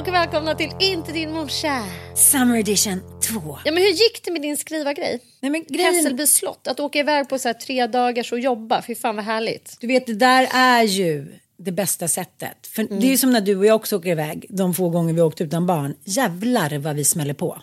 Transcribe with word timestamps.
Och 0.00 0.08
välkomna 0.08 0.54
till 0.54 0.70
Inte 0.80 1.12
din 1.12 1.32
morsa. 1.32 1.84
Summer 2.14 2.58
edition 2.58 3.00
2. 3.22 3.58
Ja, 3.64 3.72
men 3.72 3.82
hur 3.82 3.90
gick 3.90 4.24
det 4.24 4.30
med 4.30 4.42
din 4.42 4.56
skrivargrej? 4.56 5.20
Nej, 5.40 5.50
men 5.50 5.64
grejen, 5.68 5.94
Hässelby 5.94 6.26
slott, 6.26 6.66
att 6.66 6.80
åka 6.80 6.98
iväg 6.98 7.28
på 7.28 7.38
så 7.38 7.48
här 7.48 7.54
tre 7.54 7.86
dagars 7.86 8.32
och 8.32 8.40
jobba. 8.40 8.82
Fy 8.82 8.94
fan 8.94 9.16
vad 9.16 9.24
härligt. 9.24 9.76
du 9.80 9.86
vet 9.86 10.06
det 10.06 10.14
där 10.14 10.48
är 10.52 10.82
ju 10.82 11.28
det 11.58 11.72
bästa 11.72 12.08
sättet. 12.08 12.66
För 12.66 12.82
det 12.82 13.06
är 13.06 13.10
ju 13.10 13.16
som 13.16 13.32
när 13.32 13.40
du 13.40 13.56
och 13.56 13.66
jag 13.66 13.76
också 13.76 13.96
åker 13.96 14.10
iväg 14.10 14.46
de 14.48 14.74
få 14.74 14.88
gånger 14.88 15.14
vi 15.14 15.20
åkt 15.20 15.40
utan 15.40 15.66
barn. 15.66 15.94
Jävlar 16.04 16.78
vad 16.78 16.96
vi 16.96 17.04
smäller 17.04 17.34
på. 17.34 17.62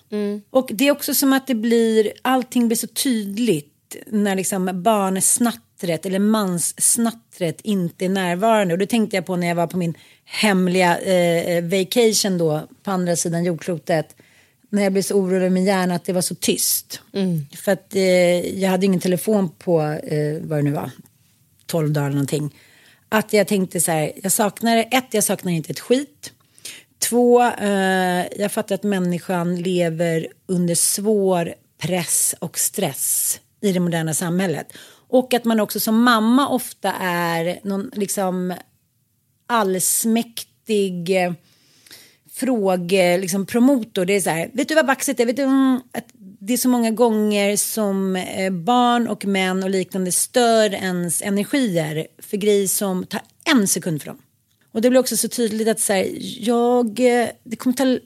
Och 0.49 0.69
det 0.73 0.87
är 0.87 0.91
också 0.91 1.13
som 1.13 1.33
att 1.33 1.47
det 1.47 1.55
blir, 1.55 2.11
allting 2.21 2.67
blir 2.67 2.77
så 2.77 2.87
tydligt 2.87 3.95
när 4.07 4.35
liksom 4.35 4.83
barnsnattret 4.83 6.05
eller 6.05 6.19
manssnattret 6.19 7.26
inte 7.63 8.05
är 8.05 8.09
närvarande. 8.09 8.73
Och 8.73 8.77
det 8.77 8.87
tänkte 8.87 9.17
jag 9.17 9.25
på 9.25 9.35
när 9.35 9.47
jag 9.47 9.55
var 9.55 9.67
på 9.67 9.77
min 9.77 9.97
hemliga 10.25 10.99
eh, 10.99 11.63
vacation 11.63 12.37
då 12.37 12.67
på 12.83 12.91
andra 12.91 13.15
sidan 13.15 13.43
jordklotet. 13.43 14.15
När 14.69 14.83
jag 14.83 14.91
blev 14.91 15.01
så 15.01 15.15
orolig 15.15 15.47
i 15.47 15.49
min 15.49 15.65
hjärna 15.65 15.95
att 15.95 16.05
det 16.05 16.13
var 16.13 16.21
så 16.21 16.35
tyst. 16.35 17.01
För 17.55 17.71
att 17.71 17.95
eh, 17.95 18.59
jag 18.59 18.69
hade 18.69 18.85
ingen 18.85 18.99
telefon 18.99 19.49
på, 19.49 19.81
eh, 19.81 20.41
vad 20.41 20.59
det 20.59 20.63
nu 20.63 20.71
var, 20.71 20.91
12 21.65 21.91
dagar 21.91 22.05
eller 22.05 22.15
någonting. 22.15 22.55
Att 23.09 23.33
jag 23.33 23.47
tänkte 23.47 23.79
så 23.79 23.91
här, 23.91 24.11
jag 24.23 24.31
saknar, 24.31 24.77
ett, 24.91 25.07
jag 25.11 25.23
saknar 25.23 25.51
inte 25.51 25.71
ett 25.71 25.79
skit. 25.79 26.31
Två, 26.99 27.43
eh, 27.43 28.25
jag 28.37 28.51
fattar 28.51 28.75
att 28.75 28.83
människan 28.83 29.55
lever 29.55 30.27
under 30.47 30.75
svår 30.75 31.53
press 31.77 32.35
och 32.39 32.59
stress 32.59 33.39
i 33.61 33.71
det 33.71 33.79
moderna 33.79 34.13
samhället. 34.13 34.67
Och 35.07 35.33
att 35.33 35.45
man 35.45 35.59
också 35.59 35.79
som 35.79 36.03
mamma 36.03 36.49
ofta 36.49 36.93
är 37.01 37.59
någon 37.63 37.91
liksom 37.93 38.53
allsmäktig 39.47 41.07
frågepromotor. 41.07 41.47
fråge, 42.37 43.17
liksom 43.17 43.45
promotor. 43.45 44.05
Det 44.05 44.13
är 44.13 44.21
så 44.21 44.29
här, 44.29 44.49
vet 44.53 44.67
du 44.67 44.75
vad 44.75 44.85
baxet 44.85 45.19
är? 45.19 45.25
Vet 45.25 45.35
du, 45.35 45.43
mm, 45.43 45.79
att 45.91 46.05
det 46.39 46.53
är 46.53 46.57
så 46.57 46.69
många 46.69 46.91
gånger 46.91 47.57
som 47.57 48.15
eh, 48.15 48.51
barn 48.51 49.07
och 49.07 49.25
män 49.25 49.63
och 49.63 49.69
liknande 49.69 50.11
stör 50.11 50.73
ens 50.73 51.21
energier 51.21 52.07
för 52.19 52.37
grejer 52.37 52.67
som 52.67 53.05
tar 53.05 53.21
en 53.45 53.67
sekund 53.67 54.01
för 54.01 54.07
dem. 54.07 54.17
Och 54.71 54.81
det 54.81 54.89
blir 54.89 54.99
också 54.99 55.17
så 55.17 55.27
tydligt 55.27 55.67
att 55.67 55.79
så 55.79 55.93
här, 55.93 56.07
jag, 56.39 56.99
eh, 56.99 57.27
det 57.43 57.55
kommer 57.55 57.75
ta 57.75 57.99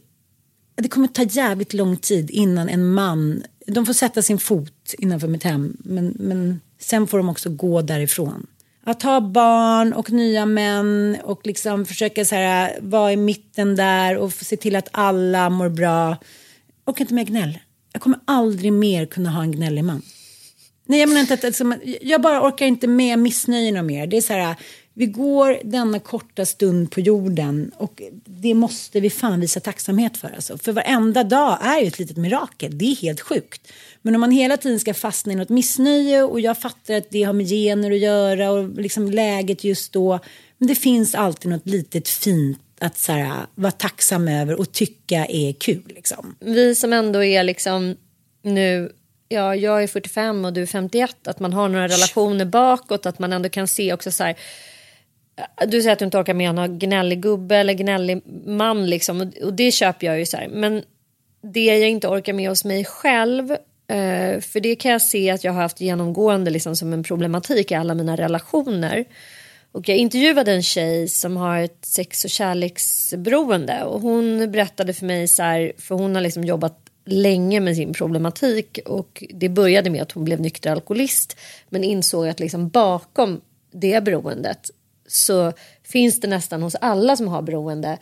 det 0.75 0.90
kommer 0.90 1.07
ta 1.07 1.23
jävligt 1.23 1.73
lång 1.73 1.97
tid 1.97 2.31
innan 2.31 2.69
en 2.69 2.88
man, 2.88 3.44
de 3.67 3.85
får 3.85 3.94
sätta 3.94 4.22
sin 4.22 4.40
fot 4.40 4.94
innanför 4.97 5.28
mitt 5.28 5.44
hem, 5.44 5.78
men, 5.79 6.16
men 6.19 6.61
sen 6.81 7.07
får 7.07 7.17
de 7.17 7.29
också 7.29 7.49
gå 7.49 7.81
därifrån. 7.81 8.47
Att 8.83 9.03
ha 9.03 9.21
barn 9.21 9.93
och 9.93 10.11
nya 10.11 10.45
män 10.45 11.17
och 11.23 11.41
liksom 11.43 11.85
försöka 11.85 12.25
så 12.25 12.35
här, 12.35 12.79
vara 12.81 13.11
i 13.11 13.17
mitten 13.17 13.75
där 13.75 14.17
och 14.17 14.33
se 14.33 14.57
till 14.57 14.75
att 14.75 14.87
alla 14.91 15.49
mår 15.49 15.69
bra. 15.69 16.17
Och 16.85 17.01
inte 17.01 17.13
mer 17.13 17.23
gnäll. 17.23 17.59
Jag 17.93 18.01
kommer 18.01 18.19
aldrig 18.25 18.73
mer 18.73 19.05
kunna 19.05 19.29
ha 19.29 19.41
en 19.41 19.51
gnällig 19.51 19.83
man. 19.83 20.01
Nej, 20.85 20.99
jag 20.99 21.09
menar 21.09 21.21
inte 21.21 21.33
att, 21.33 21.43
alltså, 21.43 21.73
jag 22.01 22.21
bara 22.21 22.47
orkar 22.47 22.65
inte 22.65 22.87
med 22.87 23.19
missnöjena 23.19 23.81
mer. 23.81 24.07
Det 24.07 24.17
är 24.17 24.21
så 24.21 24.33
här, 24.33 24.55
vi 25.01 25.07
går 25.07 25.59
denna 25.63 26.00
korta 26.00 26.45
stund 26.45 26.91
på 26.91 27.00
jorden 27.00 27.72
och 27.78 28.01
det 28.25 28.53
måste 28.53 29.00
vi 29.00 29.09
fan 29.09 29.39
visa 29.39 29.59
tacksamhet 29.59 30.17
för. 30.17 30.28
Alltså. 30.35 30.57
För 30.57 30.72
varenda 30.72 31.23
dag 31.23 31.57
är 31.62 31.79
ju 31.81 31.88
ett 31.88 32.00
litet 32.00 32.17
mirakel. 32.17 32.78
Det 32.78 32.85
är 32.85 32.95
helt 32.95 33.22
sjukt. 33.22 33.72
Men 34.01 34.16
om 34.16 34.22
man 34.22 34.31
hela 34.31 34.57
tiden 34.57 34.79
ska 34.79 34.94
fastna 34.94 35.34
i 35.34 35.35
något 35.35 35.50
missnöje 35.50 36.23
och 36.23 36.40
jag 36.40 36.57
fattar 36.57 36.93
att 36.93 37.09
det 37.09 37.23
har 37.23 37.34
med 37.34 37.47
gener 37.47 37.91
att 37.91 37.99
göra 37.99 38.52
och 38.52 38.70
liksom 38.70 39.11
läget 39.11 39.64
just 39.64 39.93
då. 39.93 40.20
Men 40.58 40.67
det 40.67 40.75
finns 40.75 41.16
alltid 41.16 41.52
något 41.52 41.67
litet 41.67 42.09
fint 42.09 42.59
att 42.79 42.97
så 42.97 43.11
här, 43.11 43.46
vara 43.55 43.72
tacksam 43.72 44.28
över 44.28 44.59
och 44.59 44.72
tycka 44.72 45.25
är 45.25 45.53
kul. 45.53 45.91
Liksom. 45.96 46.35
Vi 46.40 46.75
som 46.75 46.93
ändå 46.93 47.23
är 47.23 47.43
liksom 47.43 47.96
nu, 48.41 48.91
ja 49.29 49.55
jag 49.55 49.84
är 49.84 49.87
45 49.87 50.46
och 50.46 50.53
du 50.53 50.61
är 50.61 50.66
51, 50.66 51.28
att 51.28 51.40
man 51.40 51.53
har 51.53 51.70
några 51.70 51.87
relationer 51.87 52.46
bakåt, 52.46 53.05
att 53.05 53.20
man 53.20 53.34
ändå 53.34 53.49
kan 53.49 53.67
se 53.67 53.93
också 53.93 54.11
så 54.11 54.23
här 54.23 54.35
du 55.67 55.82
säger 55.82 55.93
att 55.93 55.99
du 55.99 56.05
inte 56.05 56.17
orkar 56.17 56.34
med 56.34 56.55
någon 56.55 56.79
gnällig 56.79 57.22
gubbe 57.22 57.58
eller 57.58 57.73
gnällig 57.73 58.22
man 58.46 58.90
liksom 58.90 59.22
och, 59.22 59.46
och 59.46 59.53
det 59.53 59.72
köper 59.72 60.08
jag 60.08 60.20
ju 60.20 60.26
så 60.26 60.38
här. 60.38 60.47
Men 60.47 60.84
det 61.41 61.66
jag 61.66 61.90
inte 61.90 62.08
orkar 62.08 62.34
med 62.34 62.49
hos 62.49 62.66
mig 62.66 62.85
själv 62.85 63.52
eh, 63.88 64.40
för 64.40 64.59
det 64.59 64.76
kan 64.76 64.91
jag 64.91 65.02
se 65.02 65.29
att 65.29 65.43
jag 65.43 65.53
har 65.53 65.61
haft 65.61 65.82
genomgående 65.82 66.52
liksom 66.52 66.76
som 66.76 66.93
en 66.93 67.03
problematik 67.03 67.72
i 67.72 67.76
alla 67.76 67.93
mina 67.93 68.16
relationer. 68.16 69.05
Och 69.72 69.90
jag 69.90 69.97
intervjuade 69.97 70.52
en 70.52 70.64
tjej 70.64 71.08
som 71.08 71.38
har 71.38 71.59
ett 71.59 71.85
sex 71.85 72.23
och 72.23 72.29
kärleksberoende 72.29 73.84
och 73.84 74.02
hon 74.02 74.52
berättade 74.52 74.94
för 74.94 75.05
mig 75.05 75.28
så 75.28 75.44
här, 75.44 75.72
för 75.78 75.96
hon 75.96 76.16
har 76.16 76.22
liksom 76.22 76.44
jobbat 76.44 76.78
länge 77.05 77.59
med 77.59 77.76
sin 77.76 77.94
problematik 77.94 78.79
och 78.85 79.23
det 79.29 79.49
började 79.49 79.90
med 79.90 80.02
att 80.02 80.11
hon 80.11 80.23
blev 80.23 80.41
nykter 80.41 80.72
alkoholist 80.72 81.37
men 81.70 81.84
insåg 81.84 82.28
att 82.28 82.40
liksom 82.40 82.70
bakom 82.70 83.41
det 83.72 84.03
beroendet 84.03 84.72
så 85.11 85.53
finns 85.84 86.19
det 86.19 86.28
nästan 86.28 86.63
hos 86.63 86.75
alla 86.75 87.16
som 87.16 87.28
har 87.28 87.41
beroende 87.41 87.97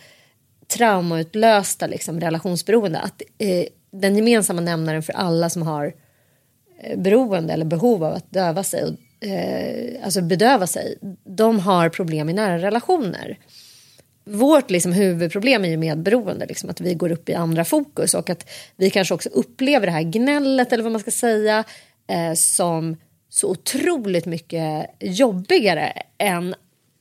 traumautlösta 0.67 1.87
liksom, 1.87 2.19
relationsberoende. 2.19 2.99
Att 2.99 3.21
eh, 3.37 3.65
den 3.91 4.15
gemensamma 4.15 4.61
nämnaren 4.61 5.03
för 5.03 5.13
alla 5.13 5.49
som 5.49 5.61
har 5.61 5.93
eh, 6.81 6.99
beroende 6.99 7.53
eller 7.53 7.65
behov 7.65 8.03
av 8.03 8.13
att 8.13 8.31
döva 8.31 8.63
sig, 8.63 8.97
eh, 9.19 10.05
alltså 10.05 10.21
bedöva 10.21 10.67
sig, 10.67 10.97
de 11.23 11.59
har 11.59 11.89
problem 11.89 12.29
i 12.29 12.33
nära 12.33 12.57
relationer. 12.57 13.37
Vårt 14.25 14.69
liksom, 14.69 14.93
huvudproblem 14.93 15.65
är 15.65 15.69
ju 15.69 15.77
medberoende, 15.77 16.45
liksom, 16.45 16.69
att 16.69 16.81
vi 16.81 16.93
går 16.93 17.11
upp 17.11 17.29
i 17.29 17.33
andra 17.33 17.65
fokus 17.65 18.13
och 18.13 18.29
att 18.29 18.49
vi 18.75 18.89
kanske 18.89 19.13
också 19.13 19.29
upplever 19.29 19.85
det 19.85 19.91
här 19.91 20.01
gnället 20.01 20.73
eller 20.73 20.83
vad 20.83 20.91
man 20.91 21.01
ska 21.01 21.11
säga 21.11 21.63
eh, 22.07 22.33
som 22.33 22.97
så 23.29 23.49
otroligt 23.49 24.25
mycket 24.25 24.89
jobbigare 24.99 25.93
än 26.17 26.55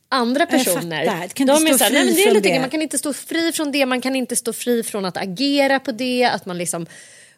andra 0.09 0.47
personer. 0.47 1.23
Inte 1.23 1.45
de 1.45 1.51
är 1.53 1.57
stå 1.57 1.79
så 1.79 1.85
här, 1.85 1.93
nej, 1.93 2.05
men 2.05 2.15
det 2.15 2.23
är 2.23 2.35
lite, 2.35 2.49
det. 2.49 2.61
Man 2.61 2.71
kan 2.71 2.83
inte 2.83 2.99
stå 2.99 3.13
fri 3.13 3.53
från 3.53 3.73
det, 3.73 3.87
man 3.87 4.01
kan 4.01 4.17
inte 4.17 4.37
stå 4.37 4.53
fri 4.53 4.83
från 4.83 5.05
att 5.05 5.17
agera 5.17 5.81
på 5.81 5.93
det, 5.93 6.25
att 6.25 6.47
man 6.47 6.59
liksom 6.59 6.87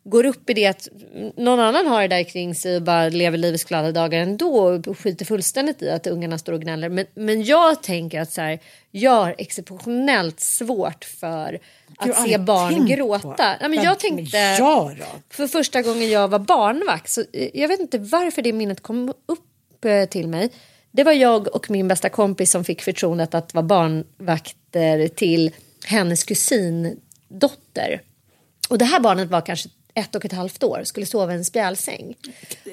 går 0.05 0.27
upp 0.27 0.51
i 0.51 0.55
det 0.55 0.67
att 0.67 0.89
någon 1.37 1.61
annan 1.61 1.87
har 1.87 2.03
det 2.03 2.09
där 2.09 2.25
kring 2.25 2.55
sig 2.55 2.77
och 2.77 2.83
bara 2.83 3.09
lever 3.09 3.39
livets 3.39 3.65
glada 3.65 3.93
dagar 3.93 4.21
ändå 4.21 4.59
och 4.87 4.99
skiter 4.99 5.25
fullständigt 5.25 5.83
i 5.83 5.91
att 5.91 6.07
ungarna 6.07 6.39
står 6.39 6.53
och 6.53 6.61
gnäller. 6.61 6.89
Men, 6.89 7.07
men 7.15 7.45
jag 7.45 7.83
tänker 7.83 8.21
att 8.21 8.33
så 8.33 8.41
här, 8.41 8.59
jag 8.91 9.11
har 9.11 9.35
exceptionellt 9.39 10.41
svårt 10.41 11.05
för 11.05 11.61
att 11.97 12.25
se 12.25 12.39
barn 12.39 12.87
gråta. 12.87 13.29
på. 13.29 13.35
Nej, 13.39 13.71
men 13.71 13.83
jag 13.83 13.99
tänkte 13.99 14.57
för 15.31 15.47
första 15.47 15.83
gången 15.83 16.11
jag 16.11 16.29
var 16.29 16.39
barnvakt, 16.39 17.11
så 17.11 17.21
eh, 17.33 17.51
jag 17.55 17.69
vet 17.69 17.81
inte 17.81 17.99
varför 17.99 18.43
det 18.43 18.53
minnet 18.53 18.81
kom 18.81 19.15
upp 19.27 19.85
eh, 19.85 20.05
till 20.05 20.29
mig. 20.29 20.51
Det 20.93 21.05
var 21.05 21.13
jag 21.13 21.55
och 21.55 21.71
min 21.71 21.89
bästa 21.89 22.09
kompis 22.09 22.51
som 22.51 22.65
fick 22.65 22.83
förtroendet 22.83 23.35
att 23.35 23.55
vara 23.55 23.63
barnvakter 23.63 25.09
till 25.09 25.51
hennes 25.85 26.25
kusindotter. 26.25 28.03
Och 28.69 28.79
det 28.79 28.85
här 28.85 29.01
barnet 29.01 29.31
var 29.31 29.41
kanske 29.41 29.69
ett 29.95 30.15
och 30.15 30.25
ett 30.25 30.33
halvt 30.33 30.63
år, 30.63 30.81
skulle 30.85 31.07
sova 31.07 31.33
i 31.33 31.37
en 31.37 31.45
spjälsäng. 31.45 32.15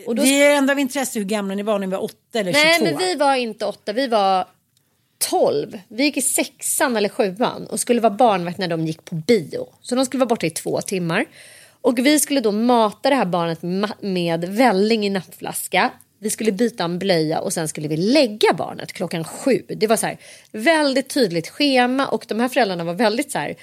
Och 0.05 0.15
då 0.15 0.23
Det 0.23 0.43
är 0.43 0.57
ändå 0.57 0.71
av 0.71 0.79
intresse 0.79 1.19
hur 1.19 1.25
gamla 1.25 1.55
ni 1.55 1.63
var 1.63 1.79
när 1.79 1.87
ni 1.87 1.91
var 1.91 2.03
åtta 2.03 2.39
eller 2.39 2.53
22. 2.53 2.63
Nej, 2.63 2.81
men 2.81 2.97
vi 2.97 3.15
var 3.15 3.35
inte 3.35 3.65
åtta, 3.65 3.93
vi 3.93 4.07
var 4.07 4.47
tolv. 5.17 5.79
Vi 5.87 6.03
gick 6.03 6.17
i 6.17 6.21
sexan 6.21 6.97
eller 6.97 7.09
sjuan 7.09 7.67
och 7.67 7.79
skulle 7.79 8.01
vara 8.01 8.13
barnvakt 8.13 8.57
när 8.57 8.67
de 8.67 8.87
gick 8.87 9.05
på 9.05 9.15
bio. 9.15 9.67
Så 9.81 9.95
de 9.95 10.05
skulle 10.05 10.19
vara 10.19 10.29
borta 10.29 10.45
i 10.45 10.49
två 10.49 10.81
timmar. 10.81 11.25
Och 11.81 11.99
vi 11.99 12.19
skulle 12.19 12.41
då 12.41 12.51
mata 12.51 13.09
det 13.09 13.15
här 13.15 13.25
barnet 13.25 13.59
med 14.01 14.45
välling 14.45 15.05
i 15.05 15.09
nappflaska. 15.09 15.91
Vi 16.19 16.29
skulle 16.29 16.51
byta 16.51 16.83
en 16.83 16.99
blöja 16.99 17.39
och 17.39 17.53
sen 17.53 17.67
skulle 17.67 17.87
vi 17.87 17.97
lägga 17.97 18.53
barnet 18.53 18.93
klockan 18.93 19.23
sju. 19.23 19.61
Det 19.67 19.87
var 19.87 19.97
så 19.97 20.05
här 20.05 20.17
väldigt 20.51 21.09
tydligt 21.09 21.49
schema 21.49 22.07
och 22.07 22.25
de 22.27 22.39
här 22.39 22.49
föräldrarna 22.49 22.83
var 22.83 22.93
väldigt 22.93 23.31
så 23.31 23.39
här 23.39 23.55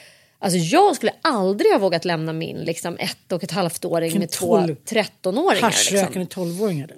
Alltså 0.45 0.59
jag 0.59 0.97
skulle 0.97 1.13
aldrig 1.23 1.73
ha 1.73 1.79
vågat 1.79 2.05
lämna 2.05 2.33
min 2.33 2.57
liksom 2.57 2.97
ett 3.01 3.33
och 3.33 3.45
ett 3.45 3.51
halvt 3.51 3.85
åring 3.85 4.19
med 4.19 4.31
två 4.31 4.47
tolv. 4.59 4.77
13-åringar. 4.85 5.51
Liksom. 5.55 5.67
Haschrökande 5.67 6.27
tolvåringar. 6.27 6.91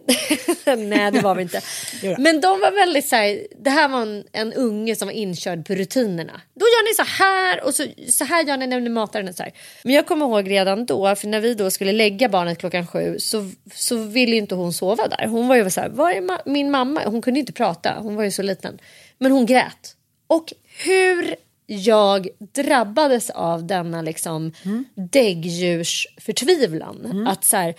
Nej, 0.77 1.11
det 1.13 1.21
var 1.21 1.35
vi 1.35 1.43
inte. 1.43 1.61
Men 2.19 2.41
de 2.41 2.61
var 2.61 2.73
väldigt 2.73 3.09
så 3.09 3.17
här, 3.17 3.47
det 3.59 3.71
här 3.71 3.89
var 3.89 4.03
en, 4.03 4.25
en 4.33 4.53
unge 4.53 4.97
som 4.97 5.09
var 5.09 5.13
inkörd 5.13 5.67
på 5.67 5.75
rutinerna. 5.75 6.41
Då 6.55 6.65
gör 6.67 6.91
ni 6.91 6.95
så 6.95 7.23
här 7.23 7.65
och 7.65 7.75
så, 7.75 7.87
så 8.13 8.25
här 8.25 8.45
gör 8.45 8.57
ni 8.57 8.67
när 8.67 8.81
ni 8.81 8.89
matar 8.91 9.23
den. 9.23 9.35
Så 9.35 9.43
här. 9.43 9.53
Men 9.83 9.95
jag 9.95 10.07
kommer 10.07 10.27
ihåg 10.27 10.51
redan 10.51 10.87
då, 10.87 11.17
för 11.17 11.29
när 11.29 11.41
vi 11.41 11.55
då 11.55 11.71
skulle 11.71 11.93
lägga 11.93 12.29
barnet 12.29 12.59
klockan 12.59 12.87
sju 12.87 13.19
så, 13.19 13.51
så 13.75 13.97
ville 13.97 14.37
inte 14.37 14.55
hon 14.55 14.73
sova 14.73 15.09
där. 15.09 15.27
Hon 15.27 15.49
var 15.49 15.57
ju 15.57 15.71
så 15.71 15.81
här, 15.81 15.89
var 15.89 16.11
är 16.11 16.21
ma- 16.21 16.43
min 16.47 16.71
mamma? 16.71 17.03
Hon 17.05 17.23
kunde 17.23 17.41
inte 17.41 17.53
prata, 17.53 17.95
hon 17.99 18.17
var 18.17 18.25
ju 18.25 18.31
så 18.31 18.43
liten. 18.43 18.79
Men 19.19 19.33
hon 19.33 19.47
grät. 19.47 19.97
Och 20.27 20.53
hur 20.85 21.37
jag 21.67 22.29
drabbades 22.39 23.31
av 23.31 23.67
denna 23.67 24.03
liksom 24.03 24.53
däggdjursförtvivlan. 24.95 27.27
Att 27.27 27.45
så 27.45 27.57
här, 27.57 27.75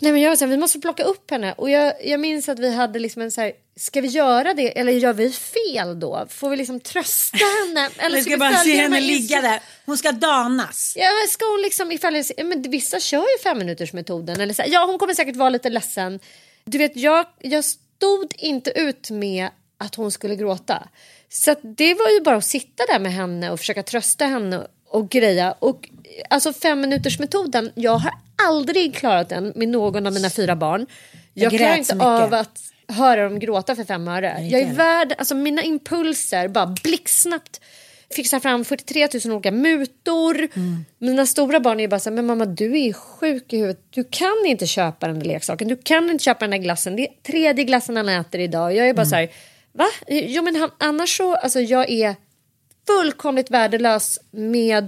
nej 0.00 0.12
men 0.12 0.20
jag 0.20 0.30
var 0.30 0.36
så 0.36 0.44
här, 0.44 0.50
vi 0.50 0.56
måste 0.56 0.78
plocka 0.78 1.02
upp 1.02 1.30
henne. 1.30 1.52
Och 1.52 1.70
jag, 1.70 1.92
jag 2.04 2.20
minns 2.20 2.48
att 2.48 2.58
vi 2.58 2.74
hade 2.74 2.98
liksom 2.98 3.22
en 3.22 3.30
så 3.30 3.40
här, 3.40 3.52
ska 3.76 4.00
vi 4.00 4.08
göra 4.08 4.54
det 4.54 4.78
eller 4.78 4.92
gör 4.92 5.12
vi 5.12 5.30
fel 5.30 6.00
då? 6.00 6.26
Får 6.28 6.50
vi 6.50 6.56
liksom 6.56 6.80
trösta 6.80 7.38
henne? 7.66 7.88
Eller 7.98 8.20
ska 8.20 8.30
vi 8.30 8.36
bara 8.36 8.56
se 8.56 8.76
henne 8.76 9.00
ligga 9.00 9.40
där. 9.40 9.60
Hon 9.86 9.98
ska 9.98 10.12
danas. 10.12 10.94
Ja, 10.96 11.10
ska 11.28 11.44
hon 11.44 11.62
liksom 11.62 11.92
ifall 11.92 12.16
jag, 12.16 12.46
men 12.46 12.62
vissa 12.62 13.00
kör 13.00 13.22
ju 13.22 13.38
fem 13.42 13.58
minuters 13.58 13.92
metoden 13.92 14.40
eller 14.40 14.54
så 14.54 14.62
här, 14.62 14.68
ja 14.68 14.86
hon 14.86 14.98
kommer 14.98 15.14
säkert 15.14 15.36
vara 15.36 15.50
lite 15.50 15.70
ledsen. 15.70 16.20
Du 16.64 16.78
vet 16.78 16.96
jag, 16.96 17.26
jag 17.38 17.64
stod 17.64 18.34
inte 18.38 18.70
ut 18.70 19.10
med 19.10 19.48
att 19.80 19.94
hon 19.94 20.10
skulle 20.10 20.36
gråta. 20.36 20.88
Så 21.28 21.54
det 21.62 21.94
var 21.94 22.08
ju 22.10 22.20
bara 22.20 22.36
att 22.36 22.44
sitta 22.44 22.86
där 22.86 22.98
med 22.98 23.12
henne 23.12 23.50
och 23.50 23.58
försöka 23.58 23.82
trösta 23.82 24.24
henne 24.26 24.66
och 24.88 25.08
greja. 25.10 25.54
Och 25.58 25.88
alltså 26.30 26.52
fem 26.52 26.80
minuters 26.80 27.18
metoden, 27.18 27.70
jag 27.74 27.96
har 27.96 28.12
aldrig 28.48 28.94
klarat 28.94 29.28
den 29.28 29.52
med 29.56 29.68
någon 29.68 30.06
av 30.06 30.12
mina 30.12 30.30
fyra 30.30 30.56
barn. 30.56 30.86
Jag, 31.34 31.52
Jag 31.52 31.58
klarar 31.60 31.76
inte 31.76 31.94
mycket. 31.94 32.06
av 32.06 32.34
att 32.34 32.58
höra 32.88 33.24
dem 33.24 33.38
gråta 33.38 33.76
för 33.76 33.84
fem 33.84 34.08
öre. 34.08 34.36
Jag 34.50 34.60
är 34.60 34.72
värd, 34.72 35.14
alltså 35.18 35.34
mina 35.34 35.62
impulser 35.62 36.48
bara 36.48 36.66
blixtsnabbt 36.66 37.60
fixar 38.16 38.40
fram 38.40 38.64
43 38.64 39.08
000 39.24 39.34
olika 39.34 39.50
mutor. 39.50 40.38
Mm. 40.54 40.84
Mina 40.98 41.26
stora 41.26 41.60
barn 41.60 41.80
är 41.80 41.84
ju 41.84 41.88
bara 41.88 42.00
så 42.00 42.10
här, 42.10 42.14
men 42.14 42.26
mamma 42.26 42.44
du 42.46 42.80
är 42.80 42.92
sjuk 42.92 43.52
i 43.52 43.56
huvudet. 43.56 43.84
Du 43.90 44.04
kan 44.10 44.36
inte 44.46 44.66
köpa 44.66 45.06
den 45.06 45.18
där 45.18 45.26
leksaken. 45.26 45.68
Du 45.68 45.76
kan 45.76 46.10
inte 46.10 46.24
köpa 46.24 46.40
den 46.40 46.50
där 46.50 46.58
glassen. 46.58 46.96
Det 46.96 47.02
är 47.02 47.12
tredje 47.26 47.64
glassen 47.64 47.96
han 47.96 48.08
äter 48.08 48.40
idag. 48.40 48.76
Jag 48.76 48.88
är 48.88 48.94
bara 48.94 49.02
Mm. 49.02 49.10
så 49.10 49.16
här, 49.16 49.30
va? 49.72 49.86
Jo 50.08 50.42
men 50.42 50.56
han, 50.56 50.70
annars 50.78 51.16
så, 51.16 51.34
alltså 51.34 51.60
jag 51.60 51.90
är 51.90 52.16
fullkomligt 52.86 53.50
värdelös 53.50 54.18
med 54.30 54.84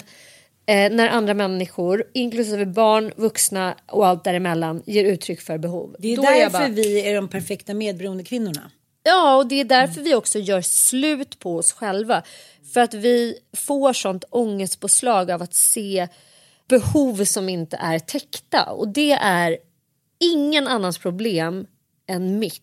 eh, 0.67 0.93
när 0.93 1.09
andra 1.09 1.35
människor, 1.35 2.05
inklusive 2.15 2.67
barn, 2.67 3.13
vuxna 3.17 3.77
och 3.87 4.07
allt 4.07 4.25
däremellan, 4.25 4.83
ger 4.87 5.05
uttryck 5.05 5.41
för 5.41 5.59
behov. 5.59 5.97
Det 5.99 6.13
är 6.13 6.17
Då 6.17 6.23
därför 6.23 6.39
jag 6.41 6.53
bara- 6.53 6.69
vi 6.69 7.09
är 7.09 7.15
de 7.15 7.29
perfekta 7.29 7.75
medberoende 7.75 8.25
kvinnorna. 8.25 8.71
Ja, 9.05 9.37
och 9.37 9.47
det 9.47 9.61
är 9.61 9.65
därför 9.65 10.01
vi 10.01 10.15
också 10.15 10.39
gör 10.39 10.61
slut 10.61 11.39
på 11.39 11.57
oss 11.57 11.73
själva. 11.73 12.23
För 12.75 12.81
att 12.81 12.95
vi 12.95 13.39
får 13.57 13.93
sånt 13.93 14.25
ångestpåslag 14.31 15.31
av 15.31 15.43
att 15.43 15.55
se 15.55 16.09
behov 16.69 17.25
som 17.25 17.49
inte 17.49 17.77
är 17.77 17.99
täckta. 17.99 18.65
Och 18.65 18.89
det 18.89 19.13
är 19.13 19.59
ingen 20.21 20.69
annans 20.69 20.99
problem 20.99 21.67
än 22.09 22.39
mitt. 22.39 22.63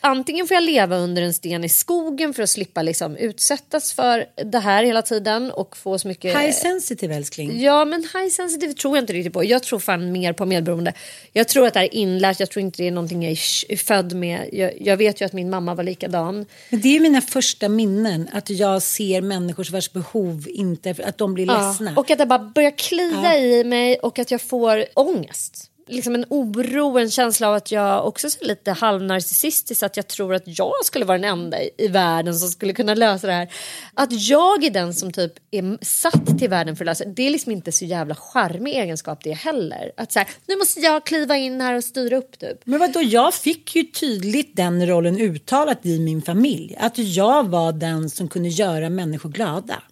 Antingen 0.00 0.46
får 0.46 0.54
jag 0.54 0.64
leva 0.64 0.96
under 0.96 1.22
en 1.22 1.34
sten 1.34 1.64
i 1.64 1.68
skogen 1.68 2.34
för 2.34 2.42
att 2.42 2.50
slippa 2.50 2.82
liksom 2.82 3.16
utsättas 3.16 3.92
för 3.92 4.24
det 4.44 4.58
här 4.58 4.84
hela 4.84 5.02
tiden 5.02 5.50
och 5.50 5.76
få 5.76 5.98
så 5.98 6.08
mycket... 6.08 6.38
High 6.38 6.52
sensitive 6.52 7.14
älskling. 7.14 7.60
Ja, 7.60 7.84
men 7.84 8.02
high 8.02 8.28
sensitive 8.30 8.72
tror 8.72 8.96
jag 8.96 9.02
inte 9.02 9.12
riktigt 9.12 9.32
på. 9.32 9.44
Jag 9.44 9.62
tror 9.62 9.78
fan 9.78 10.12
mer 10.12 10.32
på 10.32 10.46
medberoende. 10.46 10.92
Jag 11.32 11.48
tror 11.48 11.66
att 11.66 11.74
det 11.74 11.80
är 11.80 11.94
inlärt. 11.94 12.40
Jag 12.40 12.50
tror 12.50 12.60
inte 12.60 12.82
det 12.82 12.88
är 12.88 12.92
någonting 12.92 13.22
jag 13.22 13.32
är 13.68 13.76
född 13.76 14.14
med. 14.14 14.48
Jag, 14.52 14.80
jag 14.80 14.96
vet 14.96 15.20
ju 15.20 15.24
att 15.24 15.32
min 15.32 15.50
mamma 15.50 15.74
var 15.74 15.84
likadan. 15.84 16.46
Men 16.70 16.80
det 16.80 16.96
är 16.96 17.00
mina 17.00 17.20
första 17.20 17.68
minnen. 17.68 18.28
Att 18.32 18.50
jag 18.50 18.82
ser 18.82 19.20
människors 19.20 19.70
vars 19.70 19.92
behov 19.92 20.46
inte, 20.48 20.94
att 21.04 21.18
de 21.18 21.34
blir 21.34 21.46
ledsna. 21.46 21.92
Och 21.96 22.10
att 22.10 22.18
det 22.18 22.26
bara 22.26 22.38
börjar 22.38 22.78
klia 22.78 23.38
i 23.38 23.64
mig 23.64 23.98
och 23.98 24.18
att 24.18 24.30
jag 24.30 24.40
får 24.40 24.84
ångest. 24.94 25.70
Liksom 25.88 26.14
en 26.14 26.24
oro, 26.30 26.98
en 26.98 27.10
känsla 27.10 27.48
av 27.48 27.54
att 27.54 27.72
jag 27.72 28.06
också 28.06 28.26
är 28.26 28.44
lite 28.46 28.72
halvnarcissistisk. 28.72 29.82
Att 29.82 29.96
jag 29.96 30.06
tror 30.06 30.34
att 30.34 30.42
jag 30.46 30.72
skulle 30.84 31.04
vara 31.04 31.18
den 31.18 31.30
enda 31.30 31.58
i, 31.78 31.88
världen 31.88 32.34
som 32.34 32.48
skulle 32.48 32.72
kunna 32.72 32.94
lösa 32.94 33.26
det 33.26 33.32
här. 33.32 33.52
Att 33.94 34.28
jag 34.28 34.64
är 34.64 34.70
den 34.70 34.94
som 34.94 35.12
typ 35.12 35.32
är 35.50 35.84
satt 35.84 36.38
till 36.38 36.50
världen 36.50 36.76
för 36.76 36.84
att 36.84 36.86
lösa 36.86 37.04
det. 37.04 37.10
Det 37.12 37.26
är 37.26 37.30
liksom 37.30 37.52
inte 37.52 37.72
så 37.72 37.84
jävla 37.84 38.14
charmig 38.14 38.74
egenskap 38.76 39.24
det 39.24 39.32
heller. 39.32 39.92
Att 39.96 40.12
så 40.12 40.18
här, 40.18 40.28
nu 40.46 40.56
måste 40.56 40.80
jag 40.80 41.06
kliva 41.06 41.36
in 41.36 41.60
här 41.60 41.74
och 41.74 41.84
styra 41.84 42.16
upp 42.16 42.38
typ. 42.38 42.58
Men 42.64 42.80
vadå, 42.80 43.02
jag 43.02 43.34
fick 43.34 43.76
ju 43.76 43.82
tydligt 43.82 44.56
den 44.56 44.86
rollen 44.86 45.20
uttalat 45.20 45.86
i 45.86 45.98
min 45.98 46.22
familj. 46.22 46.76
Att 46.78 46.98
jag 46.98 47.48
var 47.48 47.72
den 47.72 48.10
som 48.10 48.28
kunde 48.28 48.48
göra 48.48 48.90
människor 48.90 49.28
glada. 49.30 49.82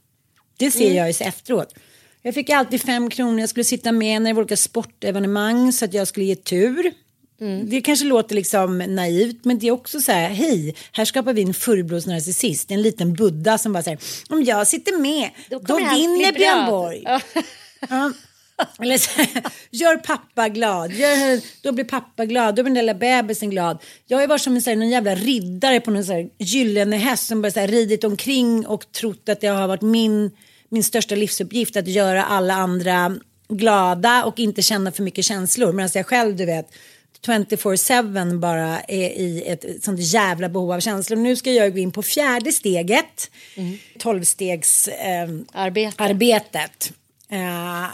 Det 0.56 0.70
ser 0.70 0.84
Mm. 0.84 0.96
jag 0.96 1.10
ju 1.10 1.26
efteråt. 1.26 1.74
Jag 2.26 2.34
fick 2.34 2.50
alltid 2.50 2.82
fem 2.82 3.10
kronor, 3.10 3.40
jag 3.40 3.48
skulle 3.48 3.64
sitta 3.64 3.92
med 3.92 4.22
när 4.22 4.30
det 4.30 4.34
var 4.34 4.42
olika 4.42 4.56
sportevenemang 4.56 5.72
så 5.72 5.84
att 5.84 5.94
jag 5.94 6.08
skulle 6.08 6.26
ge 6.26 6.36
tur. 6.36 6.92
Mm. 7.40 7.70
Det 7.70 7.80
kanske 7.80 8.04
låter 8.04 8.34
liksom 8.34 8.78
naivt 8.78 9.44
men 9.44 9.58
det 9.58 9.66
är 9.66 9.70
också 9.70 10.00
så 10.00 10.12
här, 10.12 10.28
hej, 10.28 10.74
här 10.92 11.04
skapar 11.04 11.32
vi 11.32 11.42
en 11.42 11.54
fullblodsnarcissist, 11.54 12.70
en 12.70 12.82
liten 12.82 13.14
buddha 13.14 13.58
som 13.58 13.72
bara 13.72 13.82
säger, 13.82 13.98
om 14.28 14.44
jag 14.44 14.66
sitter 14.66 14.98
med, 14.98 15.30
då, 15.50 15.56
allt 15.56 15.98
vinner 15.98 16.32
Björn 16.32 16.66
bra." 16.66 16.70
Borg. 16.70 17.02
Ja. 17.04 17.20
Ja. 17.88 18.12
Eller 18.80 18.98
så, 18.98 19.10
här, 19.10 19.28
gör 19.70 19.96
pappa 19.96 20.48
glad, 20.48 20.92
gör, 20.92 21.40
då 21.62 21.72
blir 21.72 21.84
pappa 21.84 22.24
glad, 22.24 22.54
då 22.54 22.62
blir 22.62 22.74
den 22.74 22.86
lilla 22.86 22.94
bebisen 22.94 23.50
glad. 23.50 23.82
Jag 24.06 24.18
har 24.18 24.26
varit 24.26 24.40
som 24.40 24.54
en, 24.54 24.62
så 24.62 24.70
här, 24.70 24.76
någon 24.76 24.90
jävla 24.90 25.14
riddare 25.14 25.80
på 25.80 25.90
någon 25.90 26.04
så 26.04 26.12
här, 26.12 26.28
gyllene 26.38 26.96
häst 26.96 27.26
som 27.26 27.42
bara 27.42 27.52
så 27.52 27.60
här, 27.60 27.68
ridit 27.68 28.04
omkring 28.04 28.66
och 28.66 28.92
trott 28.92 29.28
att 29.28 29.40
det 29.40 29.46
har 29.46 29.68
varit 29.68 29.82
min, 29.82 30.30
min 30.74 30.84
största 30.84 31.14
livsuppgift 31.14 31.76
att 31.76 31.88
göra 31.88 32.24
alla 32.24 32.54
andra 32.54 33.16
glada 33.48 34.24
och 34.24 34.38
inte 34.38 34.62
känna 34.62 34.92
för 34.92 35.02
mycket 35.02 35.24
känslor. 35.24 35.72
Medan 35.72 35.90
jag 35.94 36.06
själv, 36.06 36.36
du 36.36 36.46
vet, 36.46 36.66
24-7 37.26 38.38
bara 38.38 38.80
är 38.80 39.08
i 39.08 39.42
ett 39.46 39.84
sånt 39.84 40.00
jävla 40.00 40.48
behov 40.48 40.72
av 40.72 40.80
känslor. 40.80 41.16
Nu 41.16 41.36
ska 41.36 41.52
jag 41.52 41.72
gå 41.72 41.78
in 41.78 41.92
på 41.92 42.02
fjärde 42.02 42.52
steget, 42.52 43.30
mm. 43.54 43.78
12-stegs 43.98 44.88
eh, 44.88 45.28
Arbete. 45.52 46.04
arbetet 46.04 46.92
eh, 47.28 47.86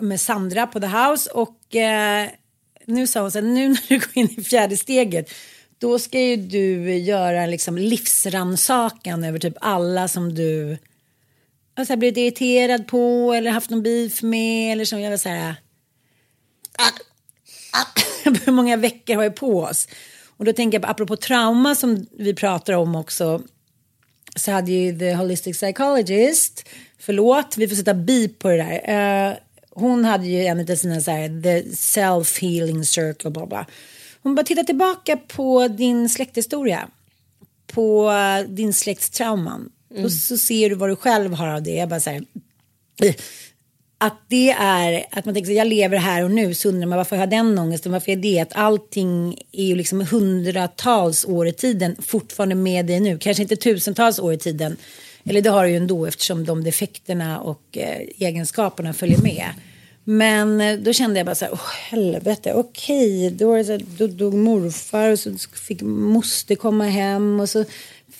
med 0.00 0.20
Sandra 0.20 0.66
på 0.66 0.80
The 0.80 0.86
House. 0.86 1.30
Och 1.30 1.76
eh, 1.76 2.28
nu 2.84 3.06
sa 3.06 3.20
hon 3.20 3.30
så 3.30 3.38
här, 3.38 3.46
nu 3.46 3.68
när 3.68 3.88
du 3.88 3.98
går 3.98 4.10
in 4.14 4.28
i 4.36 4.44
fjärde 4.44 4.76
steget 4.76 5.30
då 5.78 5.98
ska 5.98 6.20
ju 6.20 6.36
du 6.36 6.94
göra 6.94 7.46
liksom 7.46 7.78
livsransakan 7.78 9.24
över 9.24 9.38
typ 9.38 9.56
alla 9.60 10.08
som 10.08 10.34
du 10.34 10.78
alltså, 11.74 11.96
blivit 11.96 12.16
irriterad 12.16 12.86
på 12.86 13.32
eller 13.32 13.50
haft 13.50 13.70
någon 13.70 13.82
beef 13.82 14.22
med 14.22 14.72
eller 14.72 14.84
som 14.84 15.00
jag 15.00 15.10
vill 15.10 15.18
säga 15.18 15.56
ah, 16.78 16.82
ah, 17.72 17.80
ah. 17.80 18.30
hur 18.44 18.52
många 18.52 18.76
veckor 18.76 19.14
har 19.14 19.22
vi 19.22 19.30
på 19.30 19.60
oss? 19.60 19.88
Och 20.36 20.44
då 20.44 20.52
tänker 20.52 20.76
jag 20.78 20.82
på, 20.82 20.88
apropå 20.88 21.16
trauma 21.16 21.74
som 21.74 22.06
vi 22.10 22.34
pratar 22.34 22.72
om 22.72 22.96
också, 22.96 23.42
så 24.36 24.50
hade 24.50 24.72
ju 24.72 24.98
The 24.98 25.14
Holistic 25.14 25.56
Psychologist, 25.56 26.68
förlåt, 26.98 27.56
vi 27.56 27.68
får 27.68 27.76
sätta 27.76 27.94
beep 27.94 28.38
på 28.38 28.48
det 28.48 28.56
där. 28.56 29.30
Uh, 29.30 29.36
hon 29.70 30.04
hade 30.04 30.26
ju 30.26 30.44
en 30.44 30.60
av 30.60 30.76
sina 30.76 31.00
så 31.00 31.10
här, 31.10 31.42
the 31.42 31.76
self 31.76 32.42
healing 32.42 32.84
circle, 32.84 33.30
bla 33.30 33.46
bla. 33.46 33.66
Hon 34.22 34.34
bara 34.34 34.44
titta 34.44 34.64
tillbaka 34.64 35.16
på 35.16 35.68
din 35.68 36.08
släkthistoria, 36.08 36.88
på 37.66 38.10
eh, 38.10 38.48
din 38.48 38.72
släkts 38.72 39.10
trauman. 39.10 39.70
Mm. 39.94 40.04
Och 40.04 40.12
så 40.12 40.36
ser 40.38 40.70
du 40.70 40.74
vad 40.74 40.88
du 40.88 40.96
själv 40.96 41.34
har 41.34 41.48
av 41.48 41.62
det. 41.62 41.74
Jag 41.74 41.88
bara 41.88 42.00
så 42.00 42.10
här, 42.10 42.24
att 43.98 44.24
det 44.28 44.50
är 44.50 45.06
att 45.10 45.24
man 45.24 45.34
tänker 45.34 45.46
så 45.46 45.52
jag 45.52 45.66
lever 45.66 45.96
här 45.96 46.24
och 46.24 46.30
nu 46.30 46.54
så 46.54 46.68
undrar 46.68 46.86
man 46.86 46.98
varför 46.98 47.16
har 47.16 47.26
den 47.26 47.58
ångesten, 47.58 47.92
varför 47.92 48.12
är 48.12 48.16
det 48.16 48.40
att 48.40 48.52
allting 48.54 49.38
är 49.52 49.64
ju 49.64 49.76
liksom 49.76 50.00
hundratals 50.00 51.24
år 51.24 51.46
i 51.48 51.52
tiden 51.52 51.96
fortfarande 52.02 52.54
med 52.54 52.86
dig 52.86 53.00
nu, 53.00 53.18
kanske 53.18 53.42
inte 53.42 53.56
tusentals 53.56 54.18
år 54.18 54.32
i 54.32 54.38
tiden, 54.38 54.76
eller 55.24 55.42
det 55.42 55.50
har 55.50 55.64
du 55.64 55.70
ju 55.70 55.76
ändå 55.76 56.06
eftersom 56.06 56.44
de 56.44 56.64
defekterna 56.64 57.40
och 57.40 57.62
eh, 57.72 58.00
egenskaperna 58.18 58.92
följer 58.92 59.18
med. 59.18 59.46
Men 60.04 60.60
eh, 60.60 60.78
då 60.78 60.92
kände 60.92 61.18
jag 61.18 61.26
bara 61.26 61.34
så 61.34 61.44
här, 61.44 61.52
åh 61.52 61.70
helvete, 61.90 62.52
okej, 62.54 63.26
okay. 63.26 63.36
då, 63.36 63.78
då 63.98 64.06
dog 64.06 64.34
morfar 64.34 65.10
och 65.10 65.18
så 65.18 65.30
fick 65.52 65.82
moster 65.82 66.54
komma 66.54 66.84
hem 66.84 67.40
och 67.40 67.48
så 67.48 67.64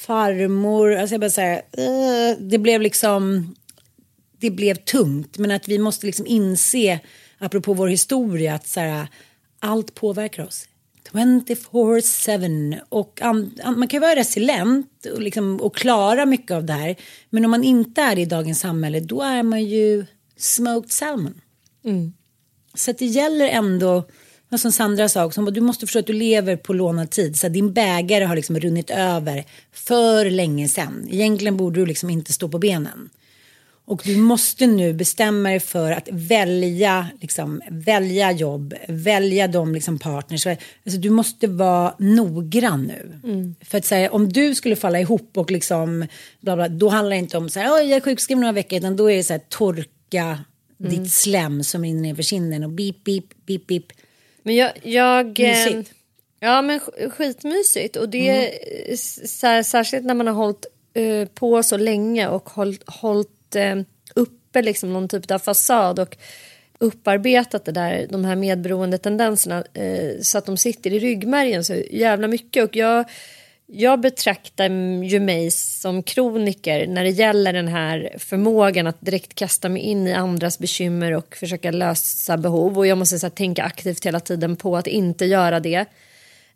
farmor, 0.06 0.94
alltså 0.94 1.14
jag 1.14 1.20
bara 1.20 1.30
så 1.30 1.40
här, 1.40 1.56
uh, 1.56 2.38
det 2.40 2.58
blev 2.58 2.80
liksom 2.80 3.54
det 4.44 4.50
blev 4.50 4.74
tungt. 4.74 5.38
Men 5.38 5.50
att 5.50 5.68
vi 5.68 5.78
måste 5.78 6.06
liksom 6.06 6.26
inse, 6.26 7.00
apropå 7.38 7.74
vår 7.74 7.88
historia, 7.88 8.54
att 8.54 8.66
så 8.66 8.80
här, 8.80 9.06
allt 9.60 9.94
påverkar 9.94 10.46
oss. 10.46 10.68
24-7 11.12 12.80
och 12.88 13.22
an, 13.22 13.54
an, 13.62 13.78
man 13.78 13.88
kan 13.88 14.00
vara 14.00 14.16
resilient 14.16 15.06
och, 15.12 15.22
liksom, 15.22 15.60
och 15.60 15.76
klara 15.76 16.26
mycket 16.26 16.50
av 16.50 16.64
det 16.64 16.72
här. 16.72 16.96
Men 17.30 17.44
om 17.44 17.50
man 17.50 17.64
inte 17.64 18.02
är 18.02 18.16
det 18.16 18.22
i 18.22 18.24
dagens 18.24 18.60
samhälle 18.60 19.00
då 19.00 19.22
är 19.22 19.42
man 19.42 19.64
ju 19.64 20.06
smoked 20.36 20.90
salmon. 20.90 21.40
Mm. 21.84 22.12
Så 22.74 22.92
det 22.92 23.06
gäller 23.06 23.48
ändå, 23.48 24.08
som 24.58 24.72
Sandra 24.72 25.08
sa 25.08 25.24
också, 25.24 25.42
du 25.42 25.60
måste 25.60 25.86
förstå 25.86 25.98
att 25.98 26.06
du 26.06 26.12
lever 26.12 26.56
på 26.56 26.72
lånad 26.72 27.10
tid. 27.10 27.36
Så 27.36 27.48
din 27.48 27.72
bägare 27.72 28.24
har 28.24 28.36
liksom 28.36 28.60
runnit 28.60 28.90
över 28.90 29.44
för 29.72 30.30
länge 30.30 30.68
sedan. 30.68 31.08
Egentligen 31.10 31.56
borde 31.56 31.80
du 31.80 31.86
liksom 31.86 32.10
inte 32.10 32.32
stå 32.32 32.48
på 32.48 32.58
benen. 32.58 33.10
Och 33.86 34.02
du 34.04 34.16
måste 34.16 34.66
nu 34.66 34.92
bestämma 34.92 35.48
dig 35.48 35.60
för 35.60 35.92
att 35.92 36.08
välja, 36.12 37.08
liksom, 37.20 37.62
välja 37.70 38.32
jobb, 38.32 38.74
välja 38.88 39.48
de 39.48 39.74
liksom, 39.74 39.98
partners. 39.98 40.46
Alltså, 40.46 41.00
du 41.00 41.10
måste 41.10 41.46
vara 41.46 41.94
noggrann 41.98 42.82
nu. 42.82 43.20
Mm. 43.24 43.54
För 43.60 43.78
att 43.78 43.84
säga, 43.84 44.10
om 44.10 44.28
du 44.28 44.54
skulle 44.54 44.76
falla 44.76 45.00
ihop 45.00 45.30
och 45.34 45.50
liksom, 45.50 46.06
bla 46.40 46.56
bla, 46.56 46.68
då 46.68 46.88
handlar 46.88 47.10
det 47.10 47.20
inte 47.20 47.38
om 47.38 47.48
så 47.48 47.60
här, 47.60 47.66
jag 47.66 47.90
är 47.90 48.00
sjukskriven 48.00 48.40
några 48.40 48.52
veckor, 48.52 48.78
utan 48.78 48.96
då 48.96 49.10
är 49.10 49.16
det 49.16 49.24
så 49.24 49.32
här, 49.32 49.42
torka 49.48 50.38
mm. 50.80 50.92
ditt 50.92 51.12
slem 51.12 51.64
som 51.64 51.82
rinner 51.82 52.00
ner 52.00 52.14
för 52.14 52.22
kinden 52.22 52.64
och 52.64 52.70
beep, 52.70 53.04
beep, 53.04 53.24
beep, 53.46 53.66
beep. 53.66 53.86
Men 54.44 54.54
jag... 54.54 54.72
jag 54.82 55.40
eh, 55.40 55.82
ja, 56.40 56.62
men 56.62 56.80
skitmysigt. 57.10 57.96
Och 57.96 58.08
det 58.08 58.28
är 58.28 58.50
mm. 59.44 59.64
särskilt 59.64 60.04
när 60.04 60.14
man 60.14 60.26
har 60.26 60.34
hållit 60.34 60.66
uh, 60.98 61.26
på 61.26 61.62
så 61.62 61.76
länge 61.76 62.28
och 62.28 62.50
hållit, 62.50 62.82
hållit 62.86 63.56
eh, 63.56 63.76
uppe 64.14 64.62
liksom 64.62 64.92
någon 64.92 65.08
typ 65.08 65.30
av 65.30 65.38
fasad 65.38 65.98
och 65.98 66.16
upparbetat 66.78 67.64
det 67.64 67.72
där, 67.72 68.06
de 68.10 68.24
här 68.24 68.36
medberoende 68.36 68.98
tendenserna 68.98 69.64
eh, 69.74 70.20
så 70.20 70.38
att 70.38 70.46
de 70.46 70.56
sitter 70.56 70.92
i 70.92 70.98
ryggmärgen 70.98 71.64
så 71.64 71.74
jävla 71.90 72.28
mycket. 72.28 72.64
Och 72.64 72.76
jag, 72.76 73.04
jag 73.66 74.00
betraktar 74.00 74.68
ju 75.04 75.20
mig 75.20 75.50
som 75.50 76.02
kroniker 76.02 76.86
när 76.86 77.04
det 77.04 77.10
gäller 77.10 77.52
den 77.52 77.68
här 77.68 78.14
förmågan 78.18 78.86
att 78.86 79.00
direkt 79.00 79.34
kasta 79.34 79.68
mig 79.68 79.82
in 79.82 80.06
i 80.06 80.12
andras 80.12 80.58
bekymmer 80.58 81.12
och 81.12 81.36
försöka 81.36 81.70
lösa 81.70 82.36
behov. 82.36 82.78
Och 82.78 82.86
jag 82.86 82.98
måste 82.98 83.18
så 83.18 83.26
här, 83.26 83.30
tänka 83.30 83.62
aktivt 83.62 84.06
hela 84.06 84.20
tiden 84.20 84.56
på 84.56 84.76
att 84.76 84.86
inte 84.86 85.24
göra 85.24 85.60
det. 85.60 85.84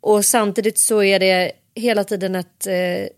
Och 0.01 0.25
samtidigt 0.25 0.79
så 0.79 1.03
är 1.03 1.19
det 1.19 1.53
hela 1.75 2.05
tiden 2.05 2.35
ett 2.35 2.67
eh, 2.67 3.09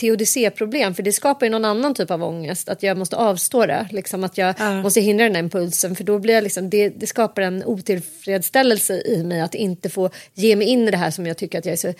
teodicéproblem 0.00 0.94
för 0.94 1.02
det 1.02 1.12
skapar 1.12 1.46
ju 1.46 1.50
någon 1.50 1.64
annan 1.64 1.94
typ 1.94 2.10
av 2.10 2.24
ångest 2.24 2.68
att 2.68 2.82
jag 2.82 2.98
måste 2.98 3.16
avstå 3.16 3.66
det 3.66 3.88
liksom 3.90 4.24
att 4.24 4.38
jag 4.38 4.60
uh. 4.60 4.82
måste 4.82 5.00
hindra 5.00 5.24
den 5.24 5.34
här 5.34 5.42
impulsen 5.42 5.96
för 5.96 6.04
då 6.04 6.18
blir 6.18 6.34
jag 6.34 6.44
liksom 6.44 6.70
det, 6.70 6.88
det, 6.88 7.06
skapar 7.06 7.42
en 7.42 7.64
otillfredsställelse 7.64 9.02
i 9.06 9.24
mig 9.24 9.40
att 9.40 9.54
inte 9.54 9.90
få 9.90 10.10
ge 10.34 10.56
mig 10.56 10.66
in 10.66 10.88
i 10.88 10.90
det 10.90 10.96
här 10.96 11.10
som 11.10 11.26
jag 11.26 11.36
tycker 11.36 11.58
att 11.58 11.64
jag 11.64 11.72
är 11.72 11.76
så 11.76 11.94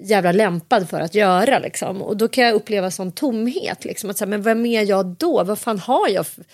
jävla 0.00 0.32
lämpad 0.32 0.88
för 0.88 1.00
att 1.00 1.14
göra 1.14 1.58
liksom. 1.58 2.02
Och 2.02 2.16
då 2.16 2.28
kan 2.28 2.44
jag 2.44 2.54
uppleva 2.54 2.90
sån 2.90 3.12
tomhet 3.12 3.84
liksom. 3.84 4.10
Att 4.10 4.18
säga 4.18 4.28
men 4.28 4.42
vem 4.42 4.66
är 4.66 4.82
jag 4.82 5.06
då? 5.06 5.44
Vad 5.44 5.58
fan 5.58 5.78
har 5.78 6.08
jag 6.08 6.26
för, 6.26 6.44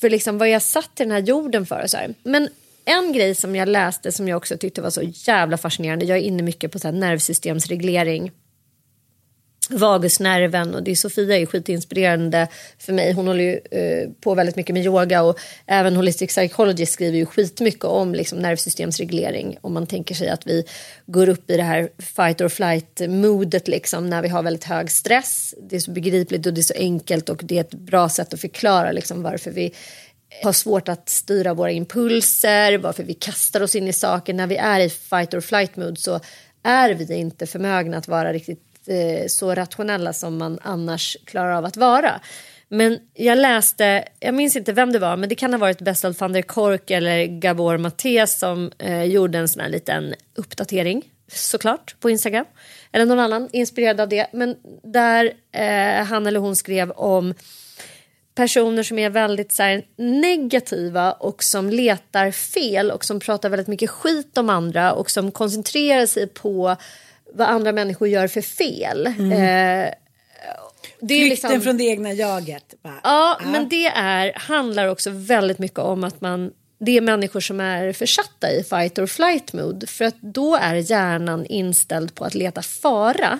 för 0.00 0.10
liksom 0.10 0.38
vad 0.38 0.48
är 0.48 0.52
jag 0.52 0.62
satt 0.62 1.00
i 1.00 1.02
den 1.02 1.10
här 1.10 1.18
jorden 1.18 1.66
för? 1.66 1.86
Så 1.86 1.96
här. 1.96 2.14
men 2.22 2.48
en 2.84 3.12
grej 3.12 3.34
som 3.34 3.56
jag 3.56 3.68
läste 3.68 4.12
som 4.12 4.28
jag 4.28 4.36
också 4.36 4.56
tyckte 4.56 4.82
var 4.82 4.90
så 4.90 5.02
jävla 5.02 5.56
fascinerande 5.56 6.04
jag 6.04 6.18
är 6.18 6.22
inne 6.22 6.42
mycket 6.42 6.72
på 6.72 6.78
så 6.78 6.88
här 6.88 6.92
nervsystemsreglering 6.92 8.32
vagusnerven 9.68 10.74
och 10.74 10.82
det 10.82 10.90
är 10.90 10.94
Sofia 10.94 11.36
är 11.38 11.46
skitinspirerande 11.46 12.48
för 12.78 12.92
mig. 12.92 13.12
Hon 13.12 13.26
håller 13.26 13.44
ju 13.44 13.78
eh, 13.80 14.10
på 14.20 14.34
väldigt 14.34 14.56
mycket 14.56 14.74
med 14.74 14.84
yoga 14.84 15.22
och 15.22 15.38
även 15.66 15.96
Holistic 15.96 16.28
Psychology 16.28 16.86
skriver 16.86 17.18
ju 17.18 17.26
skitmycket 17.26 17.84
om 17.84 18.14
liksom, 18.14 18.38
nervsystemsreglering. 18.38 19.58
Om 19.60 19.74
man 19.74 19.86
tänker 19.86 20.14
sig 20.14 20.28
att 20.28 20.46
vi 20.46 20.64
går 21.06 21.28
upp 21.28 21.50
i 21.50 21.56
det 21.56 21.62
här 21.62 21.88
fight 21.98 22.40
or 22.40 22.48
flight 22.48 23.00
modet 23.08 23.68
liksom 23.68 24.10
när 24.10 24.22
vi 24.22 24.28
har 24.28 24.42
väldigt 24.42 24.64
hög 24.64 24.90
stress. 24.90 25.54
Det 25.70 25.76
är 25.76 25.80
så 25.80 25.90
begripligt 25.90 26.46
och 26.46 26.54
det 26.54 26.60
är 26.60 26.62
så 26.62 26.74
enkelt 26.74 27.28
och 27.28 27.40
det 27.44 27.56
är 27.56 27.60
ett 27.60 27.74
bra 27.74 28.08
sätt 28.08 28.34
att 28.34 28.40
förklara 28.40 28.92
liksom, 28.92 29.22
varför 29.22 29.50
vi 29.50 29.72
har 30.42 30.52
svårt 30.52 30.88
att 30.88 31.08
styra 31.08 31.54
våra 31.54 31.70
impulser, 31.70 32.78
varför 32.78 33.02
vi 33.02 33.14
kastar 33.14 33.60
oss 33.60 33.76
in 33.76 33.88
i 33.88 33.92
saker. 33.92 34.34
När 34.34 34.46
vi 34.46 34.56
är 34.56 34.80
i 34.80 34.90
fight 34.90 35.34
or 35.34 35.40
flight 35.40 35.76
mood 35.76 35.98
så 35.98 36.20
är 36.62 36.94
vi 36.94 37.14
inte 37.14 37.46
förmögna 37.46 37.96
att 37.96 38.08
vara 38.08 38.32
riktigt 38.32 38.67
Eh, 38.88 39.26
så 39.26 39.54
rationella 39.54 40.12
som 40.12 40.38
man 40.38 40.58
annars 40.62 41.16
klarar 41.24 41.52
av 41.52 41.64
att 41.64 41.76
vara. 41.76 42.20
Men 42.68 42.98
jag 43.14 43.38
läste, 43.38 44.04
jag 44.20 44.34
minns 44.34 44.56
inte 44.56 44.72
vem 44.72 44.92
det 44.92 44.98
var, 44.98 45.16
men 45.16 45.28
det 45.28 45.34
kan 45.34 45.52
ha 45.52 45.58
varit 45.58 45.80
Bessel 45.80 46.12
van 46.12 46.32
der 46.32 46.42
Kork 46.42 46.90
eller 46.90 47.24
Gabor 47.24 47.78
Maté 47.78 48.26
som 48.26 48.72
eh, 48.78 49.04
gjorde 49.04 49.38
en 49.38 49.48
sån 49.48 49.62
här 49.62 49.68
liten 49.68 50.14
uppdatering 50.34 51.02
såklart 51.32 51.96
på 52.00 52.10
Instagram. 52.10 52.44
Eller 52.92 53.06
någon 53.06 53.18
annan 53.18 53.48
inspirerad 53.52 54.00
av 54.00 54.08
det. 54.08 54.26
Men 54.32 54.56
där 54.82 55.32
eh, 55.52 56.04
han 56.04 56.26
eller 56.26 56.40
hon 56.40 56.56
skrev 56.56 56.90
om 56.90 57.34
personer 58.34 58.82
som 58.82 58.98
är 58.98 59.10
väldigt 59.10 59.52
så 59.52 59.62
här, 59.62 59.82
negativa 59.96 61.12
och 61.12 61.42
som 61.42 61.70
letar 61.70 62.30
fel 62.30 62.90
och 62.90 63.04
som 63.04 63.20
pratar 63.20 63.48
väldigt 63.48 63.68
mycket 63.68 63.90
skit 63.90 64.38
om 64.38 64.50
andra 64.50 64.92
och 64.92 65.10
som 65.10 65.30
koncentrerar 65.30 66.06
sig 66.06 66.26
på 66.26 66.76
vad 67.32 67.48
andra 67.48 67.72
människor 67.72 68.08
gör 68.08 68.28
för 68.28 68.40
fel. 68.40 69.06
Mm. 69.06 69.32
Eh, 69.32 69.94
det 71.00 71.14
är 71.14 71.26
Flykten 71.26 71.50
liksom, 71.50 71.60
från 71.60 71.76
det 71.76 71.84
egna 71.84 72.12
jaget. 72.12 72.74
Bara, 72.82 73.00
ja, 73.04 73.38
ja, 73.40 73.50
men 73.50 73.68
det 73.68 73.86
är, 73.86 74.32
handlar 74.36 74.86
också 74.88 75.10
väldigt 75.10 75.58
mycket 75.58 75.78
om 75.78 76.04
att 76.04 76.20
man 76.20 76.50
det 76.80 76.96
är 76.96 77.00
människor 77.00 77.40
som 77.40 77.60
är 77.60 77.92
försatta 77.92 78.50
i 78.52 78.62
fight 78.62 78.98
or 78.98 79.06
flight 79.06 79.52
mode 79.52 79.86
för 79.86 80.04
att 80.04 80.20
då 80.20 80.56
är 80.56 80.74
hjärnan 80.74 81.46
inställd 81.46 82.14
på 82.14 82.24
att 82.24 82.34
leta 82.34 82.62
fara 82.62 83.38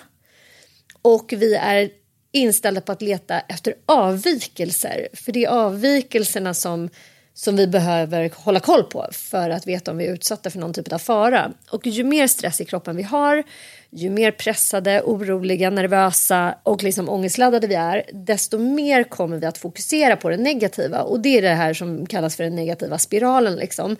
och 1.01 1.33
vi 1.37 1.55
är 1.55 1.89
inställda 2.31 2.81
på 2.81 2.91
att 2.91 3.01
leta 3.01 3.39
efter 3.39 3.73
avvikelser 3.85 5.07
för 5.13 5.31
det 5.31 5.45
är 5.45 5.49
avvikelserna 5.49 6.53
som 6.53 6.89
som 7.33 7.55
vi 7.55 7.67
behöver 7.67 8.31
hålla 8.35 8.59
koll 8.59 8.83
på 8.83 9.07
för 9.11 9.49
att 9.49 9.67
veta 9.67 9.91
om 9.91 9.97
vi 9.97 10.05
är 10.07 10.13
utsatta 10.13 10.49
för 10.49 10.59
någon 10.59 10.73
typ 10.73 10.93
av 10.93 10.99
fara. 10.99 11.51
Och 11.71 11.87
ju 11.87 12.03
mer 12.03 12.27
stress 12.27 12.61
i 12.61 12.65
kroppen 12.65 12.95
vi 12.95 13.03
har, 13.03 13.43
ju 13.91 14.09
mer 14.09 14.31
pressade, 14.31 15.01
oroliga, 15.01 15.69
nervösa 15.69 16.55
och 16.63 16.83
liksom 16.83 17.09
ångestladdade 17.09 17.67
vi 17.67 17.75
är, 17.75 18.03
desto 18.13 18.57
mer 18.57 19.03
kommer 19.03 19.37
vi 19.37 19.45
att 19.45 19.57
fokusera 19.57 20.15
på 20.15 20.29
det 20.29 20.37
negativa. 20.37 21.01
Och 21.01 21.19
det 21.19 21.37
är 21.37 21.41
det 21.41 21.49
här 21.49 21.73
som 21.73 22.05
kallas 22.05 22.35
för 22.35 22.43
den 22.43 22.55
negativa 22.55 22.97
spiralen. 22.97 23.55
Liksom. 23.55 23.95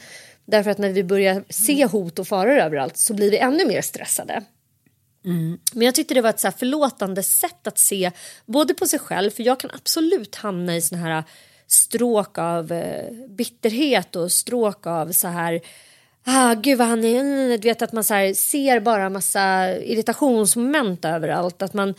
Därför 0.46 0.72
att 0.72 0.78
när 0.78 0.90
vi 0.90 1.04
börjar 1.04 1.44
se 1.50 1.86
hot 1.86 2.20
och 2.20 2.28
faror 2.28 2.58
överallt 2.58 2.98
så 2.98 3.14
blir 3.14 3.32
vi 3.32 3.38
ännu 3.38 3.66
mer 3.66 3.82
stressade. 3.82 4.44
Mm. 5.26 5.60
Men 5.74 5.86
jag 5.86 5.96
tyckte 5.96 6.14
det 6.14 6.22
var 6.22 6.30
ett 6.30 6.40
så 6.40 6.48
här 6.48 6.58
förlåtande 6.58 7.24
sätt 7.24 7.68
att 7.68 7.78
se 7.78 8.12
både 8.46 8.74
på 8.74 8.86
sig 8.86 9.00
själv, 9.00 9.32
för 9.32 9.44
jag 9.44 9.60
kan 9.60 9.72
absolut 9.74 10.36
hamna 10.36 10.78
i 10.78 10.82
såna 10.82 11.02
här 11.02 11.24
stråk 11.68 12.38
av 12.38 12.72
eh, 12.72 13.12
bitterhet 13.30 14.16
och 14.16 14.32
stråk 14.32 14.88
av 14.88 15.12
så 15.12 15.28
här 15.28 15.62
ah, 16.30 16.54
gud 16.54 16.78
vad 16.78 16.88
han 16.88 17.04
är, 17.04 17.58
du 17.58 17.68
vet 17.68 17.82
att 17.82 17.94
man 17.94 18.04
så 18.04 18.14
här, 18.14 18.34
ser 18.34 18.80
bara 18.80 19.10
massa 19.10 19.76
irritationsmoment 19.78 21.06
överallt. 21.06 21.62
Att 21.62 21.74
man, 21.74 21.94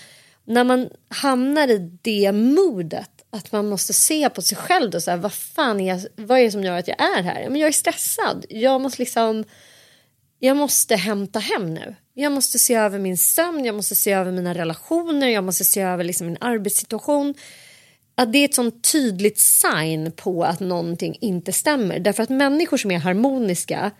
när 0.44 0.64
man 0.64 0.90
hamnar 1.08 1.68
i 1.68 1.98
det 2.02 2.32
modet, 2.32 3.10
att 3.30 3.52
man 3.52 3.68
måste 3.68 3.92
se 3.92 4.30
på 4.30 4.42
sig 4.42 4.58
själv 4.58 4.94
och 4.94 5.02
så 5.02 5.10
här, 5.10 5.18
vad 5.18 5.32
fan 5.32 5.80
är 5.80 5.88
jag, 5.88 6.00
vad 6.16 6.38
är 6.38 6.44
det 6.44 6.50
som 6.50 6.64
gör 6.64 6.78
att 6.78 6.88
jag 6.88 7.00
är 7.00 7.22
här? 7.22 7.48
Men 7.48 7.60
jag 7.60 7.68
är 7.68 7.72
stressad. 7.72 8.44
Jag 8.48 8.80
måste 8.80 9.02
liksom, 9.02 9.44
jag 10.38 10.56
måste 10.56 10.96
hämta 10.96 11.38
hem 11.38 11.74
nu. 11.74 11.94
Jag 12.14 12.32
måste 12.32 12.58
se 12.58 12.74
över 12.74 12.98
min 12.98 13.18
sömn, 13.18 13.64
jag 13.64 13.74
måste 13.74 13.94
se 13.94 14.12
över 14.12 14.32
mina 14.32 14.54
relationer, 14.54 15.28
jag 15.28 15.44
måste 15.44 15.64
se 15.64 15.80
över 15.80 16.04
liksom 16.04 16.26
min 16.26 16.36
arbetssituation 16.40 17.34
att 18.14 18.32
det 18.32 18.38
är 18.38 18.44
ett 18.44 18.54
sånt 18.54 18.92
tydligt 18.92 19.38
sign 19.38 20.12
på 20.12 20.44
att 20.44 20.60
någonting 20.60 21.16
inte 21.20 21.52
stämmer. 21.52 21.98
Därför 21.98 22.22
att 22.22 22.28
människor 22.28 22.76
som 22.76 22.90
är 22.90 22.98
harmoniska 22.98 23.90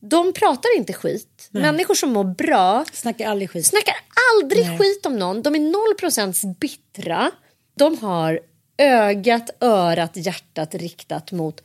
de 0.00 0.32
pratar 0.32 0.76
inte 0.76 0.92
skit. 0.92 1.48
Nej. 1.50 1.62
Människor 1.62 1.94
som 1.94 2.12
mår 2.12 2.24
bra 2.24 2.84
snackar 2.92 3.28
aldrig 3.28 3.50
skit, 3.50 3.66
snackar 3.66 3.94
aldrig 4.34 4.78
skit 4.78 5.06
om 5.06 5.18
någon. 5.18 5.42
De 5.42 5.54
är 5.54 5.60
noll 5.60 5.94
procents 5.98 6.44
bittra. 6.44 7.30
De 7.74 7.98
har 7.98 8.40
ögat, 8.78 9.50
örat, 9.60 10.12
hjärtat 10.14 10.74
riktat 10.74 11.32
mot 11.32 11.62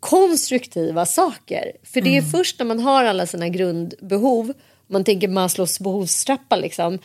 konstruktiva 0.00 1.06
saker. 1.06 1.72
För 1.82 2.00
det 2.00 2.16
är 2.16 2.18
mm. 2.18 2.30
först 2.30 2.58
när 2.58 2.66
man 2.66 2.80
har 2.80 3.04
alla 3.04 3.26
sina 3.26 3.48
grundbehov, 3.48 4.52
man 4.86 5.04
tänker 5.04 5.28
Maslows 5.28 5.80
behovstrappa 5.80 6.56
liksom, 6.56 6.98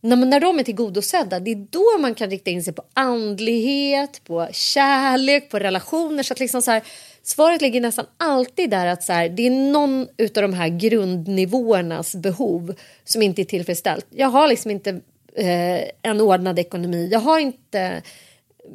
när, 0.00 0.16
när 0.16 0.40
de 0.40 0.58
är 0.58 0.62
tillgodosedda, 0.62 1.40
det 1.40 1.50
är 1.50 1.66
då 1.70 1.98
man 2.00 2.14
kan 2.14 2.30
rikta 2.30 2.50
in 2.50 2.62
sig 2.62 2.72
på 2.72 2.82
andlighet, 2.94 4.24
på 4.24 4.48
kärlek, 4.52 5.50
på 5.50 5.58
relationer. 5.58 6.22
Så 6.22 6.32
att 6.32 6.40
liksom 6.40 6.62
så 6.62 6.70
här, 6.70 6.82
svaret 7.24 7.62
ligger 7.62 7.80
nästan 7.80 8.06
alltid 8.16 8.70
där 8.70 8.86
att 8.86 9.02
så 9.02 9.12
här, 9.12 9.28
det 9.28 9.46
är 9.46 9.50
någon 9.50 10.00
av 10.36 10.42
de 10.42 10.54
här 10.54 10.68
grundnivåernas 10.68 12.14
behov 12.14 12.74
som 13.04 13.22
inte 13.22 13.42
är 13.42 13.44
tillfredsställt. 13.44 14.06
Jag 14.10 14.28
har 14.28 14.48
liksom 14.48 14.70
inte 14.70 14.90
eh, 15.36 15.80
en 16.02 16.20
ordnad 16.20 16.58
ekonomi. 16.58 17.08
Jag 17.12 17.20
har 17.20 17.38
inte 17.38 18.02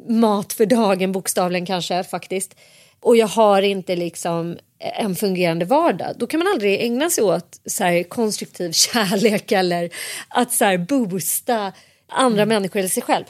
mat 0.08 0.52
för 0.52 0.66
dagen 0.66 1.12
bokstavligen 1.12 1.66
kanske 1.66 2.04
faktiskt. 2.04 2.54
Och 3.00 3.16
jag 3.16 3.26
har 3.26 3.62
inte 3.62 3.96
liksom 3.96 4.58
en 4.78 5.16
fungerande 5.16 5.64
vardag. 5.64 6.14
Då 6.16 6.26
kan 6.26 6.40
man 6.40 6.52
aldrig 6.52 6.80
ägna 6.80 7.10
sig 7.10 7.24
åt 7.24 7.60
så 7.66 7.84
här, 7.84 8.02
konstruktiv 8.02 8.72
kärlek 8.72 9.52
eller 9.52 9.90
att 10.28 10.52
så 10.52 10.64
här, 10.64 10.78
boosta 10.78 11.72
andra 12.08 12.42
mm. 12.42 12.48
människor 12.48 12.78
eller 12.80 12.88
sig 12.88 13.02
själv. 13.02 13.24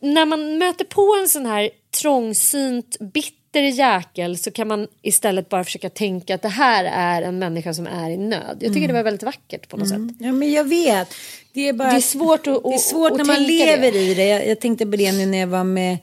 När 0.00 0.26
man 0.26 0.58
möter 0.58 0.84
på 0.84 1.16
en 1.20 1.28
sån 1.28 1.46
här 1.46 1.70
trångsynt, 2.00 2.96
bitter 3.00 3.43
jäkel 3.60 4.38
så 4.38 4.50
kan 4.50 4.68
man 4.68 4.88
istället 5.02 5.48
bara 5.48 5.64
försöka 5.64 5.90
tänka 5.90 6.34
att 6.34 6.42
det 6.42 6.48
här 6.48 6.84
är 6.84 7.22
en 7.22 7.38
människa 7.38 7.74
som 7.74 7.86
är 7.86 8.10
i 8.10 8.16
nöd. 8.16 8.56
Jag 8.60 8.72
tycker 8.72 8.76
mm. 8.76 8.88
det 8.88 8.92
var 8.92 9.02
väldigt 9.02 9.22
vackert 9.22 9.68
på 9.68 9.76
något 9.76 9.90
mm. 9.90 10.08
sätt. 10.08 10.16
Ja 10.20 10.32
men 10.32 10.52
jag 10.52 10.64
vet. 10.64 11.14
Det 11.52 11.68
är, 11.68 11.72
bara, 11.72 11.90
det 11.90 11.96
är 11.96 12.00
svårt, 12.00 12.46
att, 12.46 12.62
det 12.64 12.74
är 12.74 12.78
svårt 12.78 13.10
att, 13.10 13.16
när 13.18 13.24
man 13.24 13.42
lever 13.42 13.92
det. 13.92 13.98
i 13.98 14.14
det. 14.14 14.26
Jag, 14.26 14.48
jag 14.48 14.60
tänkte 14.60 14.86
på 14.86 14.96
det 14.96 15.12
nu 15.12 15.26
när 15.26 15.38
jag 15.38 15.46
var 15.46 15.64
med 15.64 15.98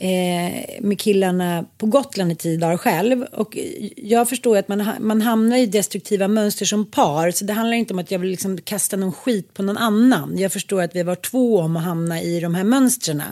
eh, 0.00 0.80
med 0.80 1.00
killarna 1.00 1.64
på 1.78 1.86
Gotland 1.86 2.32
i 2.32 2.34
tio 2.34 2.56
dagar 2.56 2.76
själv. 2.76 3.22
Och 3.22 3.58
jag 3.96 4.28
förstår 4.28 4.56
att 4.56 4.68
man, 4.68 4.90
man 5.00 5.22
hamnar 5.22 5.56
i 5.56 5.66
destruktiva 5.66 6.28
mönster 6.28 6.64
som 6.66 6.90
par. 6.90 7.30
Så 7.30 7.44
det 7.44 7.52
handlar 7.52 7.76
inte 7.76 7.92
om 7.92 7.98
att 7.98 8.10
jag 8.10 8.18
vill 8.18 8.30
liksom 8.30 8.58
kasta 8.58 8.96
någon 8.96 9.12
skit 9.12 9.54
på 9.54 9.62
någon 9.62 9.76
annan. 9.76 10.38
Jag 10.38 10.52
förstår 10.52 10.82
att 10.82 10.96
vi 10.96 11.02
var 11.02 11.14
två 11.14 11.58
om 11.58 11.76
att 11.76 11.84
hamna 11.84 12.22
i 12.22 12.40
de 12.40 12.54
här 12.54 12.64
mönstren. 12.64 13.22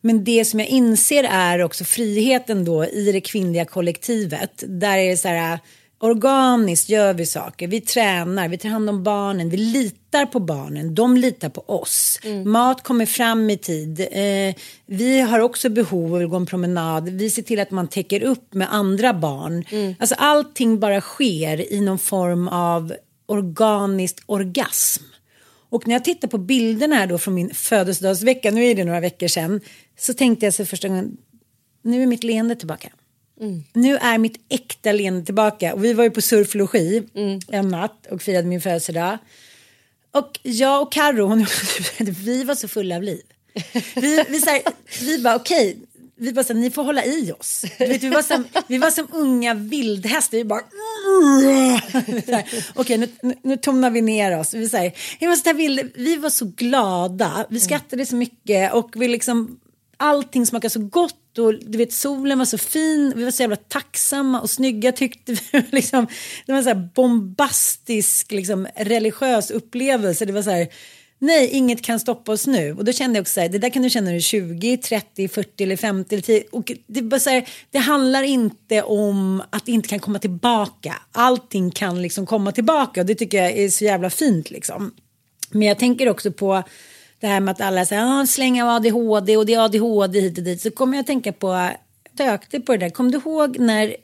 Men 0.00 0.24
det 0.24 0.44
som 0.44 0.60
jag 0.60 0.68
inser 0.68 1.24
är 1.24 1.62
också 1.62 1.84
friheten 1.84 2.64
då 2.64 2.84
i 2.84 3.12
det 3.12 3.20
kvinnliga 3.20 3.64
kollektivet. 3.64 4.64
Där 4.66 4.98
är 4.98 5.10
det 5.10 5.16
så 5.16 5.28
här 5.28 5.58
Organiskt 5.98 6.88
gör 6.88 7.14
vi 7.14 7.26
saker, 7.26 7.68
vi 7.68 7.80
tränar, 7.80 8.48
vi 8.48 8.58
tar 8.58 8.68
hand 8.68 8.90
om 8.90 9.02
barnen, 9.02 9.50
vi 9.50 9.56
litar 9.56 10.26
på 10.26 10.40
barnen, 10.40 10.94
de 10.94 11.16
litar 11.16 11.48
på 11.48 11.60
oss. 11.60 12.20
Mm. 12.22 12.50
Mat 12.50 12.82
kommer 12.82 13.06
fram 13.06 13.50
i 13.50 13.58
tid, 13.58 14.00
eh, 14.00 14.54
vi 14.86 15.20
har 15.20 15.40
också 15.40 15.68
behov 15.68 16.14
av 16.14 16.22
att 16.22 16.30
gå 16.30 16.36
en 16.36 16.46
promenad, 16.46 17.08
vi 17.08 17.30
ser 17.30 17.42
till 17.42 17.60
att 17.60 17.70
man 17.70 17.88
täcker 17.88 18.22
upp 18.22 18.54
med 18.54 18.74
andra 18.74 19.14
barn. 19.14 19.64
Mm. 19.70 19.94
Alltså 19.98 20.14
allting 20.18 20.80
bara 20.80 21.00
sker 21.00 21.72
i 21.72 21.80
någon 21.80 21.98
form 21.98 22.48
av 22.48 22.94
organiskt 23.26 24.22
orgasm. 24.26 25.04
Och 25.68 25.88
när 25.88 25.94
jag 25.94 26.04
tittar 26.04 26.28
på 26.28 26.38
bilderna 26.38 26.96
här 26.96 27.06
då 27.06 27.18
från 27.18 27.34
min 27.34 27.54
födelsedagsvecka, 27.54 28.50
nu 28.50 28.64
är 28.64 28.74
det 28.74 28.84
några 28.84 29.00
veckor 29.00 29.28
sedan, 29.28 29.60
så 29.98 30.14
tänkte 30.14 30.46
jag 30.46 30.54
så 30.54 30.64
första 30.64 30.88
gången, 30.88 31.16
nu 31.82 32.02
är 32.02 32.06
mitt 32.06 32.24
leende 32.24 32.56
tillbaka. 32.56 32.88
Mm. 33.40 33.64
Nu 33.72 33.96
är 33.96 34.18
mitt 34.18 34.40
äkta 34.48 34.92
leende 34.92 35.24
tillbaka. 35.24 35.74
Och 35.74 35.84
vi 35.84 35.92
var 35.92 36.04
ju 36.04 36.10
på 36.10 36.20
surflogi 36.20 37.02
mm. 37.14 37.40
en 37.48 37.68
natt 37.68 38.06
och 38.10 38.22
firade 38.22 38.48
min 38.48 38.60
födelsedag. 38.60 39.18
Och 40.10 40.38
jag 40.42 40.82
och 40.82 40.92
Carro, 40.92 41.46
vi 42.24 42.44
var 42.44 42.54
så 42.54 42.68
fulla 42.68 42.96
av 42.96 43.02
liv. 43.02 43.22
Vi, 43.94 44.24
vi, 44.28 44.40
så 44.40 44.50
här, 44.50 44.62
vi 45.00 45.18
bara 45.18 45.36
okej, 45.36 45.70
okay. 45.70 45.82
Vi 46.18 46.32
bara 46.32 46.44
så 46.44 46.52
här, 46.52 46.60
ni 46.60 46.70
får 46.70 46.82
hålla 46.82 47.04
i 47.04 47.32
oss. 47.32 47.64
Vet, 47.78 48.02
vi, 48.02 48.08
var 48.08 48.22
som, 48.22 48.44
vi 48.66 48.78
var 48.78 48.90
som 48.90 49.08
unga 49.12 49.54
vildhästar, 49.54 50.38
vi 50.38 50.44
bara 50.44 50.60
Okej, 52.74 52.96
okay, 52.96 52.96
nu, 52.96 53.08
nu, 53.42 53.58
nu 53.72 53.90
vi 53.90 54.00
ner 54.00 54.38
oss. 54.38 54.54
Vi, 54.54 54.68
så 54.68 54.76
här, 54.76 54.92
vi, 55.20 55.26
var 55.26 55.36
så 55.36 55.52
vild, 55.52 55.92
vi 55.94 56.16
var 56.16 56.30
så 56.30 56.52
glada, 56.56 57.46
vi 57.50 57.60
skrattade 57.60 58.06
så 58.06 58.16
mycket 58.16 58.72
och 58.72 58.90
vi 58.94 59.08
liksom 59.08 59.60
allting 59.96 60.46
smakade 60.46 60.70
så 60.70 60.80
gott 60.80 61.38
och 61.38 61.54
du 61.54 61.78
vet 61.78 61.92
solen 61.92 62.38
var 62.38 62.44
så 62.44 62.58
fin. 62.58 63.12
Vi 63.16 63.24
var 63.24 63.30
så 63.30 63.42
jävla 63.42 63.56
tacksamma 63.56 64.40
och 64.40 64.50
snygga 64.50 64.92
tyckte 64.92 65.32
vi. 65.32 65.64
liksom, 65.70 66.06
det 66.46 66.52
var 66.52 66.58
en 66.58 66.64
så 66.64 66.70
här 66.70 66.88
bombastisk 66.94 68.32
liksom, 68.32 68.68
religiös 68.76 69.50
upplevelse. 69.50 70.24
Det 70.24 70.32
var 70.32 70.42
så 70.42 70.50
här, 70.50 70.68
nej 71.18 71.48
inget 71.48 71.82
kan 71.82 72.00
stoppa 72.00 72.32
oss 72.32 72.46
nu. 72.46 72.72
Och 72.72 72.84
då 72.84 72.92
kände 72.92 73.16
jag 73.16 73.22
också 73.22 73.32
så 73.32 73.40
här, 73.40 73.48
det 73.48 73.58
där 73.58 73.70
kan 73.70 73.82
du 73.82 73.90
känna 73.90 74.04
när 74.04 74.12
du 74.12 74.16
är 74.16 74.20
20, 74.20 74.76
30, 74.76 75.28
40 75.28 75.62
eller 75.62 75.76
50 75.76 76.14
eller 76.14 76.22
10. 76.22 76.44
Och 76.52 76.72
det, 76.86 77.02
bara 77.02 77.20
så 77.20 77.30
här, 77.30 77.48
det 77.70 77.78
handlar 77.78 78.22
inte 78.22 78.82
om 78.82 79.42
att 79.50 79.66
det 79.66 79.72
inte 79.72 79.88
kan 79.88 79.98
komma 79.98 80.18
tillbaka. 80.18 80.94
Allting 81.12 81.70
kan 81.70 82.02
liksom 82.02 82.26
komma 82.26 82.52
tillbaka 82.52 83.00
och 83.00 83.06
det 83.06 83.14
tycker 83.14 83.42
jag 83.42 83.52
är 83.52 83.68
så 83.68 83.84
jävla 83.84 84.10
fint 84.10 84.50
liksom. 84.50 84.94
Men 85.50 85.62
jag 85.62 85.78
tänker 85.78 86.08
också 86.08 86.32
på 86.32 86.62
det 87.20 87.26
här 87.26 87.40
med 87.40 87.52
att 87.52 87.60
alla 87.60 87.86
säger 87.86 88.20
ah, 88.20 88.26
släng 88.26 88.62
av 88.62 88.68
ADHD 88.68 89.36
och 89.36 89.46
det 89.46 89.54
är 89.54 89.64
ADHD 89.64 90.20
hit 90.20 90.38
och 90.38 90.44
dit 90.44 90.60
så 90.60 90.70
kommer 90.70 90.96
jag 90.96 91.00
att 91.00 91.06
tänka 91.06 91.32
på, 91.32 91.70
sökte 92.18 92.60
på 92.60 92.72
det 92.72 92.78
där, 92.78 92.90
kom 92.90 93.10
du 93.10 93.18
ihåg 93.18 93.58
när 93.58 93.96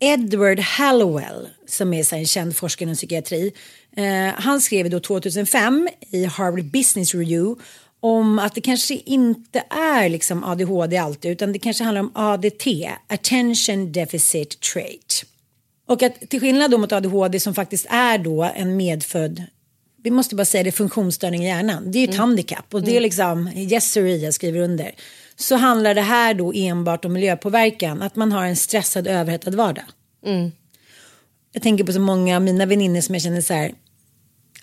Edward 0.00 0.60
Hallowell 0.60 1.48
som 1.66 1.94
är 1.94 2.14
en 2.14 2.26
känd 2.26 2.56
forskare 2.56 2.84
inom 2.84 2.94
psykiatri, 2.94 3.52
eh, 3.96 4.34
han 4.36 4.60
skrev 4.60 4.90
då 4.90 5.00
2005 5.00 5.88
i 6.10 6.24
Harvard 6.24 6.64
Business 6.64 7.14
Review 7.14 7.62
om 8.00 8.38
att 8.38 8.54
det 8.54 8.60
kanske 8.60 8.94
inte 8.94 9.64
är 9.70 10.08
liksom 10.08 10.44
ADHD 10.44 10.96
alltid 10.96 11.30
utan 11.30 11.52
det 11.52 11.58
kanske 11.58 11.84
handlar 11.84 12.00
om 12.00 12.12
ADT, 12.14 12.66
Attention 13.06 13.92
Deficit 13.92 14.60
Trait. 14.60 15.24
Och 15.86 16.02
att 16.02 16.20
till 16.30 16.40
skillnad 16.40 16.70
då 16.70 16.78
mot 16.78 16.92
ADHD 16.92 17.40
som 17.40 17.54
faktiskt 17.54 17.86
är 17.90 18.18
då 18.18 18.42
en 18.42 18.76
medfödd 18.76 19.42
vi 20.04 20.10
måste 20.10 20.34
bara 20.34 20.44
säga 20.44 20.62
det, 20.64 20.72
funktionsstörning 20.72 21.44
i 21.44 21.46
hjärnan. 21.46 21.90
Det 21.90 21.98
är 21.98 22.00
ju 22.00 22.04
ett 22.04 22.14
mm. 22.14 22.20
handikapp 22.20 22.74
och 22.74 22.82
det 22.82 22.90
är 22.90 22.92
mm. 22.92 23.02
liksom, 23.02 23.48
yes 23.54 23.92
sir, 23.92 24.06
jag 24.06 24.34
skriver 24.34 24.60
under. 24.60 24.94
Så 25.36 25.56
handlar 25.56 25.94
det 25.94 26.00
här 26.00 26.34
då 26.34 26.52
enbart 26.54 27.04
om 27.04 27.12
miljöpåverkan, 27.12 28.02
att 28.02 28.16
man 28.16 28.32
har 28.32 28.44
en 28.44 28.56
stressad 28.56 29.06
överhettad 29.06 29.50
vardag. 29.50 29.84
Mm. 30.26 30.52
Jag 31.52 31.62
tänker 31.62 31.84
på 31.84 31.92
så 31.92 32.00
många 32.00 32.36
av 32.36 32.42
mina 32.42 32.66
väninnor 32.66 33.00
som 33.00 33.14
jag 33.14 33.22
känner 33.22 33.40
så 33.40 33.54
här, 33.54 33.72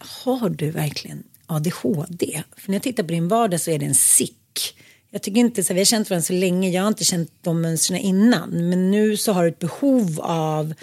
har 0.08 0.50
du 0.50 0.72
verkligen 0.72 1.24
ADHD? 1.46 2.44
För 2.58 2.70
när 2.72 2.76
jag 2.76 2.84
tittar 2.84 3.04
på 3.04 3.10
din 3.10 3.28
vardag 3.28 3.62
så 3.62 3.72
är 3.72 3.80
det 3.80 3.86
en 3.86 3.96
sick. 3.96 4.76
Jag 5.12 5.22
tycker 5.22 5.40
inte 5.40 5.64
så, 5.64 5.74
vi 5.74 5.80
har 5.80 5.86
känt 5.86 6.10
varandra 6.10 6.24
så 6.24 6.34
länge, 6.34 6.70
jag 6.70 6.82
har 6.82 6.88
inte 6.88 7.04
känt 7.04 7.32
de 7.42 7.62
mönstren 7.62 8.00
innan, 8.00 8.70
men 8.70 8.92
nu 8.92 9.18
så 9.18 9.32
har 9.34 9.44
du 9.44 9.50
ett 9.50 9.60
behov 9.60 10.20
av 10.22 10.74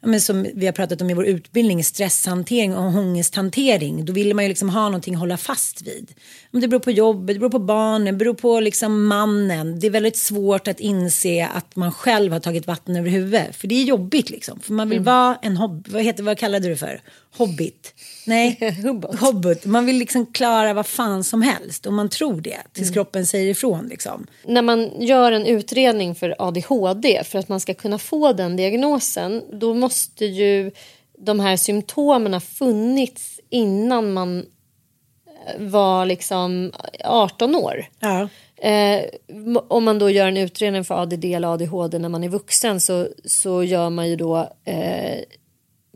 ja, 0.00 0.08
men 0.08 0.20
som 0.20 0.46
vi 0.54 0.66
har 0.66 0.72
pratat 0.72 1.00
om 1.00 1.10
i 1.10 1.14
vår 1.14 1.26
utbildning, 1.26 1.84
stresshantering 1.84 2.76
och 2.76 2.84
ångesthantering. 2.84 4.04
Då 4.04 4.12
vill 4.12 4.34
man 4.34 4.44
ju 4.44 4.48
liksom 4.48 4.68
ha 4.70 4.82
någonting 4.88 5.14
att 5.14 5.20
hålla 5.20 5.36
fast 5.36 5.82
vid. 5.82 6.12
Men 6.50 6.60
det 6.60 6.68
beror 6.68 6.80
på 6.80 6.90
jobbet, 6.90 7.36
det 7.36 7.40
beror 7.40 7.50
på 7.50 7.58
barnen, 7.58 8.04
det 8.04 8.12
beror 8.12 8.34
på 8.34 8.60
liksom 8.60 9.06
mannen. 9.06 9.80
Det 9.80 9.86
är 9.86 9.90
väldigt 9.90 10.16
svårt 10.16 10.68
att 10.68 10.80
inse 10.80 11.46
att 11.46 11.76
man 11.76 11.92
själv 11.92 12.32
har 12.32 12.40
tagit 12.40 12.66
vatten 12.66 12.96
över 12.96 13.10
huvudet. 13.10 13.56
För 13.56 13.68
det 13.68 13.74
är 13.74 13.84
jobbigt 13.84 14.30
liksom. 14.30 14.60
För 14.60 14.72
man 14.72 14.88
vill 14.88 14.98
Mm. 14.98 15.04
vara 15.04 15.38
en 15.42 15.56
hobb... 15.56 15.88
Vad, 15.90 16.02
heter, 16.02 16.22
vad 16.22 16.38
kallade 16.38 16.66
du 16.68 16.70
det 16.70 16.76
för? 16.78 17.00
Hobbit? 17.36 17.94
Nej, 18.26 18.74
Hubbot. 18.82 19.20
hobbit. 19.20 19.64
Man 19.64 19.86
vill 19.86 19.96
liksom 19.96 20.26
klara 20.26 20.74
vad 20.74 20.86
fan 20.86 21.24
som 21.24 21.42
helst. 21.42 21.86
Och 21.86 21.92
man 21.92 22.08
tror 22.08 22.40
det 22.40 22.58
tills 22.72 22.86
Mm. 22.88 22.94
kroppen 22.94 23.26
säger 23.26 23.50
ifrån 23.50 23.86
liksom. 23.88 24.26
när 24.44 24.62
man 24.62 25.02
gör 25.02 25.32
en 25.32 25.46
utredning 25.46 26.14
för 26.14 26.34
ADHD 26.38 27.24
för 27.24 27.38
att 27.38 27.48
man 27.48 27.60
ska 27.60 27.74
kunna 27.74 27.98
få 27.98 28.32
den 28.32 28.56
diagnosen 28.56 29.42
då 29.52 29.74
måste 29.74 30.24
ju 30.24 30.70
de 31.18 31.40
här 31.40 31.56
symptomen 31.56 32.32
ha 32.32 32.40
funnits 32.40 33.40
innan 33.50 34.12
man 34.12 34.38
eh, 34.38 35.62
var 35.62 36.06
liksom 36.06 36.72
18 37.04 37.54
år. 37.56 37.86
Ja. 38.00 38.28
Eh, 38.68 39.04
om 39.68 39.84
man 39.84 39.98
då 39.98 40.10
gör 40.10 40.28
en 40.28 40.36
utredning 40.36 40.84
för 40.84 41.02
ADD 41.02 41.24
eller 41.24 41.48
ADHD 41.54 41.98
när 41.98 42.08
man 42.08 42.24
är 42.24 42.28
vuxen 42.28 42.80
så, 42.80 43.08
så 43.24 43.62
gör 43.64 43.90
man 43.90 44.08
ju 44.08 44.16
då 44.16 44.52
eh, 44.64 45.18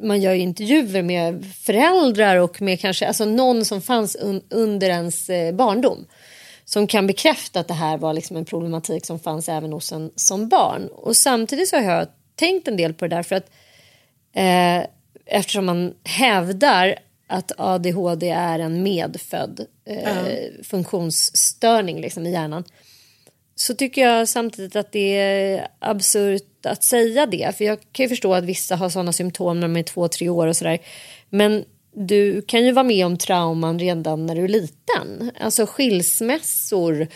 man 0.02 0.20
gör 0.20 0.32
ju 0.32 0.40
intervjuer 0.40 1.02
med 1.02 1.44
föräldrar 1.62 2.36
och 2.36 2.62
med 2.62 2.80
kanske 2.80 3.06
alltså 3.06 3.24
någon 3.24 3.64
som 3.64 3.82
fanns 3.82 4.16
un, 4.16 4.42
under 4.48 4.90
ens 4.90 5.30
eh, 5.30 5.54
barndom 5.54 6.06
som 6.64 6.86
kan 6.86 7.06
bekräfta 7.06 7.60
att 7.60 7.68
det 7.68 7.74
här 7.74 7.98
var 7.98 8.14
liksom 8.14 8.36
en 8.36 8.44
problematik 8.44 9.06
som 9.06 9.18
fanns 9.18 9.48
även 9.48 9.72
hos 9.72 9.92
en 9.92 10.10
som 10.14 10.48
barn. 10.48 10.88
Och 10.88 11.16
samtidigt 11.16 11.68
så 11.68 11.76
har 11.76 11.82
jag 11.82 12.08
tänkt 12.34 12.68
en 12.68 12.76
del 12.76 12.94
på 12.94 13.06
det 13.06 13.16
där 13.16 13.22
för 13.22 13.36
att 13.36 13.50
eh, 14.32 14.86
eftersom 15.26 15.66
man 15.66 15.94
hävdar 16.04 16.94
att 17.26 17.52
ADHD 17.56 18.28
är 18.28 18.58
en 18.58 18.82
medfödd 18.82 19.66
eh, 19.84 20.62
funktionsstörning 20.64 22.00
liksom, 22.00 22.26
i 22.26 22.32
hjärnan 22.32 22.64
så 23.60 23.74
tycker 23.74 24.02
jag 24.02 24.28
samtidigt 24.28 24.76
att 24.76 24.92
det 24.92 25.16
är 25.16 25.68
absurt 25.78 26.66
att 26.66 26.84
säga 26.84 27.26
det. 27.26 27.56
För 27.56 27.64
jag 27.64 27.78
kan 27.92 28.04
ju 28.04 28.08
förstå 28.08 28.34
att 28.34 28.44
vissa 28.44 28.76
har 28.76 28.88
sådana 28.88 29.12
symptom 29.12 29.60
när 29.60 29.68
de 29.68 29.76
är 29.76 29.82
två, 29.82 30.08
tre 30.08 30.28
år 30.28 30.46
och 30.46 30.56
sådär. 30.56 30.78
Men 31.30 31.64
du 31.92 32.42
kan 32.42 32.64
ju 32.64 32.72
vara 32.72 32.84
med 32.84 33.06
om 33.06 33.16
trauman 33.16 33.78
redan 33.78 34.26
när 34.26 34.34
du 34.34 34.44
är 34.44 34.48
liten. 34.48 35.30
Alltså 35.40 35.66
skilsmässor. 35.66 37.06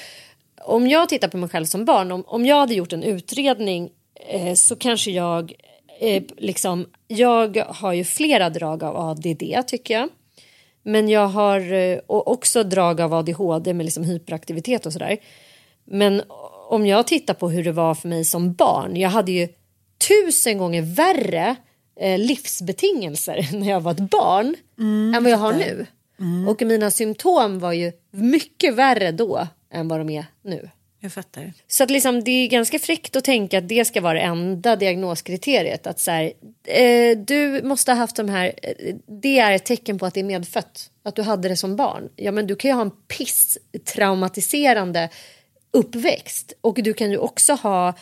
Om 0.64 0.88
jag 0.88 1.08
tittar 1.08 1.28
på 1.28 1.36
mig 1.36 1.48
själv 1.48 1.64
som 1.64 1.84
barn, 1.84 2.12
om, 2.12 2.24
om 2.26 2.46
jag 2.46 2.56
hade 2.56 2.74
gjort 2.74 2.92
en 2.92 3.02
utredning 3.02 3.90
eh, 4.28 4.54
så 4.54 4.76
kanske 4.76 5.10
jag 5.10 5.52
eh, 6.00 6.22
liksom, 6.36 6.86
jag 7.08 7.56
har 7.68 7.92
ju 7.92 8.04
flera 8.04 8.50
drag 8.50 8.84
av 8.84 8.96
ADD 8.96 9.66
tycker 9.66 9.94
jag. 9.94 10.08
Men 10.82 11.08
jag 11.08 11.26
har 11.26 11.72
eh, 11.72 11.98
och 12.06 12.28
också 12.28 12.62
drag 12.62 13.00
av 13.00 13.14
ADHD 13.14 13.74
med 13.74 13.84
liksom 13.84 14.04
hyperaktivitet 14.04 14.86
och 14.86 14.92
sådär. 14.92 15.18
Men 15.84 16.22
om 16.68 16.86
jag 16.86 17.06
tittar 17.06 17.34
på 17.34 17.50
hur 17.50 17.64
det 17.64 17.72
var 17.72 17.94
för 17.94 18.08
mig 18.08 18.24
som 18.24 18.54
barn. 18.54 18.96
Jag 18.96 19.10
hade 19.10 19.32
ju 19.32 19.48
tusen 20.08 20.58
gånger 20.58 20.82
värre 20.82 21.56
eh, 22.00 22.18
livsbetingelser 22.18 23.48
när 23.58 23.70
jag 23.70 23.80
var 23.80 23.92
ett 23.92 24.10
barn 24.10 24.56
än 25.14 25.24
vad 25.24 25.32
jag 25.32 25.38
har 25.38 25.52
nu. 25.52 25.86
Och 26.48 26.62
mina 26.62 26.90
symptom 26.90 27.58
var 27.58 27.72
ju 27.72 27.92
mycket 28.10 28.74
värre 28.74 29.12
då 29.12 29.46
än 29.72 29.88
vad 29.88 30.00
de 30.00 30.10
är 30.10 30.26
nu. 30.42 30.70
Jag 31.00 31.12
fattar. 31.12 31.52
Så 31.68 31.84
att 31.84 31.90
liksom, 31.90 32.24
det 32.24 32.30
är 32.30 32.48
ganska 32.48 32.78
fräckt 32.78 33.16
att 33.16 33.24
tänka 33.24 33.58
att 33.58 33.68
det 33.68 33.84
ska 33.84 34.00
vara 34.00 34.14
det 34.14 34.20
enda 34.20 34.76
diagnoskriteriet. 34.76 35.86
Att 35.86 36.00
så 36.00 36.10
här, 36.10 36.32
eh, 36.64 37.18
du 37.18 37.62
måste 37.64 37.92
ha 37.92 37.98
haft 37.98 38.16
de 38.16 38.28
här, 38.28 38.52
eh, 38.62 38.94
det 39.06 39.38
är 39.38 39.52
ett 39.52 39.64
tecken 39.64 39.98
på 39.98 40.06
att 40.06 40.14
det 40.14 40.20
är 40.20 40.24
medfött. 40.24 40.90
Att 41.02 41.16
du 41.16 41.22
hade 41.22 41.48
det 41.48 41.56
som 41.56 41.76
barn. 41.76 42.08
Ja 42.16 42.32
men 42.32 42.46
du 42.46 42.56
kan 42.56 42.68
ju 42.68 42.74
ha 42.74 42.82
en 42.82 42.90
piss 42.90 43.58
traumatiserande 43.94 45.08
uppväxt. 45.74 46.52
Och 46.60 46.82
du 46.82 46.94
kan 46.94 47.10
ju 47.10 47.18
också 47.18 47.52
ha, 47.52 47.94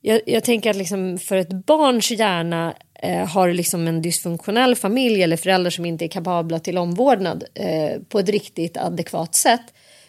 jag, 0.00 0.20
jag 0.26 0.44
tänker 0.44 0.70
att 0.70 0.76
liksom 0.76 1.18
för 1.18 1.36
ett 1.36 1.52
barns 1.52 2.10
hjärna 2.10 2.74
eh, 3.02 3.26
har 3.26 3.52
liksom 3.52 3.88
en 3.88 4.02
dysfunktionell 4.02 4.76
familj 4.76 5.22
eller 5.22 5.36
föräldrar 5.36 5.70
som 5.70 5.86
inte 5.86 6.04
är 6.04 6.08
kapabla 6.08 6.58
till 6.58 6.78
omvårdnad 6.78 7.44
eh, 7.54 8.00
på 8.08 8.18
ett 8.18 8.28
riktigt 8.28 8.76
adekvat 8.76 9.34
sätt 9.34 9.62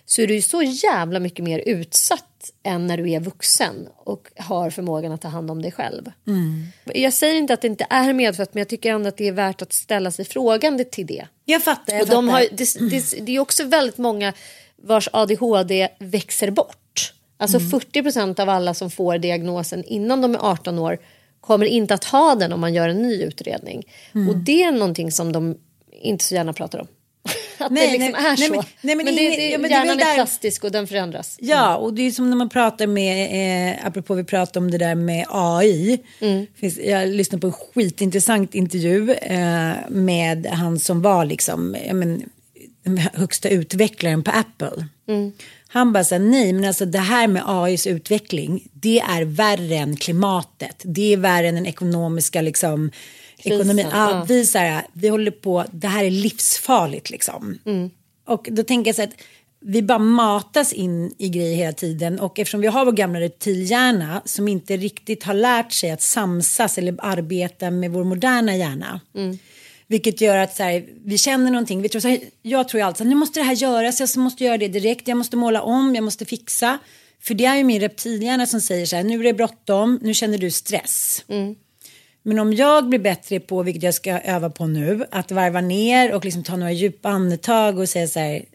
så 0.05 0.21
är 0.21 0.27
du 0.27 0.35
ju 0.35 0.41
så 0.41 0.63
jävla 0.63 1.19
mycket 1.19 1.45
mer 1.45 1.59
utsatt 1.59 2.23
än 2.63 2.87
när 2.87 2.97
du 2.97 3.11
är 3.11 3.19
vuxen 3.19 3.87
och 3.97 4.27
har 4.35 4.69
förmågan 4.69 5.11
att 5.11 5.21
ta 5.21 5.27
hand 5.27 5.51
om 5.51 5.61
dig 5.61 5.71
själv. 5.71 6.11
Jag 6.85 7.13
säger 7.13 7.35
inte 7.35 7.53
att 7.53 7.61
det 7.61 7.67
inte 7.67 7.87
är 7.89 8.13
medfött 8.13 8.53
men 8.53 8.61
jag 8.61 8.67
tycker 8.67 8.91
ändå 8.91 9.07
att 9.09 9.17
det 9.17 9.27
är 9.27 9.31
värt 9.31 9.61
att 9.61 9.73
ställa 9.73 10.11
sig 10.11 10.25
frågande 10.25 10.83
till 10.83 11.05
det. 11.05 11.27
Jag 11.45 11.63
fattar. 11.63 11.93
Jag 11.93 12.01
Och 12.01 12.07
de 12.07 12.27
fattar. 12.27 12.39
har, 12.39 12.47
det, 12.51 12.89
det, 12.89 13.25
det 13.25 13.35
är 13.35 13.39
också 13.39 13.63
väldigt 13.63 13.97
många 13.97 14.33
vars 14.83 15.09
ADHD 15.13 15.89
växer 15.99 16.51
bort. 16.51 16.77
Alltså 17.37 17.57
40% 17.59 18.39
av 18.39 18.49
alla 18.49 18.73
som 18.73 18.91
får 18.91 19.17
diagnosen 19.17 19.83
innan 19.83 20.21
de 20.21 20.35
är 20.35 20.39
18 20.51 20.79
år 20.79 20.97
kommer 21.41 21.65
inte 21.65 21.93
att 21.93 22.03
ha 22.03 22.35
den 22.35 22.53
om 22.53 22.59
man 22.59 22.73
gör 22.73 22.89
en 22.89 23.01
ny 23.01 23.23
utredning. 23.23 23.83
Och 24.29 24.37
det 24.37 24.63
är 24.63 24.71
någonting 24.71 25.11
som 25.11 25.31
de 25.31 25.57
inte 26.01 26.23
så 26.23 26.35
gärna 26.35 26.53
pratar 26.53 26.79
om. 26.79 26.87
Att 27.57 27.71
Nej, 27.71 27.87
det 27.87 27.91
liksom 27.97 28.11
nej, 28.23 28.31
är 28.31 28.37
nej, 28.37 28.47
så. 28.47 28.53
men- 28.53 28.63
nej, 28.81 28.95
men 28.95 29.05
men 29.05 29.15
det, 29.15 29.29
det, 29.29 29.49
ja, 29.49 29.57
men 29.57 29.65
är 29.71 29.75
hjärnan 29.75 29.99
är 29.99 30.05
där- 30.05 30.15
plastisk 30.15 30.63
och 30.63 30.71
den 30.71 30.87
förändras. 30.87 31.37
Ja, 31.41 31.75
och 31.75 31.93
det 31.93 32.01
är 32.01 32.11
som 32.11 32.29
när 32.29 32.37
man 32.37 32.49
pratar 32.49 32.87
med, 32.87 33.71
eh, 33.79 33.87
apropå 33.87 34.13
vi 34.13 34.23
pratade 34.23 34.59
om 34.59 34.71
det 34.71 34.77
där 34.77 34.95
med 34.95 35.25
AI. 35.29 35.99
Finns, 36.55 36.77
jag 36.77 37.07
lyssnade 37.09 37.41
på 37.41 37.47
en 37.47 37.53
skitintressant 37.53 38.55
intervju 38.55 39.11
eh, 39.13 39.71
med 39.89 40.45
han 40.45 40.79
som 40.79 41.01
var 41.01 41.25
liksom, 41.25 41.75
men, 41.93 42.23
den 42.83 42.97
högsta 42.97 43.49
utvecklaren 43.49 44.23
på 44.23 44.31
Apple. 44.31 44.85
Han 45.67 45.93
bara 45.93 46.03
sa 46.03 46.17
nej, 46.17 46.53
men 46.53 46.65
alltså 46.65 46.85
det 46.85 46.99
här 46.99 47.27
med 47.27 47.43
AIs 47.45 47.87
utveckling, 47.87 48.67
det 48.73 48.99
är 48.99 49.25
värre 49.25 49.75
än 49.75 49.95
klimatet. 49.95 50.81
Det 50.83 51.13
är 51.13 51.17
värre 51.17 51.47
än 51.47 51.55
den 51.55 51.65
ekonomiska 51.65 52.41
liksom, 52.41 52.91
ekonomin. 53.37 53.87
Ja, 53.91 54.11
ja. 54.11 54.25
vi, 54.27 54.45
så 54.45 54.57
här, 54.57 54.87
vi 54.93 55.07
håller 55.07 55.31
på, 55.31 55.65
det 55.71 55.87
här 55.87 56.03
är 56.03 56.11
livsfarligt 56.11 57.09
liksom. 57.09 57.59
Och 58.25 58.47
då 58.51 58.63
tänker 58.63 58.89
jag 58.89 58.95
så 58.95 59.03
att 59.03 59.15
vi 59.59 59.81
bara 59.81 59.99
matas 59.99 60.73
in 60.73 61.13
i 61.17 61.29
grejer 61.29 61.55
hela 61.55 61.73
tiden 61.73 62.19
och 62.19 62.39
eftersom 62.39 62.61
vi 62.61 62.67
har 62.67 62.85
vår 62.85 62.91
gamla 62.91 63.19
reptilhjärna 63.19 64.21
som 64.25 64.47
inte 64.47 64.77
riktigt 64.77 65.23
har 65.23 65.33
lärt 65.33 65.71
sig 65.71 65.91
att 65.91 66.01
samsas 66.01 66.77
eller 66.77 66.95
arbeta 66.99 67.71
med 67.71 67.91
vår 67.91 68.03
moderna 68.03 68.55
hjärna. 68.55 69.01
Vilket 69.87 70.21
gör 70.21 70.37
att 70.37 70.55
så 70.55 70.63
här, 70.63 70.85
vi 71.05 71.17
känner 71.17 71.51
någonting, 71.51 71.81
vi 71.81 71.89
tror 71.89 71.99
så 71.99 72.07
här, 72.07 72.19
jag 72.41 72.69
tror 72.69 72.81
ju 72.81 72.85
alltid 72.85 73.05
här, 73.05 73.09
nu 73.09 73.15
måste 73.15 73.39
det 73.39 73.43
här 73.43 73.55
göras, 73.55 73.99
jag 73.99 74.17
måste 74.17 74.43
göra 74.43 74.57
det 74.57 74.67
direkt, 74.67 75.07
jag 75.07 75.17
måste 75.17 75.37
måla 75.37 75.61
om, 75.61 75.95
jag 75.95 76.03
måste 76.03 76.25
fixa. 76.25 76.79
För 77.21 77.33
det 77.33 77.45
är 77.45 77.55
ju 77.55 77.63
min 77.63 77.81
reptilhjärna 77.81 78.45
som 78.45 78.61
säger 78.61 78.85
så 78.85 78.95
här, 78.95 79.03
nu 79.03 79.19
är 79.19 79.23
det 79.23 79.33
bråttom, 79.33 79.99
nu 80.01 80.13
känner 80.13 80.37
du 80.37 80.51
stress. 80.51 81.23
Men 82.23 82.39
om 82.39 82.53
jag 82.53 82.89
blir 82.89 82.99
bättre 82.99 83.39
på, 83.39 83.63
vilket 83.63 83.83
jag 83.83 83.93
ska 83.93 84.19
öva 84.19 84.49
på 84.49 84.67
nu, 84.67 85.05
att 85.11 85.31
varva 85.31 85.61
ner 85.61 86.13
och 86.13 86.25
liksom 86.25 86.43
ta 86.43 86.55
några 86.55 86.71
djupa 86.71 87.09
andetag 87.09 87.79
och 87.79 87.89
säga 87.89 88.07
så 88.07 88.19
här, 88.19 88.45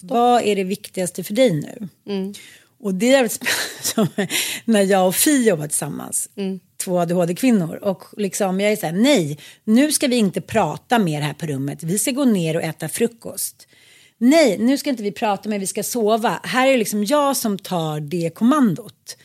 vad 0.00 0.42
är 0.42 0.56
det 0.56 0.64
viktigaste 0.64 1.24
för 1.24 1.34
dig 1.34 1.52
nu? 1.52 1.88
Och 2.80 2.94
det 2.94 3.14
är 3.14 3.30
som 3.82 4.08
när 4.64 4.82
jag 4.82 5.06
och 5.06 5.14
Fi 5.14 5.48
jobbar 5.48 5.66
tillsammans, 5.66 6.28
två 6.76 6.98
ADHD-kvinnor. 6.98 7.76
Och 7.76 8.04
liksom 8.16 8.60
jag 8.60 8.72
är 8.72 8.76
så 8.76 8.86
här, 8.86 8.92
nej, 8.92 9.38
nu 9.64 9.92
ska 9.92 10.06
vi 10.06 10.16
inte 10.16 10.40
prata 10.40 10.98
mer 10.98 11.20
här 11.20 11.34
på 11.34 11.46
rummet, 11.46 11.82
vi 11.82 11.98
ska 11.98 12.10
gå 12.10 12.24
ner 12.24 12.56
och 12.56 12.62
äta 12.62 12.88
frukost. 12.88 13.68
Nej, 14.18 14.58
nu 14.58 14.78
ska 14.78 14.90
inte 14.90 15.02
vi 15.02 15.12
prata 15.12 15.48
mer, 15.48 15.58
vi 15.58 15.66
ska 15.66 15.82
sova. 15.82 16.40
Här 16.42 16.66
är 16.66 16.72
det 16.72 16.78
liksom 16.78 17.04
jag 17.04 17.36
som 17.36 17.58
tar 17.58 18.00
det 18.00 18.30
kommandot 18.34 19.16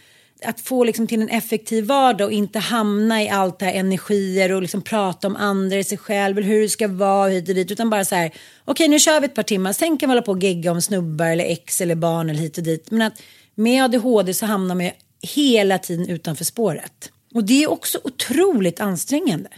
att 0.44 0.62
få 0.62 0.84
liksom 0.84 1.08
till 1.08 1.22
en 1.22 1.30
effektiv 1.30 1.86
vardag 1.86 2.26
och 2.26 2.32
inte 2.32 2.60
hamna 2.60 3.24
i 3.24 3.30
allt 3.30 3.60
det 3.60 3.65
här 3.65 3.74
energier 3.74 4.52
och 4.52 4.62
liksom 4.62 4.82
prata 4.82 5.28
om 5.28 5.36
andra, 5.36 5.84
sig 5.84 5.98
själv, 5.98 6.38
eller 6.38 6.48
hur 6.48 6.62
det 6.62 6.70
ska 6.70 6.88
vara 6.88 7.30
hit 7.30 7.50
och 7.50 7.56
dit. 7.56 7.72
Utan 7.72 7.89
bara 7.89 8.06
så 8.06 8.15
här, 8.15 8.32
okej 8.65 8.88
nu 8.88 9.00
kör 9.00 9.20
vi 9.20 9.26
ett 9.26 9.36
par 9.36 9.44
timmar, 9.44 9.74
sen 9.74 9.98
kan 9.98 10.10
vi 10.10 10.12
hålla 10.12 10.22
på 10.22 10.32
och 10.32 10.44
gegga 10.44 10.72
om 10.72 10.82
snubbar 10.82 11.26
eller 11.26 11.46
ex 11.46 11.82
eller 11.82 11.96
barn 11.96 12.30
eller 12.30 12.39
hit 12.39 12.58
och 12.58 12.63
dit. 12.63 12.91
Men 12.91 13.02
att 13.02 13.22
med 13.56 13.84
ADHD 13.84 14.34
så 14.34 14.46
hamnar 14.46 14.76
man 14.76 14.89
hela 15.36 15.78
tiden 15.78 16.10
utanför 16.10 16.46
spåret. 16.46 17.12
Och 17.34 17.44
det 17.44 17.63
är 17.63 17.70
också 17.72 18.00
otroligt 18.04 18.80
ansträngande. 18.80 19.50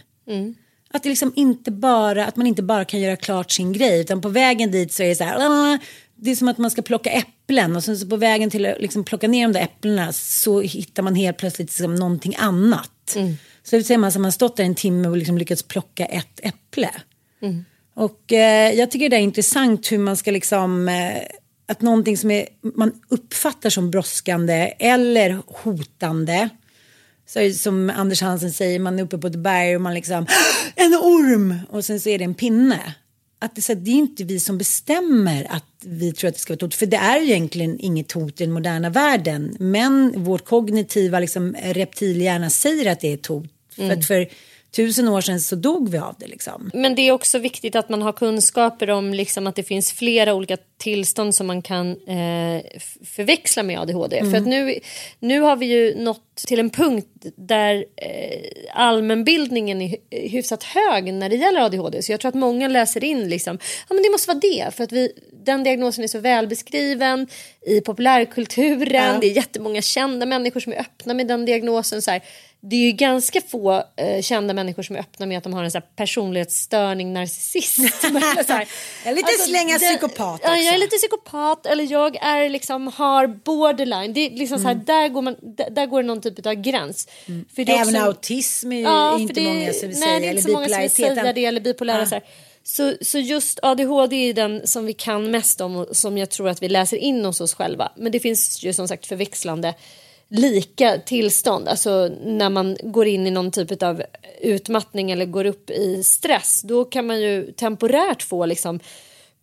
Att, 0.90 1.02
det 1.02 1.08
liksom 1.08 1.32
inte 1.36 1.70
bara, 1.70 2.26
att 2.26 2.36
man 2.36 2.46
inte 2.46 2.62
bara 2.62 2.84
kan 2.84 3.00
göra 3.00 3.16
klart 3.16 3.50
sin 3.50 3.72
grej 3.72 4.00
utan 4.00 4.20
på 4.20 4.28
vägen 4.28 4.70
dit 4.70 4.92
så 4.92 5.02
är 5.02 5.08
det 5.08 5.14
så 5.16 5.24
här 5.24 5.36
"Ah", 5.38 5.78
det 6.16 6.30
är 6.30 6.36
som 6.36 6.48
att 6.48 6.58
man 6.58 6.70
ska 6.70 6.82
plocka 6.82 7.10
äpplen 7.10 7.76
och 7.76 7.84
sen 7.84 7.98
så 7.98 8.06
på 8.06 8.16
vägen 8.16 8.50
till 8.50 8.66
att 8.66 8.80
liksom 8.80 9.04
plocka 9.04 9.28
ner 9.28 9.46
de 9.48 9.52
där 9.52 9.60
äpplena 9.60 10.12
så 10.12 10.60
hittar 10.60 11.02
man 11.02 11.14
helt 11.14 11.36
plötsligt 11.36 11.68
liksom 11.68 11.94
någonting 11.94 12.34
annat. 12.38 13.16
Så 13.62 13.76
det 13.76 13.84
säger 13.84 13.98
man 13.98 14.12
som 14.12 14.22
man 14.22 14.32
stått 14.32 14.56
där 14.56 14.64
en 14.64 14.74
timme 14.74 15.08
och 15.08 15.16
liksom 15.16 15.38
lyckats 15.38 15.62
plocka 15.62 16.04
ett 16.04 16.40
äpple. 16.42 16.90
Och 17.94 18.32
eh, 18.32 18.72
jag 18.74 18.90
tycker 18.90 19.08
det 19.08 19.16
är 19.16 19.20
intressant 19.20 19.92
hur 19.92 19.98
man 19.98 20.16
ska 20.16 20.30
liksom 20.30 20.88
eh, 20.88 21.22
att 21.68 21.82
någonting 21.82 22.16
som 22.16 22.30
är, 22.30 22.46
man 22.60 22.92
uppfattar 23.08 23.70
som 23.70 23.90
brådskande 23.90 24.74
eller 24.78 25.38
hotande 25.46 26.48
Så 27.26 27.52
som 27.52 27.90
Anders 27.90 28.22
Hansen 28.22 28.52
säger, 28.52 28.78
man 28.78 28.98
är 28.98 29.02
uppe 29.02 29.18
på 29.18 29.26
ett 29.26 29.36
berg 29.36 29.76
och 29.76 29.82
man 29.82 29.94
liksom, 29.94 30.26
en 30.76 30.94
orm! 30.94 31.54
Och 31.70 31.84
sen 31.84 32.00
så 32.00 32.08
är 32.08 32.18
det 32.18 32.24
en 32.24 32.34
pinne. 32.34 32.94
Att 33.40 33.56
det, 33.56 33.62
så 33.62 33.74
det 33.74 33.90
är 33.90 33.94
inte 33.94 34.24
vi 34.24 34.40
som 34.40 34.58
bestämmer 34.58 35.46
att 35.50 35.64
vi 35.84 36.12
tror 36.12 36.28
att 36.28 36.34
det 36.34 36.40
ska 36.40 36.52
vara 36.52 36.56
ett 36.56 36.62
hot. 36.62 36.74
För 36.74 36.86
det 36.86 36.96
är 36.96 37.22
egentligen 37.22 37.80
inget 37.80 38.12
hot 38.12 38.40
i 38.40 38.44
den 38.44 38.52
moderna 38.52 38.90
världen. 38.90 39.56
Men 39.60 40.24
vårt 40.24 40.44
kognitiva 40.44 41.20
liksom, 41.20 41.56
reptilhjärna 41.62 42.50
säger 42.50 42.92
att 42.92 43.00
det 43.00 43.08
är 43.08 43.14
ett 43.14 43.26
hot. 43.26 43.50
Mm. 43.76 43.88
För 43.88 43.98
att 43.98 44.06
för 44.06 44.28
tusen 44.78 45.08
år 45.08 45.20
sedan 45.20 45.40
så 45.40 45.56
dog 45.56 45.88
vi 45.88 45.98
av 45.98 46.14
det. 46.18 46.26
Liksom. 46.26 46.70
Men 46.74 46.94
det 46.94 47.02
är 47.02 47.12
också 47.12 47.38
viktigt 47.38 47.76
att 47.76 47.88
man 47.88 48.02
har 48.02 48.12
kunskaper 48.12 48.90
om 48.90 49.14
liksom, 49.14 49.46
att 49.46 49.56
det 49.56 49.62
finns 49.62 49.92
flera 49.92 50.34
olika 50.34 50.56
tillstånd 50.78 51.34
som 51.34 51.46
man 51.46 51.62
kan 51.62 51.90
eh, 51.90 52.62
förväxla 53.04 53.62
med 53.62 53.80
ADHD. 53.80 54.18
Mm. 54.18 54.30
För 54.30 54.38
att 54.38 54.46
nu, 54.46 54.78
nu 55.18 55.40
har 55.40 55.56
vi 55.56 55.66
ju 55.66 55.94
nått 56.02 56.36
till 56.46 56.58
en 56.58 56.70
punkt 56.70 57.26
där 57.36 57.84
eh, 57.96 58.40
allmänbildningen 58.74 59.82
är 59.82 59.96
hyfsat 60.28 60.62
hög 60.62 61.14
när 61.14 61.28
det 61.28 61.36
gäller 61.36 61.60
ADHD. 61.60 62.02
Så 62.02 62.12
jag 62.12 62.20
tror 62.20 62.28
att 62.28 62.34
många 62.34 62.68
läser 62.68 63.04
in 63.04 63.28
liksom, 63.28 63.58
ja 63.88 63.94
men 63.94 64.02
det 64.02 64.10
måste 64.10 64.28
vara 64.28 64.40
det. 64.40 64.74
För 64.74 64.84
att 64.84 64.92
vi, 64.92 65.12
den 65.44 65.64
diagnosen 65.64 66.04
är 66.04 66.08
så 66.08 66.18
välbeskriven 66.18 67.26
i 67.66 67.80
populärkulturen. 67.80 69.14
Ja. 69.14 69.18
Det 69.20 69.26
är 69.26 69.36
jättemånga 69.36 69.82
kända 69.82 70.26
människor 70.26 70.60
som 70.60 70.72
är 70.72 70.80
öppna 70.80 71.14
med 71.14 71.26
den 71.26 71.44
diagnosen. 71.44 72.02
Så 72.02 72.10
här, 72.10 72.22
det 72.60 72.76
är 72.76 72.80
ju 72.80 72.92
ganska 72.92 73.40
få 73.40 73.84
eh, 73.96 74.22
kända 74.22 74.54
människor 74.54 74.82
som 74.82 74.96
är 74.96 75.00
öppna 75.00 75.26
med 75.26 75.38
att 75.38 75.44
de 75.44 75.52
har 75.52 75.64
en 75.64 75.70
så 75.70 75.78
här, 75.78 75.86
personlighetsstörning, 75.96 77.12
narcissist. 77.12 78.00
så 78.46 78.52
här, 78.52 78.68
jag 79.04 79.12
är 79.12 79.16
lite 79.16 79.26
alltså, 79.26 79.48
slänga 79.48 79.78
psykopat 79.78 80.40
också. 80.40 80.48
Ja, 80.48 80.56
jag 80.56 80.74
är 80.74 80.78
lite 80.78 80.96
psykopat 80.96 81.66
eller 81.66 81.92
jag 81.92 82.16
är 82.16 82.48
liksom 82.48 82.86
har 82.86 83.26
borderline. 83.26 84.12
Det 84.12 84.20
är 84.20 84.30
liksom 84.30 84.56
mm. 84.56 84.62
så 84.62 84.68
här, 84.68 84.74
mm. 84.74 84.84
där, 84.84 85.08
går 85.08 85.22
man, 85.22 85.36
där, 85.42 85.70
där 85.70 85.86
går 85.86 86.02
det 86.02 86.06
någon 86.06 86.20
typ 86.20 86.46
av 86.46 86.54
gräns. 86.54 87.08
Mm. 87.26 87.44
För 87.54 87.64
det 87.64 87.72
Även 87.72 87.88
också, 87.88 88.06
autism 88.06 88.72
är 88.72 88.76
ju 88.76 88.82
ja, 88.82 89.18
inte 89.18 89.34
det, 89.34 89.42
många 89.42 89.72
som 89.72 89.80
säger. 89.80 90.00
Nej, 90.00 90.20
det 90.20 90.26
är 90.26 90.30
inte 90.30 90.42
så 90.42 90.52
många 90.52 90.68
som 90.68 90.88
säger 90.88 91.32
det 91.32 91.44
eller 91.44 91.60
bipolära. 91.60 92.02
Ah. 92.02 92.06
Så, 92.06 92.20
så, 92.62 92.94
så, 93.00 93.18
just 93.18 93.58
ADHD 93.62 94.16
är 94.16 94.34
den 94.34 94.66
som 94.66 94.86
vi 94.86 94.92
kan 94.92 95.30
mest 95.30 95.60
om 95.60 95.76
och 95.76 95.96
som 95.96 96.18
jag 96.18 96.30
tror 96.30 96.48
att 96.48 96.62
vi 96.62 96.68
läser 96.68 96.96
in 96.96 97.24
hos 97.24 97.40
oss 97.40 97.54
själva. 97.54 97.92
Men 97.96 98.12
det 98.12 98.20
finns 98.20 98.64
ju 98.64 98.72
som 98.72 98.88
sagt 98.88 99.06
förväxlande 99.06 99.74
lika 100.30 100.98
tillstånd. 100.98 101.68
Alltså 101.68 102.10
när 102.24 102.50
man 102.50 102.76
går 102.82 103.06
in 103.06 103.26
i 103.26 103.30
någon 103.30 103.50
typ 103.50 103.82
av 103.82 104.02
utmattning 104.40 105.10
eller 105.10 105.26
går 105.26 105.44
upp 105.44 105.70
i 105.70 106.02
stress. 106.04 106.62
Då 106.62 106.84
kan 106.84 107.06
man 107.06 107.20
ju 107.20 107.52
temporärt 107.52 108.22
få 108.22 108.46
liksom 108.46 108.80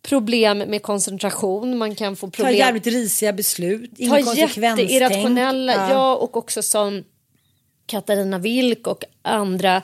problem 0.02 0.58
med 0.58 0.82
koncentration. 0.82 1.78
Man 1.78 1.94
kan 1.94 2.16
få 2.16 2.30
problem. 2.30 2.54
Ta 2.54 2.58
jävligt 2.58 2.86
risiga 2.86 3.32
beslut. 3.32 3.90
Ta 4.08 4.34
jätteirrationella. 4.34 5.72
Ja. 5.74 5.90
ja 5.90 6.16
och 6.16 6.36
också 6.36 6.62
som 6.62 7.04
Katarina 7.86 8.38
Wilk 8.38 8.86
och 8.86 9.04
andra 9.22 9.76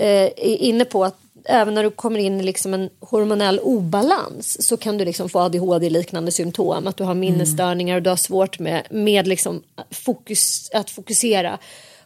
eh, 0.00 0.24
är 0.24 0.56
inne 0.56 0.84
på 0.84 1.04
att 1.04 1.18
även 1.44 1.74
när 1.74 1.82
du 1.82 1.90
kommer 1.90 2.18
in 2.18 2.40
i 2.40 2.42
liksom 2.42 2.74
en 2.74 2.90
hormonell 3.00 3.58
obalans 3.58 4.66
så 4.66 4.76
kan 4.76 4.98
du 4.98 5.04
liksom 5.04 5.28
få 5.28 5.38
ADHD-liknande 5.38 6.32
symptom. 6.32 6.86
Att 6.86 6.96
du 6.96 7.04
har 7.04 7.14
minnesstörningar 7.14 7.96
och 7.96 8.02
du 8.02 8.10
har 8.10 8.16
svårt 8.16 8.58
med, 8.58 8.86
med 8.90 9.26
liksom 9.26 9.62
fokus, 9.90 10.70
att 10.74 10.90
fokusera 10.90 11.58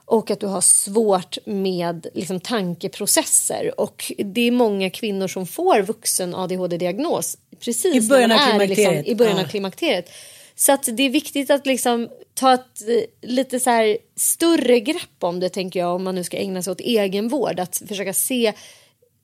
och 0.04 0.30
att 0.30 0.40
du 0.40 0.46
har 0.46 0.60
svårt 0.60 1.38
med 1.44 2.06
liksom 2.14 2.40
tankeprocesser. 2.40 3.80
Och 3.80 4.12
det 4.18 4.40
är 4.40 4.50
många 4.50 4.90
kvinnor 4.90 5.28
som 5.28 5.46
får 5.46 5.82
vuxen 5.82 6.34
ADHD-diagnos 6.34 7.36
precis 7.60 8.04
I 8.04 8.08
början 8.08 8.32
av 8.32 8.38
klimakteriet. 8.38 8.94
Liksom, 8.94 9.12
i 9.12 9.14
början 9.14 9.38
av 9.38 9.44
klimakteriet. 9.44 10.10
Så 10.56 10.72
att 10.72 10.88
det 10.92 11.02
är 11.02 11.10
viktigt 11.10 11.50
att 11.50 11.66
liksom 11.66 12.08
ta 12.34 12.54
ett 12.54 12.88
eh, 12.88 13.28
lite 13.28 13.60
så 13.60 13.70
här 13.70 13.98
större 14.16 14.80
grepp 14.80 15.18
om 15.20 15.40
det 15.40 15.48
tänker 15.48 15.80
jag 15.80 15.94
om 15.94 16.04
man 16.04 16.14
nu 16.14 16.24
ska 16.24 16.36
ägna 16.36 16.62
sig 16.62 16.70
åt 16.70 16.80
egenvård. 16.80 17.60
Att 17.60 17.82
försöka 17.88 18.12
se 18.12 18.52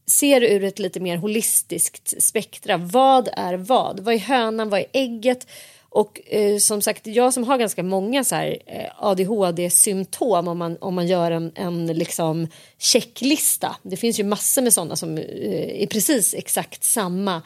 ser 0.07 0.41
ur 0.41 0.65
ett 0.65 0.79
lite 0.79 1.01
mer 1.01 1.17
holistiskt 1.17 2.23
spektra. 2.23 2.77
Vad 2.77 3.29
är 3.33 3.55
vad? 3.55 4.01
Vad 4.01 4.15
är 4.15 4.19
hönan? 4.19 4.69
Vad 4.71 4.81
är 4.81 4.87
ägget? 4.93 5.47
Och 5.93 6.21
eh, 6.27 6.59
som 6.59 6.83
sagt, 6.83 7.07
jag 7.07 7.35
som 7.35 7.45
har 7.45 7.59
ganska 7.59 7.83
många 7.83 8.25
så 8.25 8.35
här, 8.35 8.59
eh, 8.67 8.91
ADHD-symptom 8.97 10.49
om 10.49 10.59
man, 10.59 10.77
om 10.81 10.95
man 10.95 11.07
gör 11.07 11.31
en, 11.31 11.53
en 11.55 11.87
liksom 11.87 12.49
checklista. 12.79 13.77
Det 13.83 13.97
finns 13.97 14.21
ju 14.21 14.25
massor 14.25 14.63
med 14.63 14.73
sådana 14.73 14.97
som 14.97 15.19
eh, 15.19 15.83
är 15.83 15.87
precis 15.87 16.35
exakt 16.35 16.85
samma 16.85 17.43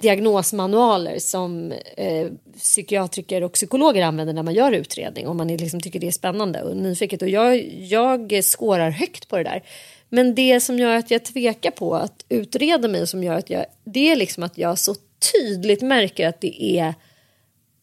diagnosmanualer 0.00 1.18
som 1.18 1.72
eh, 1.96 2.28
psykiatriker 2.58 3.42
och 3.42 3.52
psykologer 3.52 4.02
använder 4.02 4.34
när 4.34 4.42
man 4.42 4.54
gör 4.54 4.72
utredning 4.72 5.26
om 5.28 5.36
man 5.36 5.48
liksom 5.48 5.80
tycker 5.80 6.00
det 6.00 6.06
är 6.06 6.10
spännande 6.10 6.62
och 6.62 6.76
nyfiket. 6.76 7.22
Och 7.22 7.28
jag, 7.28 7.56
jag 7.78 8.44
skårar 8.44 8.90
högt 8.90 9.28
på 9.28 9.36
det 9.36 9.42
där. 9.42 9.62
Men 10.08 10.34
det 10.34 10.60
som 10.60 10.78
gör 10.78 10.96
att 10.96 11.10
jag 11.10 11.24
tvekar 11.24 11.70
på 11.70 11.94
att 11.94 12.24
utreda 12.28 12.88
mig 12.88 13.06
som 13.06 13.24
gör 13.24 13.34
att 13.34 13.50
jag, 13.50 13.66
det 13.84 14.10
är 14.12 14.16
liksom 14.16 14.42
att 14.42 14.58
jag 14.58 14.78
så 14.78 14.94
tydligt 15.32 15.82
märker 15.82 16.28
att 16.28 16.40
det 16.40 16.78
är 16.78 16.94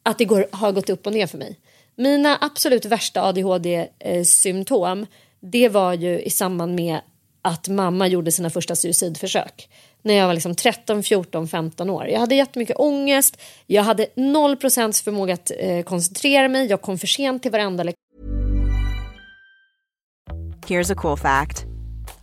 att 0.03 0.17
det 0.17 0.25
går, 0.25 0.47
har 0.51 0.71
gått 0.71 0.89
upp 0.89 1.07
och 1.07 1.13
ner 1.13 1.27
för 1.27 1.37
mig. 1.37 1.59
Mina 1.95 2.37
absolut 2.41 2.85
värsta 2.85 3.21
ADHD-symptom 3.21 5.05
det 5.39 5.69
var 5.69 5.93
ju 5.93 6.21
i 6.21 6.29
samband 6.29 6.75
med 6.75 6.99
att 7.41 7.67
mamma 7.67 8.07
gjorde 8.07 8.31
sina 8.31 8.49
första 8.49 8.75
suicidförsök. 8.75 9.69
När 10.01 10.13
jag 10.13 10.27
var 10.27 10.33
liksom 10.33 10.55
13, 10.55 11.03
14, 11.03 11.47
15 11.47 11.89
år. 11.89 12.07
Jag 12.07 12.19
hade 12.19 12.35
jättemycket 12.35 12.75
ångest. 12.79 13.41
Jag 13.67 13.83
hade 13.83 14.07
noll 14.15 14.57
procents 14.57 15.01
förmåga 15.01 15.33
att 15.33 15.51
eh, 15.59 15.83
koncentrera 15.83 16.47
mig. 16.47 16.67
Jag 16.67 16.81
kom 16.81 16.97
för 16.97 17.07
sent 17.07 17.41
till 17.41 17.51
varenda 17.51 17.83
lektion. 17.83 18.01
Here's 20.67 20.93
a 20.93 20.95
cool 20.97 21.17
fact. 21.17 21.74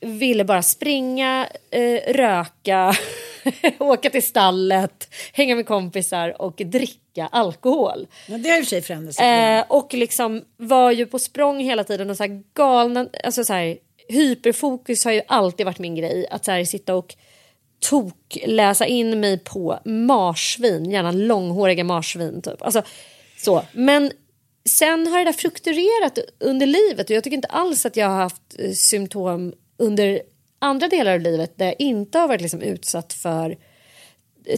ville 0.00 0.44
bara 0.44 0.62
springa, 0.62 1.48
eh, 1.70 2.14
röka, 2.14 2.94
åka 3.78 4.10
till 4.10 4.26
stallet, 4.26 5.08
hänga 5.32 5.56
med 5.56 5.66
kompisar 5.66 6.42
och 6.42 6.62
dricka 6.64 7.26
alkohol. 7.32 8.06
Ja, 8.26 8.38
det 8.38 8.48
har 8.48 8.58
i 8.58 8.60
och 8.60 8.64
för 8.64 8.70
sig 8.70 8.82
förändrats. 8.82 9.20
Eh, 9.20 9.64
och 9.68 9.94
liksom 9.94 10.44
var 10.56 10.90
ju 10.90 11.06
på 11.06 11.18
språng 11.18 11.60
hela 11.60 11.84
tiden 11.84 12.10
och 12.10 12.16
så 12.16 12.22
här 12.22 12.42
galna, 12.54 13.08
alltså 13.24 13.44
så 13.44 13.52
här, 13.52 13.76
hyperfokus 14.08 15.04
har 15.04 15.12
ju 15.12 15.22
alltid 15.28 15.66
varit 15.66 15.78
min 15.78 15.94
grej. 15.94 16.26
Att 16.30 16.44
så 16.44 16.50
här, 16.50 16.64
sitta 16.64 16.94
och 16.94 17.14
tok 17.80 18.38
läsa 18.46 18.86
in 18.86 19.20
mig 19.20 19.38
på 19.38 19.78
marsvin, 19.84 20.90
gärna 20.90 21.12
långhåriga 21.12 21.84
marsvin 21.84 22.42
typ. 22.42 22.62
Alltså, 22.62 22.82
så. 23.38 23.62
Men 23.72 24.12
sen 24.68 25.06
har 25.06 25.18
det 25.18 25.24
där 25.24 25.32
fluktuerat 25.32 26.18
under 26.38 26.66
livet 26.66 27.10
och 27.10 27.16
jag 27.16 27.24
tycker 27.24 27.36
inte 27.36 27.48
alls 27.48 27.86
att 27.86 27.96
jag 27.96 28.08
har 28.08 28.16
haft 28.16 28.42
eh, 28.58 28.72
symptom 28.72 29.52
under 29.80 30.22
andra 30.58 30.88
delar 30.88 31.14
av 31.14 31.20
livet 31.20 31.52
där 31.58 31.66
jag 31.66 31.74
inte 31.78 32.18
har 32.18 32.28
varit 32.28 32.40
liksom 32.40 32.62
utsatt 32.62 33.12
för 33.12 33.56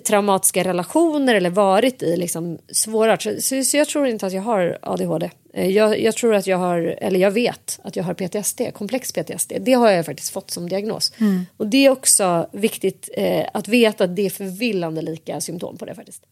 traumatiska 0.06 0.64
relationer 0.64 1.34
eller 1.34 1.50
varit 1.50 2.02
i 2.02 2.16
liksom 2.16 2.58
svåra... 2.72 3.18
Så, 3.18 3.62
så 3.64 3.76
jag 3.76 3.88
tror 3.88 4.06
inte 4.06 4.26
att 4.26 4.32
jag 4.32 4.42
har 4.42 4.78
ADHD. 4.82 5.30
Eh, 5.54 5.68
Jag, 5.68 6.00
jag 6.00 6.14
tror 6.16 6.34
att 6.34 6.46
jag 6.46 6.56
har, 6.58 6.78
eller 6.78 7.20
jag 7.20 7.30
vet 7.30 7.80
att 7.84 7.96
jag 7.96 8.04
har 8.04 8.14
PTSD, 8.14 8.60
komplex 8.74 9.12
PTSD. 9.12 9.52
Det 9.60 9.72
har 9.72 9.90
jag 9.90 10.06
faktiskt 10.06 10.32
fått 10.32 10.50
som 10.50 10.68
diagnos. 10.68 11.12
Och 11.56 11.66
det 11.66 11.86
är 11.86 11.90
också 11.90 12.48
viktigt 12.52 13.08
eh, 13.16 13.44
att 13.54 13.68
veta 13.68 14.04
att 14.04 14.16
det 14.16 14.26
är 14.26 14.30
förvillande 14.30 15.02
lika 15.02 15.40
symptom 15.40 15.76
på 15.78 15.84
det 15.84 15.94
faktiskt. 15.94 16.22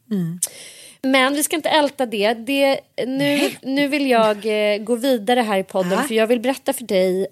Men 1.02 1.34
vi 1.34 1.42
ska 1.42 1.56
inte 1.56 1.68
älta 1.68 2.06
det. 2.06 2.34
det 2.34 2.80
nu, 3.06 3.50
nu 3.62 3.88
vill 3.88 4.10
jag 4.10 4.36
eh, 4.74 4.78
gå 4.78 4.94
vidare 4.96 5.40
här 5.40 5.58
i 5.58 5.64
podden 5.64 5.92
Ja. 5.92 6.02
för 6.02 6.14
jag 6.14 6.26
vill 6.26 6.40
berätta 6.40 6.72
för 6.72 6.84
dig 6.84 7.26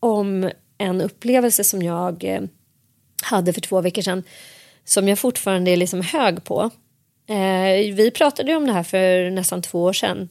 om 0.00 0.50
en 0.80 1.00
upplevelse 1.00 1.64
som 1.64 1.82
jag 1.82 2.24
eh, 2.24 2.42
hade 3.22 3.52
för 3.52 3.60
två 3.60 3.80
veckor 3.80 4.02
sedan 4.02 4.22
som 4.84 5.08
jag 5.08 5.18
fortfarande 5.18 5.70
är 5.70 5.76
liksom 5.76 6.00
hög 6.00 6.44
på. 6.44 6.70
Eh, 7.26 7.94
vi 7.94 8.10
pratade 8.10 8.50
ju 8.50 8.56
om 8.56 8.66
det 8.66 8.72
här 8.72 8.82
för 8.82 9.30
nästan 9.30 9.62
två 9.62 9.82
år 9.82 9.92
sedan. 9.92 10.28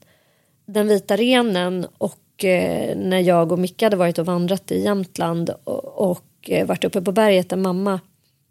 Den 0.66 0.88
vita 0.88 1.16
renen 1.16 1.88
och 1.98 2.46
eh, 2.46 2.98
när 2.98 3.20
jag 3.20 3.52
och 3.52 3.60
Micke 3.60 3.82
hade 3.82 3.96
varit 3.96 4.18
och 4.18 4.26
vandrat 4.26 4.72
i 4.72 4.84
Jämtland 4.84 5.50
och, 5.64 6.12
och 6.12 6.50
eh, 6.50 6.68
varit 6.68 6.84
uppe 6.84 7.02
på 7.02 7.12
berget 7.12 7.50
där 7.50 7.58
mamma 7.58 8.00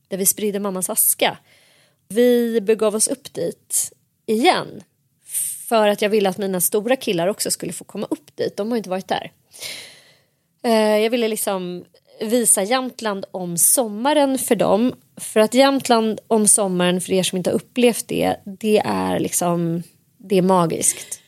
där 0.09 0.17
vi 0.17 0.27
spridde 0.27 0.61
mammas 0.61 0.91
aska. 0.91 1.39
Vi 2.09 2.61
begav 2.61 2.95
oss 2.95 3.09
upp 3.09 3.35
dit 3.35 3.93
igen 4.27 4.83
för 5.69 5.89
att 5.89 6.03
jag 6.03 6.09
ville 6.09 6.29
att 6.29 6.39
mina 6.39 6.61
stora 6.61 6.97
killar 6.97 7.29
också 7.29 7.51
skulle 7.51 7.73
få 7.73 7.85
komma 7.85 8.07
upp 8.11 8.37
dit. 8.37 8.57
De 8.57 8.71
har 8.71 8.77
inte 8.77 8.91
varit 8.91 9.09
där. 9.09 9.33
Eh, 10.62 10.99
jag 10.99 11.11
ville 11.11 11.29
liksom 11.29 11.85
visa 12.21 12.62
Jämtland 12.62 13.25
om 13.31 13.59
sommaren 13.59 14.38
för 14.38 14.57
dem. 14.57 14.94
För 15.16 15.40
att 15.40 15.55
Jämtland 15.55 16.21
om 16.27 16.49
sommaren, 16.49 17.01
för 17.01 17.12
er 17.12 17.23
som 17.23 17.38
inte 17.38 17.51
har 17.51 17.55
upplevt 17.55 18.09
det, 18.09 18.37
det 18.44 18.79
är 18.85 19.21
liksom, 19.21 19.83
det 20.18 20.38
är 20.38 20.42
magiskt. 20.42 21.21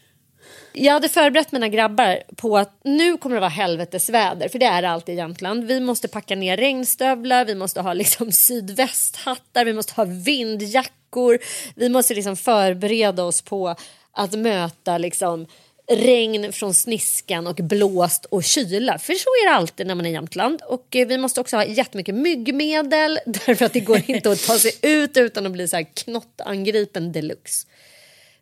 Jag 0.73 0.93
hade 0.93 1.09
förberett 1.09 1.53
mina 1.53 1.69
grabbar 1.69 2.19
på 2.37 2.59
att 2.59 2.81
nu 2.85 3.17
kommer 3.17 3.37
det 3.37 3.41
vara 3.41 3.51
helvetesväder, 3.51 4.49
för 4.49 4.59
det 4.59 4.67
är 4.67 4.83
det 4.83 4.91
alltid 4.91 5.15
i 5.15 5.19
Jämtland. 5.19 5.65
Vi 5.65 5.81
måste 5.81 6.09
packa 6.09 6.37
ner 6.37 6.57
regnstövlar, 6.57 7.45
vi 7.45 7.55
måste 7.55 7.81
ha 7.81 7.93
liksom 7.93 8.33
sydvästhattar, 8.33 9.65
vi 9.65 9.73
måste 9.73 9.95
ha 9.95 10.05
vindjackor. 10.05 11.39
Vi 11.75 11.89
måste 11.89 12.15
liksom 12.15 12.37
förbereda 12.37 13.25
oss 13.25 13.43
på 13.43 13.75
att 14.13 14.33
möta 14.33 14.99
liksom 14.99 15.47
regn 15.91 16.53
från 16.53 16.75
sniskan 16.75 17.47
och 17.47 17.55
blåst 17.55 18.25
och 18.25 18.45
kyla. 18.45 18.99
För 18.99 19.13
så 19.13 19.29
är 19.29 19.49
det 19.49 19.55
alltid 19.55 19.87
när 19.87 19.95
man 19.95 20.07
är 20.07 20.11
i 20.11 20.13
Jämtland. 20.13 20.63
Och 20.63 20.97
eh, 20.97 21.07
vi 21.07 21.19
måste 21.19 21.41
också 21.41 21.57
ha 21.57 21.65
jättemycket 21.65 22.15
myggmedel 22.15 23.19
därför 23.27 23.65
att 23.65 23.73
det 23.73 23.81
går 23.81 24.11
inte 24.11 24.31
att 24.31 24.47
ta 24.47 24.59
sig 24.59 24.73
ut 24.83 25.17
utan 25.17 25.47
att 25.47 25.53
bli 25.53 25.69
så 25.69 25.77
här 25.77 25.87
knottangripen 25.95 27.13
deluxe. 27.13 27.67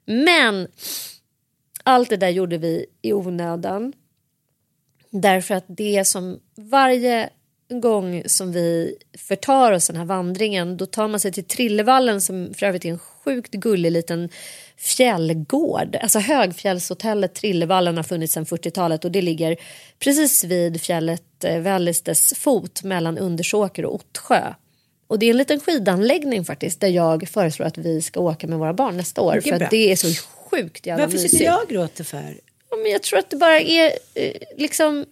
Men 0.04 0.68
allt 1.82 2.10
det 2.10 2.16
där 2.16 2.28
gjorde 2.28 2.58
vi 2.58 2.86
i 3.02 3.12
onödan. 3.12 3.92
Därför 5.10 5.54
att 5.54 5.64
det 5.66 6.06
som 6.06 6.40
varje 6.56 7.30
gång 7.68 8.22
som 8.26 8.52
vi 8.52 8.96
förtar 9.18 9.72
oss 9.72 9.86
den 9.86 9.96
här 9.96 10.04
vandringen 10.04 10.76
då 10.76 10.86
tar 10.86 11.08
man 11.08 11.20
sig 11.20 11.32
till 11.32 11.44
Trillevallen 11.44 12.20
som 12.20 12.54
för 12.54 12.66
övrigt 12.66 12.84
är 12.84 12.88
en 12.88 12.98
sjukt 12.98 13.52
gullig 13.52 13.92
liten 13.92 14.28
fjällgård. 14.76 15.96
Alltså 16.02 16.18
högfjällshotellet 16.18 17.34
Trillevallen 17.34 17.96
har 17.96 18.04
funnits 18.04 18.32
sedan 18.32 18.44
40-talet 18.44 19.04
och 19.04 19.12
det 19.12 19.22
ligger 19.22 19.56
precis 19.98 20.44
vid 20.44 20.80
fjället 20.80 21.44
eh, 21.44 21.58
Vällistes 21.60 22.34
fot 22.34 22.82
mellan 22.82 23.18
Undersåker 23.18 23.84
och 23.84 23.94
Ottsjö. 23.94 24.54
Och 25.06 25.18
det 25.18 25.26
är 25.26 25.30
en 25.30 25.36
liten 25.36 25.60
skidanläggning 25.60 26.44
faktiskt 26.44 26.80
där 26.80 26.88
jag 26.88 27.28
föreslår 27.28 27.66
att 27.66 27.78
vi 27.78 28.02
ska 28.02 28.20
åka 28.20 28.46
med 28.46 28.58
våra 28.58 28.74
barn 28.74 28.96
nästa 28.96 29.20
år 29.20 29.34
Mycket 29.34 29.58
för 29.58 29.64
att 29.64 29.70
det 29.70 29.92
är 29.92 29.96
så 29.96 30.22
sjukt 30.50 30.86
jävla 30.86 31.04
Varför 31.04 31.16
mysigt. 31.16 31.30
sitter 31.30 31.44
jag 31.44 31.62
och 31.62 31.68
gråter 31.68 32.04
för? 32.04 32.40
Ja, 32.70 32.76
men 32.76 32.92
jag 32.92 33.02
tror 33.02 33.18
att 33.18 33.30
det 33.30 33.36
bara 33.36 33.60
är 33.60 33.92
eh, 34.14 34.32
liksom... 34.56 35.06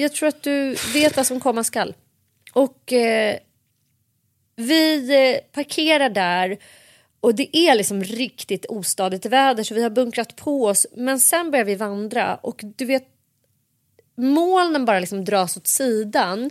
Jag 0.00 0.12
tror 0.12 0.28
att 0.28 0.42
du 0.42 0.76
vet 0.92 1.16
vad 1.16 1.26
som 1.26 1.40
komma 1.40 1.64
skall. 1.64 1.94
Och 2.52 2.92
eh, 2.92 3.36
vi 4.56 5.14
eh, 5.14 5.40
parkerar 5.52 6.10
där 6.10 6.58
och 7.20 7.34
det 7.34 7.56
är 7.56 7.74
liksom 7.74 8.04
riktigt 8.04 8.66
ostadigt 8.66 9.26
väder 9.26 9.64
så 9.64 9.74
vi 9.74 9.82
har 9.82 9.90
bunkrat 9.90 10.36
på 10.36 10.64
oss. 10.64 10.86
Men 10.96 11.20
sen 11.20 11.50
börjar 11.50 11.64
vi 11.64 11.74
vandra 11.74 12.36
och 12.36 12.60
du 12.76 12.84
vet 12.84 13.08
molnen 14.16 14.84
bara 14.84 15.00
liksom 15.00 15.24
dras 15.24 15.56
åt 15.56 15.66
sidan 15.66 16.50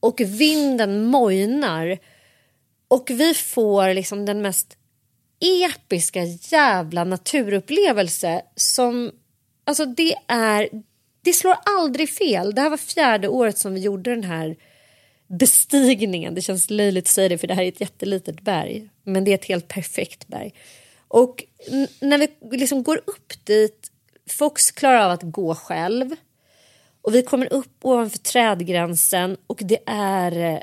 och 0.00 0.20
vinden 0.20 1.04
mojnar. 1.04 1.98
Och 2.88 3.10
vi 3.10 3.34
får 3.34 3.94
liksom 3.94 4.26
den 4.26 4.42
mest 4.42 4.76
episka 5.40 6.24
jävla 6.24 7.04
naturupplevelse 7.04 8.42
som 8.54 9.12
alltså 9.64 9.84
det 9.84 10.14
är 10.26 10.68
det 11.26 11.32
slår 11.32 11.56
aldrig 11.64 12.10
fel. 12.10 12.54
Det 12.54 12.60
här 12.60 12.70
var 12.70 12.76
fjärde 12.76 13.28
året 13.28 13.58
som 13.58 13.74
vi 13.74 13.80
gjorde 13.80 14.10
den 14.10 14.24
här 14.24 14.56
bestigningen. 15.26 16.34
Det 16.34 16.42
känns 16.42 16.70
löjligt 16.70 17.04
att 17.04 17.08
säga 17.08 17.28
det 17.28 17.38
för 17.38 17.46
det 17.46 17.54
här 17.54 17.62
är 17.62 17.68
ett 17.68 17.80
jättelitet 17.80 18.40
berg. 18.40 18.88
Men 19.04 19.24
det 19.24 19.30
är 19.30 19.34
ett 19.34 19.44
helt 19.44 19.68
perfekt 19.68 20.28
berg. 20.28 20.54
Och 21.08 21.44
när 22.00 22.18
vi 22.18 22.56
liksom 22.56 22.82
går 22.82 23.00
upp 23.06 23.32
dit, 23.44 23.90
Fox 24.30 24.70
klarar 24.70 25.04
av 25.04 25.10
att 25.10 25.22
gå 25.22 25.54
själv. 25.54 26.10
Och 27.02 27.14
vi 27.14 27.22
kommer 27.22 27.52
upp 27.52 27.78
ovanför 27.82 28.18
trädgränsen 28.18 29.36
och 29.46 29.60
det 29.64 29.78
är 29.86 30.54
eh, 30.54 30.60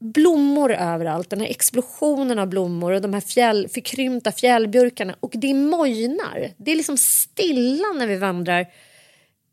blommor 0.00 0.72
överallt. 0.72 1.30
Den 1.30 1.40
här 1.40 1.48
explosionen 1.48 2.38
av 2.38 2.46
blommor 2.46 2.92
och 2.92 3.02
de 3.02 3.14
här 3.14 3.20
fjäll, 3.20 3.68
förkrympta 3.68 4.32
fjällbjörkarna. 4.32 5.16
Och 5.20 5.32
det 5.34 5.54
mojnar. 5.54 6.50
Det 6.56 6.72
är 6.72 6.76
liksom 6.76 6.96
stilla 6.96 7.92
när 7.98 8.06
vi 8.06 8.16
vandrar 8.16 8.66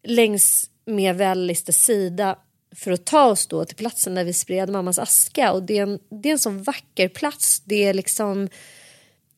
längs 0.03 0.69
med 0.85 1.15
Vällistes 1.15 1.83
sida 1.83 2.37
för 2.75 2.91
att 2.91 3.05
ta 3.05 3.25
oss 3.25 3.47
då 3.47 3.65
till 3.65 3.75
platsen 3.75 4.15
där 4.15 4.23
vi 4.23 4.33
spred 4.33 4.69
mammas 4.69 4.99
aska. 4.99 5.51
Och 5.51 5.63
det 5.63 5.77
är 5.77 5.83
en, 5.83 5.99
det 6.21 6.29
är 6.29 6.33
en 6.33 6.39
så 6.39 6.49
vacker 6.49 7.07
plats. 7.07 7.61
Det 7.65 7.83
är 7.83 7.93
liksom 7.93 8.49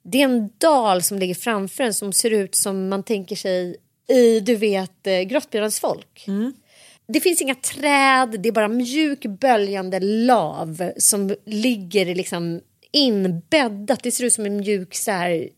det 0.03 0.21
är 0.21 0.23
en 0.23 0.49
dal 0.57 1.03
som 1.03 1.19
ligger 1.19 1.35
framför 1.35 1.83
en 1.83 1.93
som 1.93 2.13
ser 2.13 2.31
ut 2.31 2.55
som 2.55 2.89
man 2.89 3.03
tänker 3.03 3.35
sig 3.35 3.75
i, 4.07 4.39
du 4.39 4.55
vet, 4.55 5.07
eh, 5.07 5.21
Grottbjörnens 5.21 5.79
folk. 5.79 6.23
Det 7.07 7.19
finns 7.19 7.41
inga 7.41 7.55
träd, 7.55 8.35
det 8.39 8.49
är 8.49 8.53
bara 8.53 8.67
mjuk 8.67 9.25
böljande 9.25 9.99
lav 9.99 10.91
som 10.97 11.35
ligger 11.45 12.15
liksom 12.15 12.61
inbäddat. 12.91 14.03
Det 14.03 14.11
ser 14.11 14.23
ut 14.23 14.33
som 14.33 14.45
en 14.45 14.57
mjuk 14.57 14.95
så 14.95 15.11
här, 15.11 15.49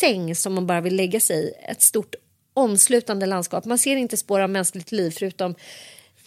säng 0.00 0.34
som 0.34 0.54
man 0.54 0.66
bara 0.66 0.80
vill 0.80 0.96
lägga 0.96 1.20
sig 1.20 1.44
i. 1.44 1.52
Ett 1.70 1.82
stort 1.82 2.14
omslutande 2.54 3.26
landskap. 3.26 3.64
Man 3.64 3.78
ser 3.78 3.96
inte 3.96 4.16
spår 4.16 4.40
av 4.40 4.50
mänskligt 4.50 4.92
liv 4.92 5.10
förutom 5.10 5.54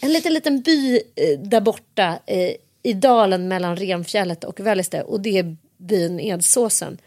en 0.01 0.13
liten, 0.13 0.33
liten 0.33 0.61
by 0.61 0.95
eh, 0.95 1.39
där 1.39 1.61
borta 1.61 2.19
eh, 2.25 2.51
i 2.83 2.93
dalen 2.93 3.47
mellan 3.47 3.75
Renfjället 3.75 4.43
och 4.43 4.59
Välleste 4.59 5.01
och 5.01 5.21
det 5.21 5.37
är 5.37 5.55
byn 5.77 6.19
Edsåsen 6.19 6.97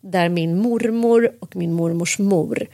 där 0.00 0.28
min 0.28 0.58
mormor 0.58 1.36
och 1.40 1.56
min 1.56 1.72
mormors 1.72 2.18
mor 2.18 2.68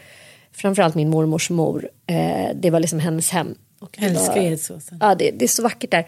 framförallt 0.52 0.94
min 0.94 1.11
mormors 1.11 1.50
mor 1.50 1.88
eh, 2.07 2.48
det 2.54 2.70
var 2.70 2.80
liksom 2.80 2.98
hennes 2.98 3.30
hem. 3.30 3.54
Och 3.80 3.96
det 3.98 4.07
Älskar 4.07 4.37
var, 4.37 4.42
Edsåsen. 4.42 4.98
Ja, 5.00 5.14
det, 5.14 5.30
det 5.30 5.44
är 5.44 5.48
så 5.48 5.62
vackert 5.62 5.90
där. 5.90 6.07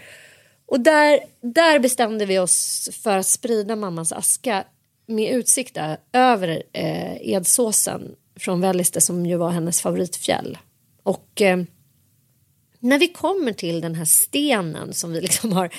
Och 0.66 0.80
där, 0.80 1.20
där 1.40 1.78
bestämde 1.78 2.26
vi 2.26 2.38
oss 2.38 2.88
för 2.92 3.18
att 3.18 3.26
sprida 3.26 3.76
mammas 3.76 4.12
aska 4.12 4.64
med 5.06 5.34
utsikt 5.34 5.78
över 6.12 6.62
eh, 6.72 7.30
Edsåsen 7.30 8.14
från 8.36 8.60
Välliste 8.60 9.00
som 9.00 9.26
ju 9.26 9.36
var 9.36 9.50
hennes 9.50 9.80
favoritfjäll. 9.80 10.58
Och 11.02 11.42
eh, 11.42 11.62
när 12.78 12.98
vi 12.98 13.08
kommer 13.08 13.52
till 13.52 13.80
den 13.80 13.94
här 13.94 14.04
stenen 14.04 14.94
som 14.94 15.12
vi 15.12 15.20
liksom 15.20 15.52
har 15.52 15.70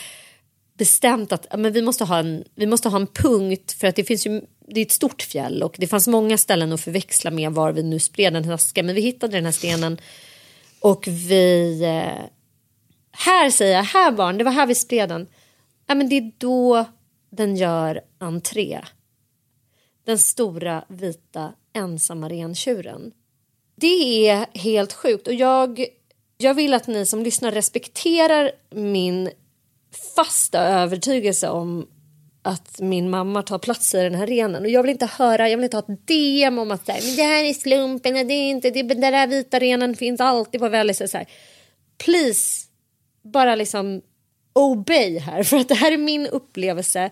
bestämt 0.77 1.31
att 1.31 1.59
men 1.59 1.73
vi, 1.73 1.81
måste 1.81 2.03
ha 2.03 2.19
en, 2.19 2.43
vi 2.55 2.67
måste 2.67 2.89
ha 2.89 2.99
en 2.99 3.07
punkt 3.07 3.71
för 3.71 3.87
att 3.87 3.95
det 3.95 4.03
finns 4.03 4.27
ju 4.27 4.41
det 4.67 4.79
är 4.79 4.85
ett 4.85 4.91
stort 4.91 5.21
fjäll 5.21 5.63
och 5.63 5.75
det 5.79 5.87
fanns 5.87 6.07
många 6.07 6.37
ställen 6.37 6.73
att 6.73 6.81
förväxla 6.81 7.31
med 7.31 7.51
var 7.51 7.71
vi 7.71 7.83
nu 7.83 7.99
spred 7.99 8.33
den 8.33 8.45
här. 8.45 8.83
Men 8.83 8.95
vi 8.95 9.01
hittade 9.01 9.37
den 9.37 9.45
här 9.45 9.51
stenen 9.51 9.97
och 10.79 11.07
vi... 11.07 11.81
Eh, 11.83 12.25
här 13.11 13.49
säger 13.49 13.75
jag, 13.75 13.83
här 13.83 14.11
barn, 14.11 14.37
det 14.37 14.43
var 14.43 14.51
här 14.51 14.67
vi 14.67 14.75
spred 14.75 15.09
den. 15.09 15.27
Ja, 15.87 15.95
men 15.95 16.09
det 16.09 16.17
är 16.17 16.31
då 16.37 16.85
den 17.29 17.55
gör 17.55 18.01
entré. 18.19 18.79
Den 20.07 20.19
stora 20.19 20.85
vita 20.87 21.53
ensamma 21.73 22.29
rentjuren. 22.29 23.11
Det 23.75 24.27
är 24.27 24.45
helt 24.53 24.93
sjukt 24.93 25.27
och 25.27 25.33
jag, 25.33 25.85
jag 26.37 26.53
vill 26.53 26.73
att 26.73 26.87
ni 26.87 27.05
som 27.05 27.23
lyssnar 27.23 27.51
respekterar 27.51 28.51
min 28.69 29.29
fasta 30.15 30.59
övertygelse 30.59 31.49
om 31.49 31.87
att 32.41 32.79
min 32.79 33.09
mamma 33.09 33.43
tar 33.43 33.59
plats 33.59 33.95
i 33.95 33.97
den 33.97 34.15
här 34.15 34.27
renen. 34.27 34.63
Och 34.63 34.69
jag 34.69 34.83
vill 34.83 34.91
inte 34.91 35.05
höra, 35.05 35.49
jag 35.49 35.57
vill 35.57 35.63
inte 35.63 35.77
ha 35.77 35.83
ett 35.83 36.07
DM 36.07 36.59
om 36.59 36.71
att 36.71 36.87
här, 36.87 37.01
men 37.05 37.15
det 37.15 37.23
här 37.23 37.43
är 37.43 37.53
slumpen, 37.53 38.15
och 38.15 38.25
det 38.25 38.33
är 38.33 38.49
inte, 38.49 38.69
det, 38.69 38.83
den 38.83 39.01
där 39.01 39.27
vita 39.27 39.59
renen 39.59 39.95
finns 39.95 40.21
alltid 40.21 40.61
på 40.61 40.69
väldigt 40.69 40.97
så 40.97 41.17
här. 41.17 41.27
Please, 41.97 42.67
bara 43.21 43.55
liksom 43.55 44.01
obey 44.53 45.19
här, 45.19 45.43
för 45.43 45.57
att 45.57 45.67
det 45.67 45.75
här 45.75 45.91
är 45.91 45.97
min 45.97 46.27
upplevelse 46.27 47.09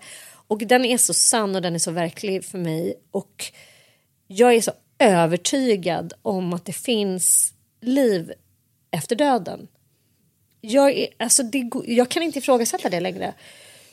och 0.48 0.58
den 0.58 0.84
är 0.84 0.98
så 0.98 1.14
sann 1.14 1.56
och 1.56 1.62
den 1.62 1.74
är 1.74 1.78
så 1.78 1.90
verklig 1.90 2.44
för 2.44 2.58
mig 2.58 2.94
och 3.10 3.44
jag 4.26 4.54
är 4.54 4.60
så 4.60 4.72
övertygad 4.98 6.12
om 6.22 6.52
att 6.52 6.64
det 6.64 6.72
finns 6.72 7.54
liv 7.80 8.32
efter 8.90 9.16
döden. 9.16 9.68
Jag, 10.60 10.92
är, 10.92 11.08
alltså 11.18 11.42
det, 11.42 11.70
jag 11.86 12.08
kan 12.08 12.22
inte 12.22 12.38
ifrågasätta 12.38 12.88
det 12.88 13.00
längre. 13.00 13.34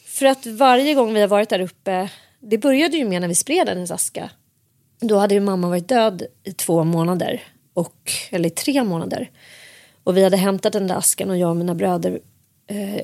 För 0.05 0.25
att 0.25 0.45
varje 0.45 0.93
gång 0.93 1.13
vi 1.13 1.21
har 1.21 1.27
varit 1.27 1.49
där 1.49 1.59
uppe, 1.59 2.09
det 2.39 2.57
började 2.57 2.97
ju 2.97 3.05
med 3.05 3.21
när 3.21 3.27
vi 3.27 3.35
spred 3.35 3.69
hennes 3.69 3.91
aska. 3.91 4.29
Då 4.99 5.17
hade 5.17 5.33
ju 5.33 5.39
mamma 5.39 5.69
varit 5.69 5.87
död 5.87 6.23
i 6.43 6.51
två 6.51 6.83
månader, 6.83 7.43
och, 7.73 8.11
eller 8.29 8.47
i 8.47 8.51
tre 8.51 8.83
månader. 8.83 9.31
Och 10.03 10.17
vi 10.17 10.23
hade 10.23 10.37
hämtat 10.37 10.73
den 10.73 10.87
där 10.87 10.95
askan 10.95 11.29
och 11.29 11.37
jag 11.37 11.49
och 11.49 11.55
mina 11.55 11.75
bröder 11.75 12.19
eh, 12.67 13.01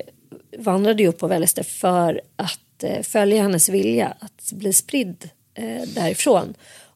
vandrade 0.58 1.02
ju 1.02 1.08
upp 1.08 1.18
på 1.18 1.26
Vällester 1.26 1.62
för 1.62 2.20
att 2.36 2.60
Eh, 2.84 3.02
följa 3.02 3.42
hennes 3.42 3.68
vilja 3.68 4.16
att 4.20 4.52
bli 4.52 4.72
spridd 4.72 5.30
eh, 5.54 5.82
därifrån. 5.94 6.54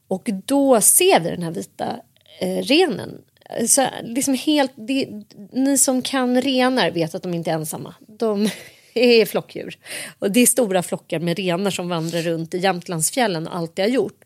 Och 0.09 0.31
då 0.47 0.81
ser 0.81 1.21
vi 1.21 1.31
den 1.31 1.43
här 1.43 1.51
vita 1.51 1.97
eh, 2.41 2.63
renen. 2.63 3.23
Så 3.69 3.87
liksom 4.03 4.35
helt, 4.35 4.73
det, 4.75 5.09
ni 5.53 5.79
som 5.79 6.03
kan 6.03 6.43
renar 6.43 6.91
vet 6.91 7.15
att 7.15 7.23
de 7.23 7.35
inte 7.35 7.51
är 7.51 7.55
ensamma. 7.55 7.95
De 8.07 8.49
är 8.95 9.27
flockdjur. 9.27 9.79
Och 10.19 10.31
det 10.31 10.41
är 10.41 10.47
stora 10.47 10.83
flockar 10.83 11.19
med 11.19 11.39
renar 11.39 11.71
som 11.71 11.89
vandrar 11.89 12.23
runt 12.23 12.55
i 12.55 12.59
Jämtlandsfjällen 12.59 13.49
och 13.49 13.57
alltid 13.57 13.85
har 13.85 13.91
gjort. 13.91 14.25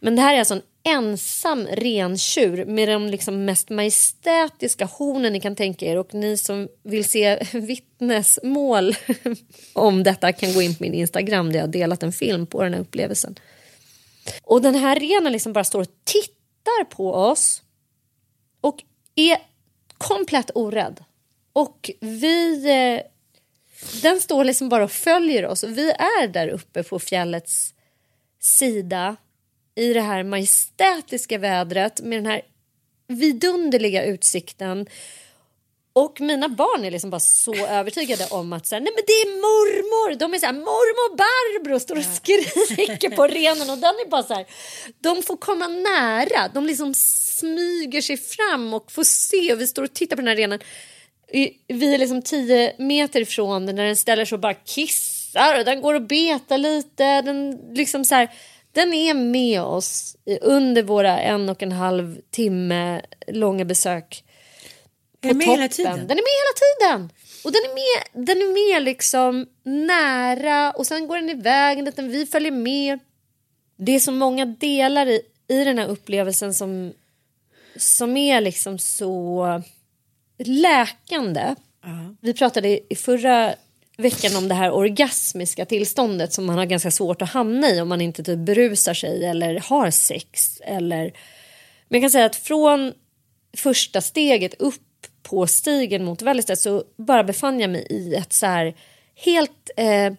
Men 0.00 0.16
det 0.16 0.22
här 0.22 0.34
är 0.34 0.38
alltså 0.38 0.54
en 0.54 0.62
ensam 0.82 1.66
rentjur 1.66 2.64
med 2.64 2.88
de 2.88 3.06
liksom 3.06 3.44
mest 3.44 3.70
majestätiska 3.70 4.84
hornen 4.84 5.32
ni 5.32 5.40
kan 5.40 5.56
tänka 5.56 5.86
er 5.86 5.96
och 5.96 6.14
ni 6.14 6.36
som 6.36 6.68
vill 6.82 7.04
se 7.04 7.42
vittnesmål 7.52 8.96
om 9.72 10.02
detta 10.02 10.32
kan 10.32 10.52
gå 10.52 10.62
in 10.62 10.74
på 10.74 10.82
min 10.82 10.94
Instagram 10.94 11.52
där 11.52 11.58
jag 11.58 11.66
har 11.66 11.72
delat 11.72 12.02
en 12.02 12.12
film 12.12 12.46
på 12.46 12.62
den 12.62 12.74
här 12.74 12.80
upplevelsen. 12.80 13.34
Och 14.42 14.62
den 14.62 14.74
här 14.74 15.00
renen 15.00 15.32
liksom 15.32 15.52
bara 15.52 15.64
står 15.64 15.80
och 15.80 16.04
tittar 16.04 16.84
på 16.84 17.14
oss 17.14 17.62
och 18.60 18.82
är 19.14 19.38
komplett 19.98 20.50
orädd. 20.54 21.04
Och 21.52 21.90
vi 22.00 22.68
eh, 22.70 23.02
den 24.02 24.20
står 24.20 24.44
liksom 24.44 24.68
bara 24.68 24.84
och 24.84 24.92
följer 24.92 25.46
oss. 25.46 25.64
Vi 25.64 25.90
är 25.90 26.28
där 26.28 26.48
uppe 26.48 26.82
på 26.82 26.98
fjällets 26.98 27.74
sida 28.40 29.16
i 29.74 29.92
det 29.92 30.00
här 30.00 30.22
majestätiska 30.22 31.38
vädret 31.38 32.00
med 32.00 32.18
den 32.18 32.26
här 32.26 32.42
vidunderliga 33.08 34.04
utsikten. 34.04 34.86
Och 35.92 36.20
mina 36.20 36.48
barn 36.48 36.84
är 36.84 36.90
liksom 36.90 37.10
bara 37.10 37.20
så 37.20 37.54
övertygade 37.66 38.26
om 38.30 38.52
att 38.52 38.66
så 38.66 38.74
här, 38.74 38.80
nej 38.80 38.92
men 38.96 39.04
det 39.06 39.12
är 39.12 39.26
mormor. 39.26 40.18
De 40.18 40.34
är 40.34 40.38
så 40.38 40.46
här, 40.46 40.52
mormor 40.52 41.16
Barbro 41.16 41.80
står 41.80 41.96
och 41.96 42.04
skriker 42.04 43.16
på 43.16 43.26
renen 43.26 43.70
och 43.70 43.78
den 43.78 43.94
är 43.94 44.08
bara 44.08 44.22
så 44.22 44.34
här. 44.34 44.46
De 44.98 45.22
får 45.22 45.36
komma 45.36 45.68
nära. 45.68 46.48
De 46.54 46.66
liksom 46.66 46.94
smyger 46.94 48.00
sig 48.00 48.16
fram 48.16 48.74
och 48.74 48.92
får 48.92 49.04
se 49.04 49.52
och 49.52 49.60
vi 49.60 49.66
står 49.66 49.82
och 49.82 49.92
tittar 49.92 50.16
på 50.16 50.22
den 50.22 50.28
här 50.28 50.36
renen 50.36 50.60
vi 51.68 51.94
är 51.94 51.98
liksom 51.98 52.22
tio 52.22 52.74
meter 52.78 53.20
ifrån 53.20 53.66
den 53.66 53.76
när 53.76 53.84
den 53.84 53.96
ställer 53.96 54.24
sig 54.24 54.36
och 54.36 54.40
bara 54.40 54.54
kissar 54.54 55.58
och 55.58 55.64
den 55.64 55.80
går 55.80 55.94
och 55.94 56.02
betar 56.02 56.58
lite. 56.58 57.22
Den, 57.22 57.58
liksom 57.74 58.04
så 58.04 58.14
här, 58.14 58.30
den 58.72 58.94
är 58.94 59.14
med 59.14 59.62
oss 59.62 60.16
under 60.40 60.82
våra 60.82 61.20
en 61.20 61.48
och 61.48 61.62
en 61.62 61.72
halv 61.72 62.20
timme 62.30 63.02
långa 63.26 63.64
besök. 63.64 64.24
På 65.20 65.28
är 65.28 65.34
med 65.34 65.46
toppen. 65.46 65.60
hela 65.60 65.68
tiden? 65.68 66.06
Den 66.06 66.18
är 66.18 66.22
med 66.22 66.36
hela 66.40 66.56
tiden. 66.96 67.12
Och 67.44 67.52
den 67.52 67.60
är 67.64 67.74
med, 67.74 68.26
den 68.26 68.36
är 68.36 68.74
med 68.74 68.84
liksom 68.84 69.46
nära 69.62 70.70
och 70.70 70.86
sen 70.86 71.06
går 71.08 71.16
den 71.16 71.30
iväg 71.30 71.78
en 71.78 71.84
liten, 71.84 72.08
vi 72.08 72.26
följer 72.26 72.52
med. 72.52 72.98
Det 73.76 73.92
är 73.92 74.00
så 74.00 74.12
många 74.12 74.44
delar 74.44 75.06
i, 75.06 75.22
i 75.48 75.64
den 75.64 75.78
här 75.78 75.88
upplevelsen 75.88 76.54
som, 76.54 76.92
som 77.76 78.16
är 78.16 78.40
liksom 78.40 78.78
så 78.78 79.62
läkande. 80.38 81.54
Uh. 81.86 82.10
Vi 82.20 82.34
pratade 82.34 82.92
i 82.92 82.96
förra 82.96 83.54
veckan 84.00 84.36
om 84.36 84.48
det 84.48 84.54
här 84.54 84.72
orgasmiska 84.72 85.64
tillståndet 85.64 86.32
som 86.32 86.46
man 86.46 86.58
har 86.58 86.66
ganska 86.66 86.90
svårt 86.90 87.22
att 87.22 87.30
hamna 87.30 87.70
i 87.70 87.80
om 87.80 87.88
man 87.88 88.00
inte 88.00 88.22
typ 88.22 88.38
berusar 88.38 88.94
sig 88.94 89.24
eller 89.24 89.60
har 89.60 89.90
sex. 89.90 90.60
Eller... 90.60 91.12
Men 91.88 92.00
jag 92.00 92.02
kan 92.02 92.10
säga 92.10 92.26
att 92.26 92.36
från 92.36 92.92
första 93.56 94.00
steget 94.00 94.54
upp 94.54 95.06
på 95.22 95.46
stigen 95.46 96.04
mot 96.04 96.22
Vällestä 96.22 96.56
så 96.56 96.84
bara 96.96 97.24
befann 97.24 97.60
jag 97.60 97.70
mig 97.70 97.86
i 97.90 98.14
ett 98.14 98.32
så 98.32 98.46
här 98.46 98.74
helt 99.14 99.70
eh, 99.76 100.12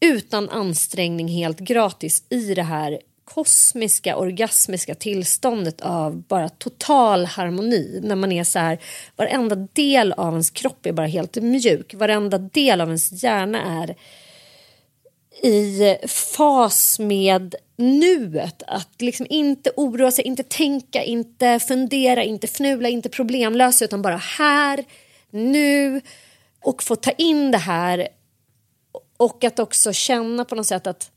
utan 0.00 0.48
ansträngning, 0.48 1.28
helt 1.28 1.58
gratis 1.58 2.24
i 2.28 2.54
det 2.54 2.62
här 2.62 2.98
kosmiska, 3.34 4.16
orgasmiska 4.16 4.94
tillståndet 4.94 5.80
av 5.80 6.22
bara 6.22 6.48
total 6.48 7.26
harmoni. 7.26 8.00
När 8.02 8.16
man 8.16 8.32
är 8.32 8.44
så 8.44 8.58
här, 8.58 8.78
varenda 9.16 9.56
del 9.56 10.12
av 10.12 10.32
ens 10.32 10.50
kropp 10.50 10.86
är 10.86 10.92
bara 10.92 11.06
helt 11.06 11.36
mjuk. 11.36 11.94
Varenda 11.94 12.38
del 12.38 12.80
av 12.80 12.88
ens 12.88 13.22
hjärna 13.22 13.82
är 13.82 13.96
i 15.42 15.96
fas 16.08 16.98
med 16.98 17.54
nuet. 17.76 18.62
Att 18.66 19.02
liksom 19.02 19.26
inte 19.30 19.70
oroa 19.76 20.10
sig, 20.10 20.24
inte 20.24 20.42
tänka, 20.42 21.02
inte 21.02 21.58
fundera, 21.58 22.24
inte 22.24 22.46
fnula, 22.46 22.88
inte 22.88 23.08
problemlösa 23.08 23.84
utan 23.84 24.02
bara 24.02 24.16
här, 24.16 24.84
nu 25.30 26.00
och 26.62 26.82
få 26.82 26.96
ta 26.96 27.10
in 27.10 27.50
det 27.50 27.58
här 27.58 28.08
och 29.16 29.44
att 29.44 29.58
också 29.58 29.92
känna 29.92 30.44
på 30.44 30.54
något 30.54 30.66
sätt 30.66 30.86
att 30.86 31.11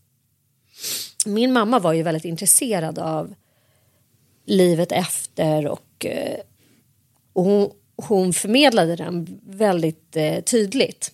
min 1.26 1.54
mamma 1.54 1.80
var 1.80 1.94
ju 1.94 2.04
väldigt 2.04 2.26
intresserad 2.26 3.00
av 3.00 3.34
livet 4.46 4.92
efter 4.92 5.68
och, 5.68 6.06
eh, 6.06 6.40
och 7.34 7.44
hon, 7.44 7.72
hon 7.96 8.34
förmedlade 8.34 8.96
den 8.96 9.40
väldigt 9.46 10.16
eh, 10.16 10.40
tydligt. 10.42 11.12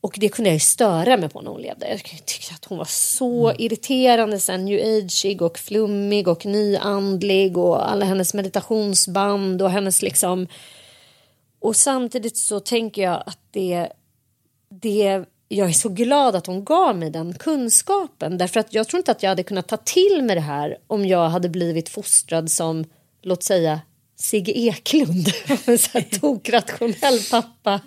Och 0.00 0.16
det 0.20 0.28
kunde 0.28 0.50
jag 0.50 0.54
ju 0.54 0.60
störa 0.60 1.16
mig 1.16 1.28
på 1.28 1.40
när 1.40 1.50
hon 1.50 1.62
levde. 1.62 1.88
Jag 1.88 2.04
tyckte 2.04 2.54
att 2.54 2.64
hon 2.64 2.78
var 2.78 2.84
så 2.84 3.48
mm. 3.48 3.62
irriterande, 3.62 4.38
sen 4.38 4.64
new 4.64 4.80
ageig 4.80 5.42
och 5.42 5.58
flummig 5.58 6.28
och 6.28 6.46
nyandlig 6.46 7.58
och 7.58 7.90
alla 7.90 8.04
hennes 8.04 8.34
meditationsband 8.34 9.62
och 9.62 9.70
hennes 9.70 10.02
liksom... 10.02 10.46
Och 11.60 11.76
samtidigt 11.76 12.36
så 12.36 12.60
tänker 12.60 13.02
jag 13.02 13.22
att 13.26 13.38
det, 13.50 13.88
det 14.68 15.24
jag 15.48 15.68
är 15.68 15.72
så 15.72 15.88
glad 15.88 16.36
att 16.36 16.46
hon 16.46 16.64
gav 16.64 16.96
mig 16.96 17.10
den 17.10 17.34
kunskapen. 17.34 18.38
Därför 18.38 18.60
att 18.60 18.74
jag 18.74 18.88
tror 18.88 18.98
inte 18.98 19.12
att 19.12 19.22
jag 19.22 19.30
hade 19.30 19.42
kunnat 19.42 19.68
ta 19.68 19.76
till 19.76 20.22
mig 20.22 20.34
det 20.34 20.40
här 20.40 20.78
om 20.86 21.06
jag 21.06 21.28
hade 21.28 21.48
blivit 21.48 21.88
fostrad 21.88 22.50
som, 22.50 22.84
låt 23.22 23.42
säga, 23.42 23.80
Sigge 24.16 24.52
Eklund. 24.52 25.28
en 25.66 25.78
så 25.78 25.90
här 25.92 26.18
tokrationell 26.20 27.20
pappa 27.30 27.80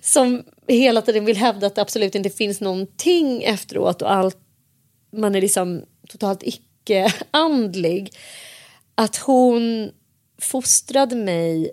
som 0.00 0.44
hela 0.68 1.02
tiden 1.02 1.24
vill 1.24 1.36
hävda 1.36 1.66
att 1.66 1.74
det 1.74 1.82
absolut 1.82 2.14
inte 2.14 2.30
finns 2.30 2.60
någonting 2.60 3.42
efteråt 3.42 4.02
och 4.02 4.12
allt, 4.12 4.38
man 5.12 5.34
är 5.34 5.40
liksom 5.40 5.84
totalt 6.08 6.42
icke-andlig. 6.42 8.10
Att 8.94 9.16
hon 9.16 9.90
fostrade 10.38 11.16
mig 11.16 11.70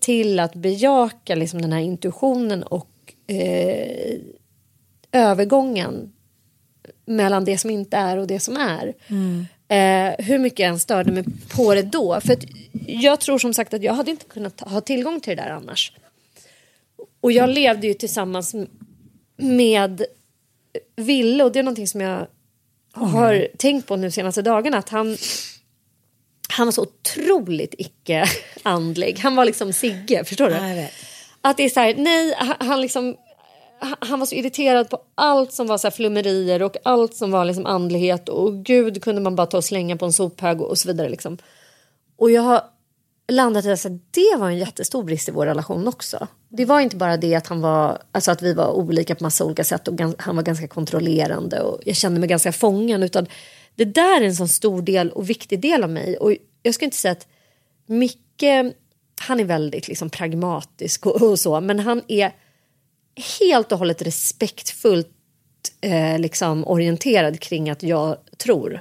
till 0.00 0.40
att 0.40 0.54
bejaka 0.54 1.34
liksom 1.34 1.62
den 1.62 1.72
här 1.72 1.80
intuitionen 1.80 2.62
och 2.62 3.14
eh, 3.26 4.18
övergången 5.12 6.12
mellan 7.06 7.44
det 7.44 7.58
som 7.58 7.70
inte 7.70 7.96
är 7.96 8.16
och 8.16 8.26
det 8.26 8.40
som 8.40 8.56
är. 8.56 8.94
Eh, 9.70 10.24
hur 10.26 10.38
mycket 10.38 10.58
jag 10.58 10.68
än 10.68 10.78
störde 10.80 11.12
mig 11.12 11.24
på 11.56 11.74
det 11.74 11.82
då. 11.82 12.20
För 12.20 12.36
jag 12.86 13.20
tror 13.20 13.38
som 13.38 13.54
sagt 13.54 13.74
att 13.74 13.82
jag 13.82 13.94
hade 13.94 14.10
inte 14.10 14.24
kunnat 14.24 14.60
ha 14.60 14.80
tillgång 14.80 15.20
till 15.20 15.36
det 15.36 15.42
där 15.42 15.50
annars. 15.50 15.92
Och 17.20 17.32
jag 17.32 17.50
levde 17.50 17.86
ju 17.86 17.94
tillsammans 17.94 18.54
med 19.36 20.04
Ville 20.96 21.44
och 21.44 21.52
det 21.52 21.58
är 21.58 21.62
någonting 21.62 21.88
som 21.88 22.00
jag 22.00 22.26
har 22.92 23.48
tänkt 23.58 23.86
på 23.86 23.96
nu 23.96 24.10
senaste 24.10 24.42
dagarna. 24.42 24.78
Att 24.78 24.88
han, 24.88 25.16
han 26.48 26.66
var 26.66 26.72
så 26.72 26.82
otroligt 26.82 27.74
icke-andlig. 27.78 29.18
Han 29.18 29.36
var 29.36 29.44
liksom 29.44 29.72
Sigge, 29.72 30.24
förstår 30.24 30.48
du? 30.48 30.54
Att 31.40 31.56
det 31.56 31.62
är 31.62 31.68
så 31.68 31.80
här, 31.80 31.94
nej, 31.98 32.34
han- 32.38 32.68
han 32.68 32.80
liksom 32.80 33.16
han- 33.80 34.18
var 34.18 34.26
så 34.26 34.34
irriterad 34.34 34.90
på 34.90 35.00
allt 35.14 35.52
som 35.52 35.66
var 35.66 35.78
så 35.78 35.86
här 35.86 35.92
flummerier 35.92 36.62
och 36.62 36.76
allt 36.84 37.14
som 37.14 37.30
var 37.30 37.44
liksom 37.44 37.66
andlighet 37.66 38.28
och 38.28 38.64
gud 38.64 39.02
kunde 39.02 39.20
man 39.20 39.36
bara 39.36 39.46
ta 39.46 39.56
och 39.56 39.64
slänga 39.64 39.96
på 39.96 40.04
en 40.04 40.12
sophög 40.12 40.60
och 40.60 40.78
så 40.78 40.88
vidare. 40.88 41.08
Liksom. 41.08 41.38
Och 42.16 42.30
jag 42.30 42.42
har 42.42 42.62
landat 43.32 43.64
i 43.64 43.70
att 43.70 43.86
det 44.10 44.36
var 44.38 44.48
en 44.48 44.58
jättestor 44.58 45.02
brist 45.02 45.28
i 45.28 45.32
vår 45.32 45.46
relation 45.46 45.88
också. 45.88 46.26
Det 46.48 46.64
var 46.64 46.80
inte 46.80 46.96
bara 46.96 47.16
det 47.16 47.34
att, 47.34 47.46
han 47.46 47.60
var, 47.60 47.98
alltså 48.12 48.30
att 48.30 48.42
vi 48.42 48.52
var 48.52 48.72
olika 48.72 49.14
på 49.14 49.24
massa 49.24 49.44
olika 49.44 49.64
sätt 49.64 49.88
och 49.88 49.96
gans, 49.96 50.14
han 50.18 50.36
var 50.36 50.42
ganska 50.42 50.68
kontrollerande 50.68 51.60
och 51.60 51.80
jag 51.84 51.96
kände 51.96 52.20
mig 52.20 52.28
ganska 52.28 52.52
fången. 52.52 53.02
Utan 53.02 53.26
det 53.74 53.84
där 53.84 54.20
är 54.20 54.24
en 54.26 54.36
sån 54.36 54.48
stor 54.48 54.82
del 54.82 55.10
och 55.10 55.30
viktig 55.30 55.60
del 55.60 55.84
av 55.84 55.90
mig. 55.90 56.16
Och 56.16 56.34
jag 56.62 56.74
skulle 56.74 56.86
inte 56.86 56.96
säga 56.96 57.12
att 57.12 57.26
Micke, 57.86 58.74
han 59.20 59.40
är 59.40 59.44
väldigt 59.44 59.88
liksom 59.88 60.10
pragmatisk 60.10 61.06
och, 61.06 61.22
och 61.22 61.38
så, 61.38 61.60
men 61.60 61.78
han 61.78 62.02
är 62.08 62.32
helt 63.40 63.72
och 63.72 63.78
hållet 63.78 64.02
respektfullt 64.02 65.08
eh, 65.80 66.18
liksom 66.18 66.66
orienterad 66.66 67.40
kring 67.40 67.70
att 67.70 67.82
jag 67.82 68.16
tror. 68.36 68.80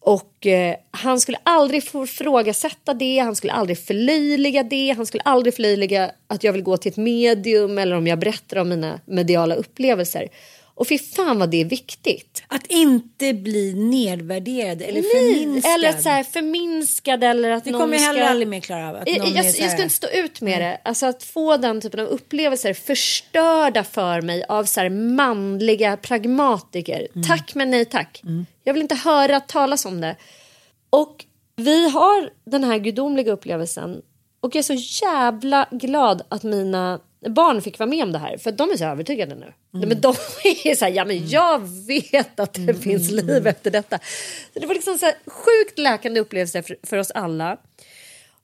Och 0.00 0.46
eh, 0.46 0.76
han 0.90 1.20
skulle 1.20 1.38
aldrig 1.42 1.84
få 1.84 2.04
ifrågasätta 2.04 2.94
det, 2.94 3.18
han 3.18 3.36
skulle 3.36 3.52
aldrig 3.52 3.78
förlöjliga 3.78 4.62
det, 4.62 4.94
han 4.96 5.06
skulle 5.06 5.22
aldrig 5.22 5.54
förlöjliga 5.54 6.10
att 6.26 6.44
jag 6.44 6.52
vill 6.52 6.62
gå 6.62 6.76
till 6.76 6.92
ett 6.92 6.96
medium 6.96 7.78
eller 7.78 7.96
om 7.96 8.06
jag 8.06 8.18
berättar 8.18 8.56
om 8.56 8.68
mina 8.68 9.00
mediala 9.04 9.54
upplevelser. 9.54 10.28
Och 10.76 10.88
fy 10.88 10.98
fan 10.98 11.38
vad 11.38 11.50
det 11.50 11.60
är 11.60 11.64
viktigt. 11.64 12.42
Att 12.48 12.66
inte 12.66 13.34
bli 13.34 13.74
nedvärderad 13.74 14.82
eller 14.82 15.02
Nej, 15.02 15.10
förminskad. 15.10 15.72
eller 15.74 15.88
att 15.88 16.02
så 16.02 16.08
här, 16.08 16.22
förminskad 16.22 17.24
eller 17.24 17.50
att 17.50 17.64
det 17.64 17.70
någon 17.70 17.80
kommer 17.80 17.94
jag 17.94 18.02
heller 18.02 18.20
ska... 18.20 18.30
aldrig 18.30 18.48
mer 18.48 18.60
klara 18.60 18.88
av. 18.90 18.96
Att 18.96 19.08
Jag, 19.08 19.18
någon 19.18 19.28
jag, 19.28 19.36
jag 19.36 19.52
här- 19.52 19.68
ska 19.68 19.82
inte 19.82 19.94
stå 19.94 20.08
ut 20.08 20.40
med 20.40 20.60
det. 20.60 20.80
Alltså 20.84 21.06
att 21.06 21.22
få 21.22 21.56
den 21.56 21.80
typen 21.80 22.00
av 22.00 22.06
upplevelser 22.06 22.74
förstörda 22.74 23.84
för 23.84 24.20
mig 24.20 24.44
av 24.48 24.64
så 24.64 24.80
här 24.80 24.88
manliga 24.90 25.96
pragmatiker. 25.96 27.08
Mm. 27.14 27.26
Tack 27.28 27.54
men 27.54 27.70
nej 27.70 27.84
tack. 27.84 28.22
Jag 28.64 28.72
vill 28.72 28.82
inte 28.82 28.94
höra 28.94 29.40
talas 29.40 29.84
om 29.84 30.00
det. 30.00 30.16
Och 30.90 31.24
vi 31.56 31.90
har 31.90 32.30
den 32.44 32.64
här 32.64 32.78
gudomliga 32.78 33.32
upplevelsen 33.32 34.02
och 34.40 34.54
jag 34.54 34.58
är 34.58 34.76
så 34.76 35.04
jävla 35.04 35.68
glad 35.70 36.22
att 36.28 36.42
mina 36.42 37.00
barn 37.20 37.62
fick 37.62 37.78
vara 37.78 37.90
med 37.90 38.02
om 38.02 38.12
det 38.12 38.18
här 38.18 38.38
för 38.38 38.52
de 38.52 38.70
är 38.70 38.76
så 38.76 38.84
övertygade 38.84 39.34
nu. 39.34 39.52
Mm. 39.74 39.88
Men 39.88 40.00
de 40.00 40.08
är 40.64 40.74
så 40.74 40.84
här, 40.84 40.92
ja 40.92 41.04
men 41.04 41.28
jag 41.28 41.60
vet 41.86 42.40
att 42.40 42.54
det 42.54 42.74
finns 42.74 43.10
liv 43.10 43.46
efter 43.46 43.70
detta. 43.70 43.98
Så 44.52 44.60
det 44.60 44.66
var 44.66 44.74
liksom 44.74 44.98
så 44.98 45.06
här 45.06 45.14
sjukt 45.26 45.78
läkande 45.78 46.20
upplevelse 46.20 46.62
för, 46.62 46.76
för 46.82 46.96
oss 46.96 47.10
alla. 47.10 47.56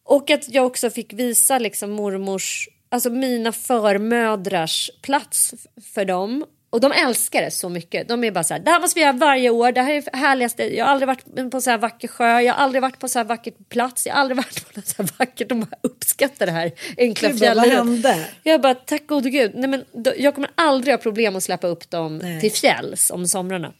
Och 0.04 0.30
att 0.30 0.54
jag 0.54 0.66
också 0.66 0.90
fick 0.90 1.12
visa 1.12 1.58
liksom 1.58 1.90
mormors, 1.90 2.68
alltså 2.88 3.10
mina 3.10 3.52
förmödrars 3.52 4.90
plats 5.02 5.54
för 5.94 6.04
dem. 6.04 6.44
Och 6.72 6.80
de 6.80 6.92
älskar 6.92 7.42
det 7.42 7.50
så 7.50 7.68
mycket. 7.68 8.08
De 8.08 8.24
är 8.24 8.30
bara 8.30 8.44
så 8.44 8.54
här, 8.54 8.60
det 8.60 8.70
här 8.70 8.80
måste 8.80 8.98
vi 8.98 9.04
göra 9.04 9.12
varje 9.12 9.50
år. 9.50 9.72
Det 9.72 9.82
här 9.82 9.92
är 9.94 10.02
det 10.02 10.16
härligaste. 10.16 10.76
Jag 10.76 10.84
har 10.84 10.92
aldrig 10.92 11.06
varit 11.06 11.50
på 11.50 11.60
så 11.60 11.70
här 11.70 11.78
vacker 11.78 12.08
sjö. 12.08 12.40
Jag 12.40 12.54
har 12.54 12.64
aldrig 12.64 12.82
varit 12.82 12.98
på 12.98 13.08
så 13.08 13.18
här 13.18 13.24
vacker 13.26 13.52
plats. 13.68 14.06
Jag 14.06 14.14
har 14.14 14.20
aldrig 14.20 14.36
varit 14.44 14.66
på 14.72 14.80
något 14.80 14.86
så 14.88 15.02
här 15.02 15.08
vackert. 15.18 15.48
De 15.48 15.60
bara 15.60 15.76
uppskattar 15.82 16.46
det 16.46 16.52
här 16.52 16.72
enkla 16.98 17.28
Gud, 17.28 17.40
vad- 17.40 17.46
fjälllivet. 17.46 17.78
hände? 17.78 18.24
Jag 18.42 18.60
bara, 18.60 18.74
tack 18.74 19.06
gode 19.06 19.30
gud. 19.30 19.50
Nej, 19.54 19.68
men, 19.70 19.84
då, 19.92 20.12
jag 20.18 20.34
kommer 20.34 20.50
aldrig 20.54 20.92
ha 20.94 20.98
problem 20.98 21.36
att 21.36 21.42
släppa 21.42 21.66
upp 21.66 21.90
dem 21.90 22.18
Nej. 22.18 22.40
till 22.40 22.52
fjälls 22.52 23.10
om 23.10 23.26
somrarna. 23.26 23.72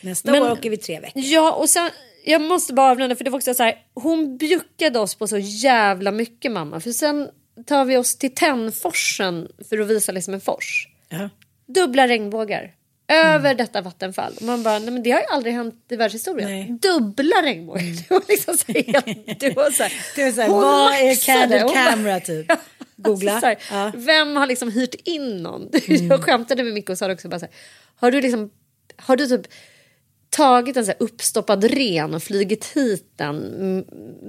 Nästa 0.00 0.30
Men- 0.30 0.42
år 0.42 0.50
åker 0.52 0.70
vi 0.70 0.76
tre 0.76 1.00
veckor. 1.00 1.22
Ja, 1.24 1.52
och 1.52 1.68
sen, 1.70 1.90
jag 2.24 2.40
måste 2.40 2.72
bara 2.74 2.90
avrunda 2.90 3.16
för 3.16 3.24
det 3.24 3.30
var 3.30 3.38
också 3.38 3.54
så 3.54 3.62
här, 3.62 3.74
hon 3.94 4.36
bjuckade 4.36 4.98
oss 4.98 5.14
på 5.14 5.26
så 5.28 5.38
jävla 5.38 6.10
mycket 6.10 6.52
mamma. 6.52 6.80
För 6.80 6.90
sen 6.90 7.28
tar 7.66 7.84
vi 7.84 7.96
oss 7.96 8.16
till 8.16 8.34
Tännforsen 8.34 9.48
för 9.68 9.78
att 9.78 9.86
visa 9.86 10.12
liksom 10.12 10.34
en 10.34 10.40
fors. 10.40 10.88
Dubbla 11.66 12.08
regnbågar. 12.08 12.72
Över 13.08 13.54
detta 13.54 13.80
vattenfall. 13.80 14.32
Och 14.36 14.42
man 14.42 14.62
bara, 14.62 14.78
nej 14.78 14.90
men 14.90 15.02
det 15.02 15.10
har 15.10 15.20
ju 15.20 15.26
aldrig 15.26 15.54
hänt 15.54 15.74
i 15.90 15.96
världshistorien. 15.96 16.50
Nej. 16.50 16.78
Dubbla 16.82 17.42
regnbågar. 17.42 17.82
Det 18.08 18.10
var 18.10 18.22
liksom 18.28 18.56
så 18.56 18.72
här, 18.72 19.34
det 19.40 19.56
var 19.56 19.70
så 19.70 19.82
här, 19.82 19.92
Det 20.16 20.22
är 20.22 20.32
så 20.32 20.40
här, 20.40 20.48
vad 20.48 20.92
är 20.94 21.26
candid 21.26 21.74
camera 21.74 22.20
typ? 22.20 22.46
Googla. 22.96 23.32
Alltså, 23.32 23.40
så 23.40 23.74
här, 23.74 23.84
Ja. 23.84 23.92
Vem 23.94 24.36
har 24.36 24.46
liksom 24.46 24.70
hyrt 24.70 24.94
in 25.04 25.42
någon? 25.42 25.70
Mm. 25.88 26.06
Jag 26.06 26.22
skämtade 26.24 26.64
med 26.64 26.72
Micke 26.72 26.90
och 26.90 26.98
sa 26.98 27.12
också 27.12 27.28
bara 27.28 27.40
så 27.40 27.46
här, 27.46 27.54
har 27.96 28.10
du 28.10 28.20
liksom, 28.20 28.50
har 28.96 29.16
du 29.16 29.26
typ 29.26 29.46
tagit 30.36 30.76
en 30.76 30.86
så 30.86 30.92
uppstoppad 30.98 31.64
ren 31.64 32.14
och 32.14 32.22
flugit 32.22 32.64
hit 32.64 33.12
den, 33.16 33.36
mm, 33.54 33.84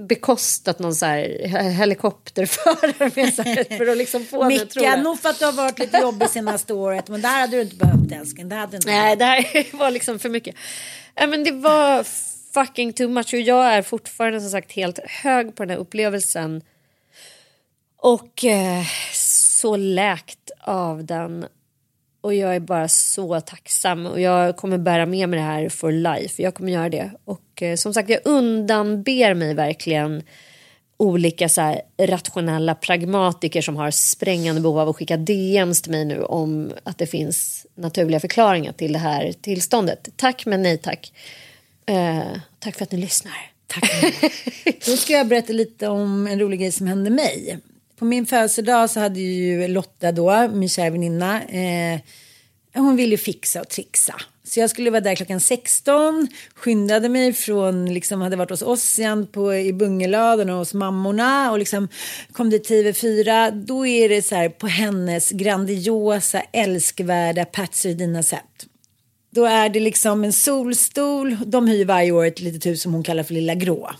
bekostat 0.08 0.78
någon 0.78 0.94
så 0.94 1.06
här 1.06 1.28
he- 1.44 1.70
helikopterförare 1.70 3.10
med 3.14 3.34
så 3.34 3.42
här, 3.42 3.76
för 3.76 3.86
att 3.86 3.96
liksom 3.96 4.24
få 4.24 4.42
henne 4.42 4.62
att 4.62 4.70
tro 4.70 4.82
Micke, 4.82 4.90
det? 4.90 5.02
nog 5.02 5.20
för 5.20 5.28
att 5.28 5.38
du 5.38 5.44
har 5.44 5.52
varit 5.52 5.78
lite 5.78 5.98
jobbig 5.98 6.30
senaste 6.30 6.74
året. 6.74 7.08
Men 7.08 7.20
där 7.22 7.28
hade 7.40 7.56
du 7.56 7.62
inte 7.62 7.76
behövt 7.76 8.12
älskling. 8.12 8.48
Det 8.48 8.54
hade 8.56 8.76
inte 8.76 8.88
Nej, 8.90 9.16
det 9.16 9.24
här 9.24 9.66
var 9.76 9.90
liksom 9.90 10.18
för 10.18 10.28
mycket. 10.28 10.54
Nej, 11.18 11.26
men 11.28 11.44
det 11.44 11.52
var 11.52 12.04
fucking 12.54 12.92
too 12.92 13.08
much 13.08 13.34
och 13.34 13.40
jag 13.40 13.66
är 13.74 13.82
fortfarande 13.82 14.40
som 14.40 14.50
sagt 14.50 14.72
helt 14.72 14.98
hög 14.98 15.54
på 15.54 15.62
den 15.62 15.70
här 15.70 15.76
upplevelsen. 15.76 16.62
Och 17.98 18.44
eh, 18.44 18.84
så 19.12 19.76
läkt 19.76 20.50
av 20.60 21.04
den. 21.04 21.46
Och 22.26 22.34
jag 22.34 22.56
är 22.56 22.60
bara 22.60 22.88
så 22.88 23.40
tacksam 23.40 24.06
och 24.06 24.20
jag 24.20 24.56
kommer 24.56 24.78
bära 24.78 25.06
med 25.06 25.28
mig 25.28 25.38
det 25.38 25.44
här 25.44 25.68
for 25.68 25.92
life. 25.92 26.42
Jag 26.42 26.54
kommer 26.54 26.72
göra 26.72 26.88
det. 26.88 27.10
Och 27.24 27.62
eh, 27.62 27.76
som 27.76 27.94
sagt, 27.94 28.08
jag 28.08 28.20
undanber 28.24 29.34
mig 29.34 29.54
verkligen 29.54 30.22
olika 30.96 31.48
så 31.48 31.60
här, 31.60 31.80
rationella 31.98 32.74
pragmatiker 32.74 33.62
som 33.62 33.76
har 33.76 33.90
sprängande 33.90 34.60
behov 34.60 34.78
av 34.78 34.88
att 34.88 34.96
skicka 34.96 35.16
DMs 35.16 35.82
till 35.82 35.92
mig 35.92 36.04
nu 36.04 36.22
om 36.22 36.72
att 36.82 36.98
det 36.98 37.06
finns 37.06 37.66
naturliga 37.74 38.20
förklaringar 38.20 38.72
till 38.72 38.92
det 38.92 38.98
här 38.98 39.32
tillståndet. 39.40 40.08
Tack 40.16 40.46
men 40.46 40.62
nej 40.62 40.78
tack. 40.78 41.12
Eh, 41.86 42.40
tack 42.58 42.76
för 42.76 42.84
att 42.84 42.92
ni 42.92 42.98
lyssnar. 42.98 43.50
Då 44.86 44.96
ska 44.96 45.12
jag 45.12 45.26
berätta 45.26 45.52
lite 45.52 45.88
om 45.88 46.26
en 46.26 46.40
rolig 46.40 46.60
grej 46.60 46.72
som 46.72 46.86
hände 46.86 47.10
mig. 47.10 47.58
På 47.98 48.04
min 48.04 48.26
födelsedag 48.26 48.90
så 48.90 49.00
hade 49.00 49.20
ju 49.20 49.68
Lotta 49.68 50.12
då, 50.12 50.48
min 50.48 50.68
kära 50.68 50.90
väninna, 50.90 51.42
eh, 51.42 52.00
hon 52.74 52.96
ville 52.96 53.16
fixa 53.16 53.60
och 53.60 53.68
trixa. 53.68 54.14
Så 54.44 54.60
jag 54.60 54.70
skulle 54.70 54.90
vara 54.90 55.00
där 55.00 55.14
klockan 55.14 55.40
16, 55.40 56.28
skyndade 56.54 57.08
mig 57.08 57.32
från, 57.32 57.94
liksom 57.94 58.20
hade 58.20 58.36
varit 58.36 58.50
hos 58.50 58.62
Ossian 58.62 59.26
på, 59.26 59.54
i 59.54 59.72
Bungelöden 59.72 60.50
och 60.50 60.56
hos 60.56 60.74
mammorna 60.74 61.52
och 61.52 61.58
liksom 61.58 61.88
kom 62.32 62.50
dit 62.50 62.64
till 62.64 62.86
TV4. 62.86 63.50
Då 63.50 63.86
är 63.86 64.08
det 64.08 64.22
så 64.22 64.34
här 64.34 64.48
på 64.48 64.66
hennes 64.66 65.30
grandiosa, 65.30 66.40
älskvärda 66.52 67.44
Patsy 67.44 67.94
Dina 67.94 68.22
sätt. 68.22 68.66
Då 69.36 69.44
är 69.44 69.68
det 69.68 69.80
liksom 69.80 70.24
en 70.24 70.32
solstol. 70.32 71.36
De 71.46 71.68
hyr 71.68 71.84
varje 71.84 72.12
år 72.12 72.24
ett 72.24 72.40
litet 72.40 72.66
hus 72.66 72.82
som 72.82 72.92
hon 72.94 73.02
kallar 73.02 73.22
för 73.22 73.34
Lilla 73.34 73.54
Grå. 73.54 73.90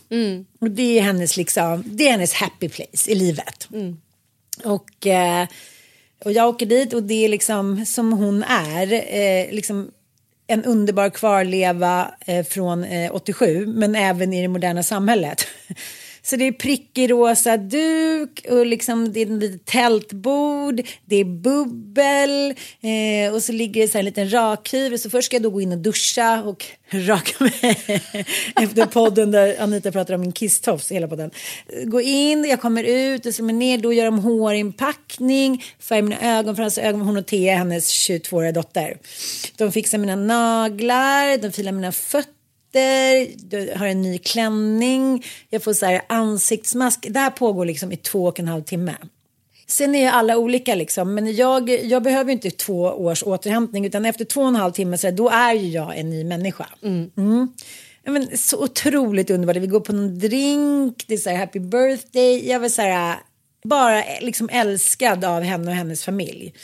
Och 0.61 0.71
det 0.71 0.99
är 0.99 1.03
hennes 1.03 1.37
liksom, 1.37 1.83
det 1.87 2.09
är 2.09 2.11
hennes 2.11 2.35
happy 2.35 2.69
place 2.69 3.11
i 3.11 3.15
livet. 3.15 3.69
Och, 4.65 5.07
eh, 5.07 5.47
och 6.25 6.33
jag 6.33 6.49
åker 6.49 6.67
dit 6.67 6.93
och 6.93 7.03
det 7.03 7.25
är 7.25 7.29
liksom 7.29 7.87
som 7.87 8.13
hon 8.13 8.43
är. 8.43 8.93
Eh, 8.93 9.53
liksom 9.55 9.91
en 10.47 10.65
underbar 10.65 11.11
kvarleva 11.11 12.15
eh, 12.27 12.45
från 12.45 12.85
eh, 12.85 13.15
87 13.15 13.67
men 13.67 13.95
även 13.95 14.33
i 14.33 14.43
det 14.43 14.49
moderna 14.49 14.83
samhället. 14.83 15.47
Så 16.27 16.37
det 16.37 16.47
är 16.47 16.53
prickig 16.53 17.11
rosa 17.11 17.57
duk 17.57 18.47
och 18.51 18.67
liksom 18.67 19.13
det 19.13 19.21
är 19.21 19.27
ett 19.27 19.43
litet 19.43 19.65
tältbord, 19.65 20.81
det 21.05 21.17
är 21.17 21.25
bubbel 21.25 22.55
eh, 22.81 23.35
och 23.35 23.43
så 23.43 23.53
ligger 23.53 23.81
det 23.81 23.89
så 23.89 23.93
här 23.93 23.99
en 23.99 24.05
liten 24.05 24.33
rakhyvel. 24.33 24.99
Så 24.99 25.11
först 25.11 25.27
ska 25.27 25.37
jag 25.37 25.43
då 25.43 25.51
gå 25.51 25.61
in 25.61 25.73
och 25.73 25.79
duscha 25.79 26.43
och 26.43 26.65
raka 26.91 27.45
mig 27.45 27.83
efter 28.57 28.87
podden 28.87 29.31
där 29.31 29.61
Anita 29.61 29.93
pratar 29.93 30.15
om 30.15 30.21
min 30.21 30.33
kisstofs, 30.33 30.93
hela 30.93 31.09
podden. 31.09 31.31
Eh, 31.69 31.85
gå 31.85 32.01
in, 32.01 32.45
jag 32.45 32.61
kommer 32.61 32.85
ut 32.85 33.27
och 33.27 33.35
så 33.35 33.45
ner, 33.45 33.79
då 33.79 33.93
gör 33.93 34.05
de 34.05 34.19
hårinpackning, 34.19 35.65
färgar 35.81 36.03
mina 36.03 36.39
ögon, 36.39 36.57
för 36.57 36.93
hon 36.93 37.17
och 37.17 37.27
Thea, 37.27 37.57
hennes 37.57 38.09
22-åriga 38.09 38.53
dotter. 38.53 38.99
De 39.57 39.73
fixar 39.73 39.99
mina 39.99 40.17
naglar, 40.17 41.39
de 41.39 41.53
filar 41.53 41.73
mina 41.73 41.93
fötter 41.93 42.36
du 43.37 43.73
har 43.77 43.87
en 43.87 44.03
ny 44.03 44.19
klänning, 44.19 45.25
jag 45.51 45.63
får 45.63 45.73
så 45.73 45.87
här 45.87 46.03
ansiktsmask. 46.09 47.07
Det 47.11 47.19
här 47.19 47.31
pågår 47.31 47.65
liksom 47.65 47.93
i 47.93 47.97
två 47.97 48.25
och 48.25 48.41
en 48.41 48.49
halv 48.49 48.63
timme. 48.63 48.95
Sen 49.69 49.95
är 49.95 50.11
alla 50.11 50.37
olika 50.37 50.75
liksom, 50.75 51.15
men 51.15 51.35
jag, 51.35 51.69
jag 51.69 52.03
behöver 52.03 52.33
inte 52.33 52.51
två 52.51 52.83
års 52.83 53.23
återhämtning 53.23 53.87
utan 53.87 54.05
efter 54.05 54.25
två 54.25 54.41
och 54.41 54.49
en 54.49 54.57
halv 54.57 54.73
timme 54.73 54.99
så 54.99 55.07
här, 55.07 55.15
då 55.15 55.29
är 55.29 55.53
ju 55.55 55.69
jag 55.69 55.99
en 55.99 56.11
ny 56.11 56.25
människa. 56.25 56.67
Mm. 56.83 57.11
Ja, 58.05 58.13
men, 58.13 58.39
så 58.39 58.65
otroligt 58.65 59.31
underbart. 59.31 59.57
Vi 59.57 59.67
går 59.67 59.81
på 59.81 59.93
någon 59.93 60.19
drink, 60.19 61.05
det 61.07 61.15
är 61.15 61.19
så 61.19 61.31
här 61.31 61.37
happy 61.37 61.61
birthday. 61.61 62.49
Jag 62.49 62.61
var 62.61 62.69
så 62.69 62.83
här, 62.83 63.17
bara 63.65 64.03
liksom 64.21 64.49
älskad 64.53 65.25
av 65.25 65.43
henne 65.43 65.71
och 65.71 65.77
hennes 65.77 66.05
familj. 66.05 66.55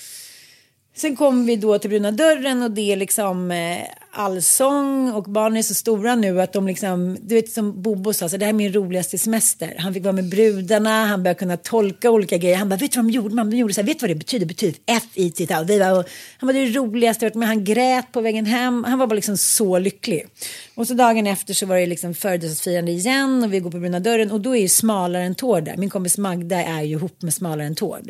Sen 0.95 1.17
kom 1.17 1.47
vi 1.47 1.57
då 1.57 1.79
till 1.79 1.91
bruna 1.91 2.11
dörren 2.11 2.63
och 2.63 2.71
det 2.71 2.93
är 2.93 2.97
liksom 2.97 3.51
eh, 3.51 3.79
allsång 4.11 5.13
och 5.13 5.25
barnen 5.25 5.57
är 5.57 5.63
så 5.63 5.75
stora 5.75 6.15
nu 6.15 6.41
att 6.41 6.53
de 6.53 6.67
liksom, 6.67 7.17
du 7.21 7.35
vet 7.35 7.51
som 7.51 7.83
Bobo 7.83 8.13
sa, 8.13 8.29
så 8.29 8.37
det 8.37 8.45
här 8.45 8.53
är 8.53 8.57
min 8.57 8.73
roligaste 8.73 9.19
semester. 9.19 9.75
Han 9.79 9.95
fick 9.95 10.03
vara 10.03 10.13
med 10.13 10.29
brudarna, 10.29 11.05
han 11.05 11.23
började 11.23 11.39
kunna 11.39 11.57
tolka 11.57 12.11
olika 12.11 12.37
grejer. 12.37 12.57
Han 12.57 12.69
bara, 12.69 12.77
vet 12.77 12.93
du 12.93 12.99
vad 12.99 13.07
de 13.07 13.11
gjorde? 13.11 13.35
Man, 13.35 13.51
de 13.51 13.57
gjorde 13.57 13.75
så 13.75 13.81
här, 13.81 13.87
vet 13.87 13.99
du 13.99 14.03
vad 14.03 14.11
det 14.11 14.15
betyder? 14.19 14.47
Betyder 14.47 14.79
F-I-T. 14.87 15.47
Vi 15.67 15.79
var, 15.79 16.05
han 16.39 16.47
var 16.47 16.53
det 16.53 16.67
roligaste, 16.67 17.31
men 17.35 17.49
han 17.49 17.65
grät 17.65 18.13
på 18.13 18.21
vägen 18.21 18.47
hem. 18.47 18.85
Han 18.85 18.99
var 18.99 19.07
bara 19.07 19.15
liksom 19.15 19.37
så 19.37 19.79
lycklig. 19.79 20.27
Och 20.75 20.87
så 20.87 20.95
dagen 20.95 21.27
efter 21.27 21.55
så 21.55 21.67
var 21.67 21.77
det 21.77 21.87
liksom 21.87 22.15
födelsedagsfirande 22.15 22.93
igen 22.93 23.45
och 23.45 23.53
vi 23.53 23.61
går 23.61 23.71
på 23.71 23.79
bruna 23.79 24.01
dörren 24.01 24.31
och 24.31 24.41
då 24.41 24.57
är 24.57 24.61
ju 24.61 24.69
smalare 24.69 25.23
än 25.23 25.35
tår 25.35 25.61
där. 25.61 25.77
Min 25.77 25.91
kompis 25.91 26.19
Magda 26.19 26.65
är 26.65 26.83
ju 26.83 26.97
ihop 26.97 27.23
med 27.23 27.35
smalare 27.35 27.67
än 27.67 27.75
tår. 27.75 28.01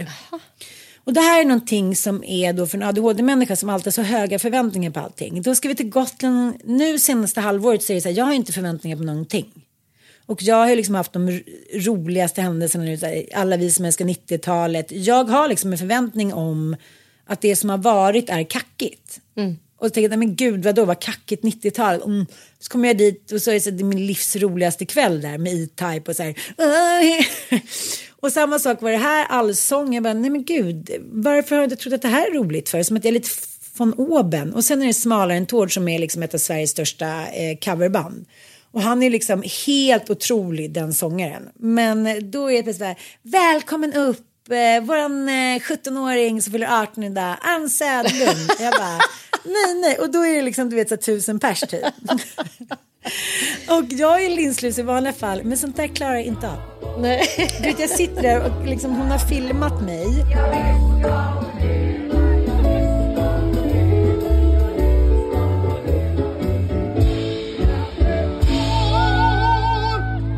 Och 1.04 1.12
det 1.12 1.20
här 1.20 1.40
är 1.40 1.44
någonting 1.44 1.96
som 1.96 2.24
är 2.24 2.52
då 2.52 2.66
för 2.66 2.78
en 2.78 2.84
ADHD-människa 2.84 3.56
som 3.56 3.68
alltid 3.68 3.86
har 3.86 3.92
så 3.92 4.02
höga 4.02 4.38
förväntningar 4.38 4.90
på 4.90 5.00
allting. 5.00 5.42
Då 5.42 5.54
ska 5.54 5.68
vi 5.68 5.74
till 5.74 5.88
Gotland. 5.88 6.54
Nu 6.64 6.98
senaste 6.98 7.40
halvåret 7.40 7.82
så 7.82 7.92
är 7.92 7.94
det 7.94 8.00
så 8.00 8.08
här, 8.08 8.16
jag 8.16 8.24
har 8.24 8.32
inte 8.32 8.52
förväntningar 8.52 8.96
på 8.96 9.02
någonting. 9.02 9.66
Och 10.26 10.42
jag 10.42 10.56
har 10.56 10.76
liksom 10.76 10.94
haft 10.94 11.12
de 11.12 11.40
roligaste 11.74 12.42
händelserna 12.42 12.84
nu, 12.84 12.96
här, 12.96 13.24
alla 13.34 13.56
vi 13.56 13.70
som 13.70 13.84
älskar 13.84 14.04
90-talet. 14.04 14.86
Jag 14.90 15.24
har 15.24 15.48
liksom 15.48 15.72
en 15.72 15.78
förväntning 15.78 16.34
om 16.34 16.76
att 17.26 17.40
det 17.40 17.56
som 17.56 17.70
har 17.70 17.78
varit 17.78 18.30
är 18.30 18.42
kackigt. 18.42 19.20
Och 19.78 19.86
så 19.86 19.90
tänker 19.90 20.10
jag, 20.10 20.18
men 20.18 20.36
gud 20.36 20.64
vadå, 20.64 20.84
vad 20.84 21.00
kackigt 21.00 21.44
90-tal. 21.44 22.02
Mm. 22.02 22.26
Så 22.58 22.70
kommer 22.70 22.88
jag 22.88 22.98
dit 22.98 23.32
och 23.32 23.42
så 23.42 23.50
är 23.50 23.54
det, 23.54 23.60
så, 23.60 23.70
det 23.70 23.82
är 23.82 23.84
min 23.84 24.06
livs 24.06 24.36
roligaste 24.36 24.86
kväll 24.86 25.20
där 25.20 25.38
med 25.38 25.54
E-Type 25.54 26.10
och 26.10 26.16
så 26.16 26.22
här. 26.22 26.34
Och 28.22 28.32
samma 28.32 28.58
sak 28.58 28.82
var 28.82 28.90
det 28.90 28.96
här, 28.96 29.26
allsång. 29.28 29.94
Jag 29.94 30.02
bara, 30.02 30.14
nej 30.14 30.30
men 30.30 30.44
gud, 30.44 30.90
varför 31.12 31.56
har 31.56 31.62
jag 31.62 31.66
inte 31.66 31.82
trott 31.82 31.94
att 31.94 32.02
det 32.02 32.08
här 32.08 32.30
är 32.30 32.34
roligt 32.34 32.68
för? 32.68 32.82
Som 32.82 32.96
att 32.96 33.04
jag 33.04 33.10
är 33.10 33.14
lite 33.14 33.28
från 33.76 33.94
oben. 33.94 34.54
Och 34.54 34.64
sen 34.64 34.82
är 34.82 34.86
det 34.86 34.94
Smalare 34.94 35.36
än 35.36 35.46
Tord 35.46 35.74
som 35.74 35.88
är 35.88 35.98
liksom 35.98 36.22
ett 36.22 36.34
av 36.34 36.38
Sveriges 36.38 36.70
största 36.70 37.06
eh, 37.06 37.58
coverband. 37.64 38.26
Och 38.72 38.82
han 38.82 39.02
är 39.02 39.10
liksom 39.10 39.42
helt 39.66 40.10
otrolig 40.10 40.72
den 40.72 40.94
sångaren. 40.94 41.48
Men 41.54 42.06
eh, 42.06 42.16
då 42.16 42.50
är 42.50 42.62
det 42.62 42.74
så 42.74 42.84
här, 42.84 42.96
välkommen 43.22 43.92
upp, 43.92 44.50
eh, 44.50 44.84
våran 44.84 45.28
eh, 45.28 45.58
17-åring 45.58 46.42
som 46.42 46.52
fyller 46.52 46.82
18 46.82 47.04
idag, 47.04 47.36
Ann 47.40 47.70
Söderlund. 47.70 48.50
jag 48.60 48.72
bara, 48.72 49.00
nej 49.44 49.74
nej. 49.82 49.98
Och 49.98 50.10
då 50.10 50.26
är 50.26 50.36
det 50.36 50.42
liksom, 50.42 50.70
du 50.70 50.76
vet, 50.76 50.88
så 50.88 50.96
tusen 50.96 51.40
pers 51.40 51.60
typ. 51.60 51.84
och 53.68 53.84
jag 53.88 54.24
är 54.24 54.30
linslus 54.30 54.78
i 54.78 54.82
vanliga 54.82 55.12
fall, 55.12 55.44
men 55.44 55.58
sånt 55.58 55.76
där 55.76 55.86
klarar 55.86 56.14
jag 56.14 56.24
inte 56.24 56.48
av. 56.48 56.58
Nej. 56.98 57.22
Du 57.58 57.68
vet, 57.68 57.80
jag 57.80 57.90
sitter 57.90 58.22
där 58.22 58.46
och 58.46 58.66
liksom, 58.66 58.90
hon 58.90 59.10
har 59.10 59.18
filmat 59.18 59.82
mig. 59.82 60.06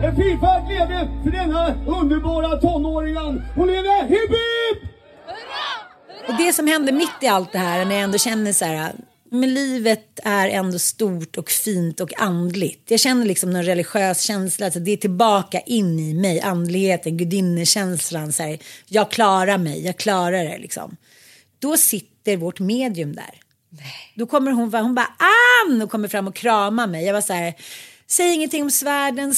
En 0.04 0.16
fyrfart 0.16 0.68
leve 0.68 1.08
för 1.24 1.30
denna 1.30 1.74
underbara 1.86 2.56
tonåringen. 2.56 3.42
Hon 3.54 3.66
lever 3.66 4.02
hipp 4.02 4.30
hipp! 4.30 4.43
Och 6.34 6.40
det 6.40 6.52
som 6.52 6.66
händer 6.66 6.92
mitt 6.92 7.22
i 7.22 7.26
allt 7.26 7.52
det 7.52 7.58
här 7.58 7.84
när 7.84 7.94
jag 7.94 8.04
ändå 8.04 8.18
känner 8.18 8.52
så 8.52 8.64
här 8.64 8.94
men 9.30 9.54
livet 9.54 10.20
är 10.24 10.48
ändå 10.48 10.78
stort 10.78 11.36
och 11.36 11.50
fint 11.50 12.00
och 12.00 12.20
andligt. 12.20 12.90
Jag 12.90 13.00
känner 13.00 13.24
liksom 13.26 13.50
någon 13.50 13.62
religiös 13.62 14.20
känsla, 14.22 14.66
alltså 14.66 14.80
det 14.80 14.90
är 14.90 14.96
tillbaka 14.96 15.60
in 15.60 15.98
i 15.98 16.14
mig, 16.14 16.40
andligheten, 16.40 17.16
gudinnekänslan, 17.16 18.32
så 18.32 18.42
här, 18.42 18.58
jag 18.86 19.10
klarar 19.10 19.58
mig, 19.58 19.84
jag 19.86 19.96
klarar 19.96 20.44
det 20.44 20.58
liksom. 20.58 20.96
Då 21.58 21.76
sitter 21.76 22.36
vårt 22.36 22.60
medium 22.60 23.14
där. 23.14 23.40
Då 24.14 24.26
kommer 24.26 24.50
hon, 24.50 24.74
hon 24.74 24.94
bara 24.94 25.08
Ann 25.66 25.82
och 25.82 25.90
kommer 25.90 26.08
fram 26.08 26.28
och 26.28 26.34
kramar 26.34 26.86
mig. 26.86 27.04
Jag 27.04 27.14
var 27.14 27.20
så 27.20 27.32
här, 27.32 27.54
säg 28.06 28.34
ingenting 28.34 28.62
om 28.62 28.70
svärden. 28.70 29.34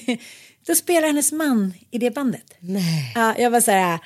Då 0.66 0.74
spelar 0.74 1.06
hennes 1.06 1.32
man 1.32 1.74
i 1.90 1.98
det 1.98 2.10
bandet. 2.10 2.54
Nej. 2.58 3.12
Ja, 3.14 3.34
jag 3.38 3.50
var 3.50 3.60
så 3.60 3.70
här, 3.70 3.98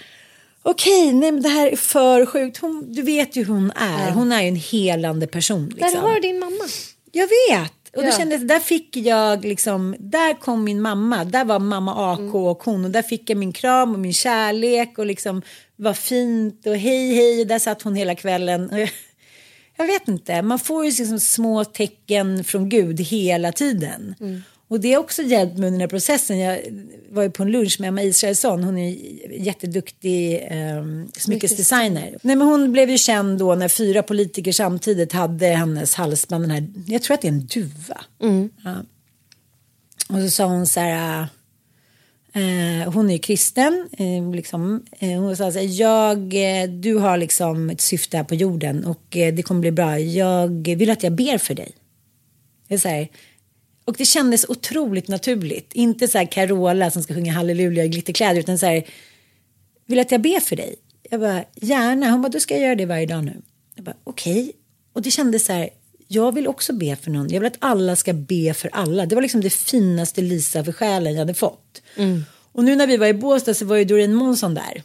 okej, 0.62 1.12
nej 1.12 1.32
men 1.32 1.42
det 1.42 1.48
här 1.48 1.66
är 1.66 1.76
för 1.76 2.26
sjukt. 2.26 2.59
Hon, 2.59 2.92
du 2.92 3.02
vet 3.02 3.36
ju 3.36 3.44
hur 3.44 3.54
hon 3.54 3.70
är. 3.76 4.11
Hon 4.11 4.32
är 4.32 4.42
ju 4.42 4.48
en 4.48 4.56
helande 4.56 5.26
person. 5.26 5.66
Liksom. 5.68 5.90
Där 5.94 6.00
har 6.00 6.14
du 6.14 6.20
din 6.20 6.38
mamma. 6.38 6.64
Jag 7.12 7.26
vet. 7.50 7.72
Och 7.96 8.02
då 8.02 8.09
Ja. 8.09 8.12
kände 8.18 8.34
jag, 8.34 8.46
där 8.46 8.61
fick 8.61 8.96
jag 8.96 9.44
liksom, 9.44 9.96
där 9.98 10.34
kom 10.40 10.64
min 10.64 10.80
mamma, 10.82 11.24
där 11.24 11.44
var 11.44 11.59
mamma 11.59 12.12
AK 12.14 12.34
och 12.34 12.62
hon 12.62 12.84
och 12.84 12.90
där 12.90 13.02
fick 13.02 13.30
jag 13.30 13.36
min 13.38 13.52
kram 13.52 13.92
och 13.92 13.98
min 13.98 14.12
kärlek 14.12 14.98
och 14.98 15.06
liksom 15.06 15.42
var 15.76 15.94
fint 15.94 16.66
och 16.66 16.76
hej 16.76 17.14
hej, 17.14 17.44
där 17.44 17.59
satt 17.59 17.82
hon 17.82 17.94
hela 17.94 18.14
kvällen. 18.14 18.88
Jag, 19.76 19.86
vet 19.86 20.09
inte, 20.09 20.42
man 20.42 20.59
får 20.59 20.84
ju 20.84 20.90
liksom 20.90 21.20
små 21.20 21.64
tecken 21.64 22.44
från 22.44 22.68
Gud 22.68 23.00
hela 23.00 23.52
tiden. 23.52 24.14
Och 24.69 24.81
det 24.81 24.93
har 24.93 25.01
också 25.01 25.23
hjälpt 25.23 25.59
mig 25.59 25.66
under 25.66 25.71
den 25.71 25.81
här 25.81 25.89
processen. 25.89 26.39
Jag 26.39 26.61
var 27.11 27.23
ju 27.23 27.31
på 27.31 27.43
en 27.43 27.51
lunch 27.51 27.81
med 27.81 27.89
Emma 27.89 28.03
Israelsson. 28.03 28.64
Hon 28.64 28.79
är 28.79 28.89
ju 28.89 29.19
jätteduktig 29.45 30.35
eh, 30.35 30.85
smyckesdesigner. 31.16 32.19
Nej, 32.23 32.37
men 32.37 32.41
hon 32.41 32.73
blev 32.73 32.91
ju 32.91 32.99
känd 32.99 33.39
då 33.39 33.55
när 33.55 33.69
fyra 33.69 34.03
politiker 34.03 34.53
samtidigt 34.53 35.12
hade 35.12 35.47
hennes 35.47 35.95
halsband. 35.95 36.45
Den 36.45 36.51
här, 36.51 36.69
jag 36.87 37.03
tror 37.03 37.14
att 37.14 37.23
det 37.23 37.29
är 37.29 37.33
en 37.33 37.47
duva. 37.47 38.01
Ja. 38.64 38.77
Och 40.09 40.23
så 40.23 40.31
sa 40.31 40.45
hon 40.45 40.66
så 40.66 40.81
här. 40.81 41.27
Eh, 42.33 42.93
hon 42.93 43.11
är 43.11 43.12
ju 43.12 43.19
kristen. 43.19 43.89
Eh, 43.93 44.35
liksom, 44.35 44.85
eh, 44.99 45.21
hon 45.21 45.37
sa 45.37 45.53
så 45.53 45.59
här, 45.59 45.81
jag, 45.81 46.19
eh, 46.19 46.69
du 46.69 46.95
har 46.95 47.16
liksom 47.16 47.71
ett 47.71 47.81
syfte 47.81 48.16
här 48.16 48.25
på 48.25 48.35
jorden 48.35 48.85
och 48.85 49.16
eh, 49.16 49.35
det 49.35 49.43
kommer 49.43 49.61
bli 49.61 49.71
bra. 49.71 49.99
Jag 49.99 50.77
vill 50.77 50.91
att 50.91 51.03
jag 51.03 51.12
ber 51.12 51.39
för 51.39 51.55
dig. 51.55 51.73
Det 52.69 52.75
är 52.75 52.79
så 52.79 52.89
här, 52.89 53.09
och 53.89 53.95
det 53.99 54.05
kändes 54.05 54.47
otroligt 54.49 55.09
naturligt. 55.09 55.72
Inte 55.72 56.09
så 56.09 56.18
här 56.18 56.26
Carola 56.26 56.91
som 56.91 57.03
ska 57.03 57.14
sjunga 57.14 57.32
halleluja 57.32 57.84
i 57.84 57.89
glitterkläder 57.89 58.41
utan 58.41 58.59
så 58.59 58.66
här, 58.66 58.86
vill 59.86 59.99
att 59.99 60.12
jag 60.12 60.20
ber 60.20 60.41
för 60.41 60.57
dig? 60.57 60.74
Jag 61.11 61.20
bara, 61.20 61.45
gärna. 61.55 62.11
Hon 62.11 62.22
bara, 62.22 62.28
då 62.28 62.41
ska 62.41 62.55
jag 62.55 62.62
göra 62.62 62.74
det 62.74 62.86
varje 62.86 63.07
dag 63.07 63.24
nu. 63.24 63.43
Jag 63.74 63.84
bara, 63.84 63.97
okej. 64.05 64.53
Och 64.93 65.03
det 65.03 65.11
kändes 65.11 65.45
så 65.45 65.53
här, 65.53 65.70
jag 66.09 66.34
vill 66.34 66.47
också 66.47 66.72
be 66.72 66.97
för 66.97 67.11
någon. 67.11 67.28
Jag 67.28 67.41
vill 67.41 67.47
att 67.47 67.57
alla 67.59 67.97
ska 67.97 68.12
be 68.12 68.55
för 68.55 68.70
alla. 68.72 69.07
Det 69.07 69.14
var 69.14 69.22
liksom 69.22 69.41
det 69.41 69.53
finaste 69.53 70.22
Lisa 70.22 70.64
för 70.64 70.72
själen 70.72 71.12
jag 71.12 71.18
hade 71.18 71.34
fått. 71.34 71.82
Och 72.53 72.64
nu 72.64 72.76
när 72.76 72.86
vi 72.86 72.97
var 72.97 73.07
i 73.07 73.14
Båstad 73.14 73.55
så 73.55 73.64
var 73.64 73.76
ju 73.76 73.84
Doreen 73.84 74.14
Månsson 74.14 74.55
där. 74.55 74.82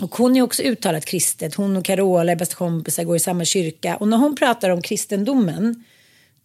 Och 0.00 0.16
hon 0.16 0.36
är 0.36 0.42
också 0.42 0.62
uttalat 0.62 1.04
kristet. 1.04 1.54
Hon 1.54 1.76
och 1.76 1.84
Carola 1.84 2.32
är 2.32 2.36
bästa 2.36 2.54
kompisar, 2.54 3.04
går 3.04 3.16
i 3.16 3.20
samma 3.20 3.44
kyrka. 3.44 3.96
Och 3.96 4.08
när 4.08 4.16
hon 4.16 4.36
pratar 4.36 4.70
om 4.70 4.82
kristendomen 4.82 5.84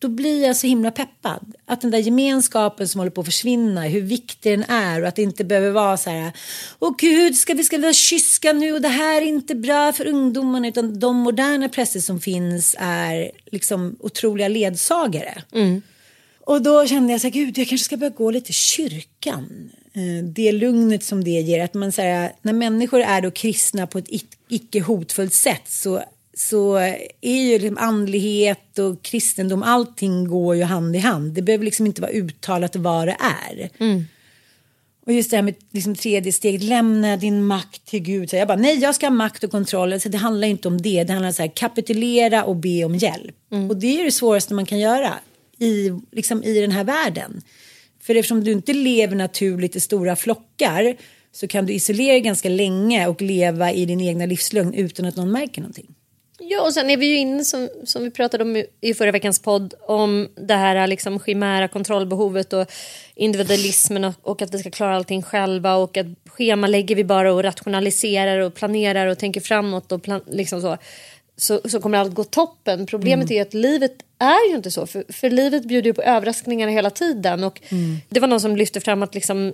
då 0.02 0.08
blir 0.08 0.44
jag 0.44 0.56
så 0.58 0.68
himla 0.68 0.92
peppad. 0.92 1.54
Att 1.66 1.82
den 1.82 1.92
där 1.92 1.98
gemenskapen 2.00 2.88
som 2.88 3.00
håller 3.00 3.12
på 3.12 3.22
att 3.22 3.28
försvinna, 3.28 3.82
hur 3.82 4.02
viktig 4.02 4.52
den 4.60 4.64
är 4.70 5.02
och 5.02 5.08
att 5.08 5.16
det 5.16 5.22
inte 5.22 5.44
behöver 5.44 5.72
vara 5.72 5.98
så 5.98 6.10
här, 6.10 6.32
åh 6.80 6.96
gud, 6.98 7.36
ska 7.38 7.54
vi, 7.54 7.64
ska 7.64 7.78
vi 7.78 7.94
kyska 7.94 8.54
nu 8.54 8.74
och 8.74 8.82
det 8.82 8.88
här 8.88 9.22
är 9.22 9.26
inte 9.26 9.56
bra 9.56 9.94
för 9.94 10.08
ungdomarna, 10.08 10.68
utan 10.68 11.00
de 11.00 11.16
moderna 11.18 11.70
präster 11.70 12.00
som 12.00 12.20
finns 12.22 12.76
är 12.80 13.32
liksom 13.52 13.96
otroliga 14.00 14.48
ledsagare. 14.48 15.44
Och 16.46 16.62
då 16.62 16.88
kände 16.88 17.12
jag 17.14 17.22
så 17.22 17.28
här, 17.28 17.32
gud, 17.34 17.58
jag 17.58 17.68
kanske 17.68 17.86
ska 17.86 17.98
börja 17.98 18.10
gå 18.10 18.32
lite 18.32 18.54
kyrkan. 18.54 19.72
Eh, 19.94 20.24
Det 20.26 20.52
lugnet 20.52 21.04
som 21.04 21.24
det 21.24 21.30
ger, 21.30 21.64
att 21.64 21.74
man 21.74 21.92
säger 21.92 22.32
när 22.42 22.54
människor 22.54 23.00
är 23.02 23.22
då 23.22 23.32
kristna 23.32 23.88
på 23.88 23.98
ett 23.98 24.08
ic- 24.10 24.38
icke 24.50 24.80
hotfullt 24.80 25.34
sätt 25.34 25.62
så 25.68 26.04
så 26.34 26.76
är 27.22 27.42
ju 27.42 27.60
liksom 27.60 27.78
andlighet 27.78 28.80
och 28.80 29.04
kristendom, 29.04 29.64
allting 29.64 30.28
går 30.28 30.56
ju 30.56 30.64
hand 30.64 30.96
i 30.96 31.00
hand. 31.00 31.34
Det 31.34 31.42
behöver 31.42 31.66
liksom 31.66 31.86
inte 31.86 32.02
vara 32.02 32.12
uttalat 32.12 32.76
vad 32.76 33.08
det 33.08 33.18
är. 33.20 33.70
Och 35.06 35.14
just 35.14 35.30
det 35.30 35.38
här 35.38 35.44
med 35.44 35.56
liksom 35.72 35.96
tredje 35.96 36.32
steget, 36.32 36.64
lämna 36.64 37.18
din 37.18 37.44
makt 37.44 37.86
till 37.86 38.00
Gud. 38.00 38.30
Så 38.30 38.36
jag 38.36 38.48
bara, 38.48 38.58
nej 38.58 38.80
jag 38.80 38.96
ska 38.96 39.06
ha 39.06 39.12
makt 39.12 39.44
och 39.44 39.52
kontroll. 39.52 40.00
Så 40.00 40.10
det 40.10 40.18
handlar 40.18 40.48
inte 40.48 40.68
om 40.68 40.82
det, 40.82 41.04
det 41.04 41.14
handlar 41.14 41.30
om 41.30 41.34
så 41.34 41.42
här, 41.42 41.52
kapitulera 41.56 42.44
och 42.44 42.56
be 42.56 42.84
om 42.84 42.96
hjälp. 42.96 43.36
Och 43.70 43.78
det 43.78 43.88
är 43.88 43.98
ju 43.98 44.04
det 44.04 44.12
svåraste 44.12 44.54
man 44.54 44.66
kan 44.66 44.80
göra 44.80 45.14
i, 45.58 45.92
liksom, 46.12 46.44
i 46.44 46.62
den 46.62 46.72
här 46.72 46.84
världen. 46.84 47.42
För 48.02 48.16
eftersom 48.16 48.44
du 48.44 48.52
inte 48.52 48.74
lever 48.74 49.16
naturligt 49.16 49.76
i 49.76 49.80
stora 49.80 50.16
flockar 50.16 50.96
så 51.32 51.48
kan 51.48 51.66
du 51.66 51.74
isolera 51.74 52.12
dig 52.12 52.22
ganska 52.22 52.50
länge 52.50 53.08
och 53.08 53.22
leva 53.22 53.72
i 53.72 53.86
din 53.86 54.02
egna 54.02 54.26
livslugn 54.26 54.74
utan 54.74 55.06
att 55.06 55.16
någon 55.16 55.32
märker 55.32 55.62
någonting. 55.62 55.96
Ja, 56.44 56.62
och 56.62 56.74
sen 56.74 56.90
är 56.90 56.98
vi 56.98 57.06
ju 57.06 57.16
inne 57.18 57.46
som, 57.46 57.70
som 57.84 58.04
vi 58.04 58.12
pratade 58.12 58.44
om 58.44 58.64
i- 58.82 58.94
förra 58.94 59.12
veckans 59.12 59.40
podd 59.42 59.74
om 59.88 60.30
det 60.36 60.54
här 60.54 60.88
liksom 60.88 61.20
chimära 61.20 61.68
kontrollbehovet 61.68 62.54
och 62.54 62.72
individualismen 63.16 64.04
och, 64.04 64.14
och 64.22 64.42
att 64.42 64.54
vi 64.54 64.60
ska 64.60 64.72
klara 64.72 64.96
allting 64.96 65.22
själva 65.24 65.76
och 65.76 65.98
att 65.98 66.06
schemalägger 66.26 66.96
vi 66.96 67.04
bara 67.04 67.34
och 67.34 67.44
rationaliserar 67.44 68.40
och 68.40 68.54
planerar 68.56 69.08
och 69.08 69.18
tänker 69.18 69.42
framåt 69.42 69.92
och 69.92 70.04
plan, 70.04 70.22
liksom 70.28 70.62
så, 70.62 70.78
så, 71.38 71.62
så 71.70 71.80
kommer 71.82 71.98
allt 71.98 72.14
gå 72.14 72.24
toppen. 72.24 72.86
Problemet 72.86 73.32
är 73.32 73.42
att 73.42 73.54
livet 73.54 73.94
är 74.20 74.50
ju 74.50 74.56
inte 74.56 74.72
så, 74.72 74.88
för, 74.88 75.04
för 75.14 75.30
livet 75.30 75.64
bjuder 75.64 75.88
ju 75.90 75.94
på 75.94 76.02
överraskningar 76.02 76.68
hela 76.68 76.90
tiden 76.90 77.44
och 77.44 77.62
det 78.10 78.20
var 78.20 78.28
någon 78.28 78.42
som 78.42 78.56
lyfte 78.56 78.80
fram 78.82 79.04
att 79.04 79.16
liksom 79.16 79.54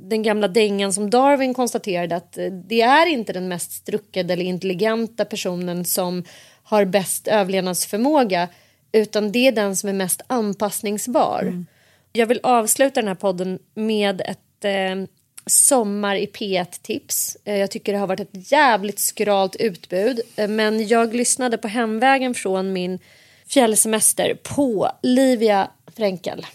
den 0.00 0.22
gamla 0.22 0.48
dängan 0.48 0.92
som 0.92 1.10
Darwin 1.10 1.54
konstaterade 1.54 2.16
att 2.16 2.38
eh, 2.38 2.46
det 2.46 2.80
är 2.80 3.06
inte 3.06 3.32
den 3.32 3.48
mest 3.48 3.72
struckade 3.72 4.32
eller 4.32 4.44
intelligenta 4.44 5.24
personen 5.24 5.84
som 5.84 6.24
har 6.62 6.84
bäst 6.84 7.28
överlevnadsförmåga 7.28 8.48
utan 8.92 9.32
det 9.32 9.48
är 9.48 9.52
den 9.52 9.76
som 9.76 9.88
är 9.88 9.92
mest 9.92 10.22
anpassningsbar. 10.26 11.64
Jag 12.12 12.26
vill 12.26 12.40
avsluta 12.42 13.00
den 13.00 13.08
här 13.08 13.14
podden 13.14 13.58
med 13.74 14.20
ett 14.20 14.64
eh, 14.64 15.06
sommar 15.46 16.16
i 16.16 16.26
P1-tips. 16.26 17.36
Eh, 17.44 17.56
jag 17.56 17.70
tycker 17.70 17.92
det 17.92 17.98
har 17.98 18.06
varit 18.06 18.20
ett 18.20 18.52
jävligt 18.52 18.98
skralt 18.98 19.56
utbud 19.56 20.20
eh, 20.36 20.48
men 20.48 20.86
jag 20.86 21.14
lyssnade 21.14 21.58
på 21.58 21.68
hemvägen 21.68 22.34
från 22.34 22.72
min 22.72 22.98
fjällsemester 23.46 24.34
på 24.42 24.90
Livia 25.02 25.70
Fränkel. 25.96 26.46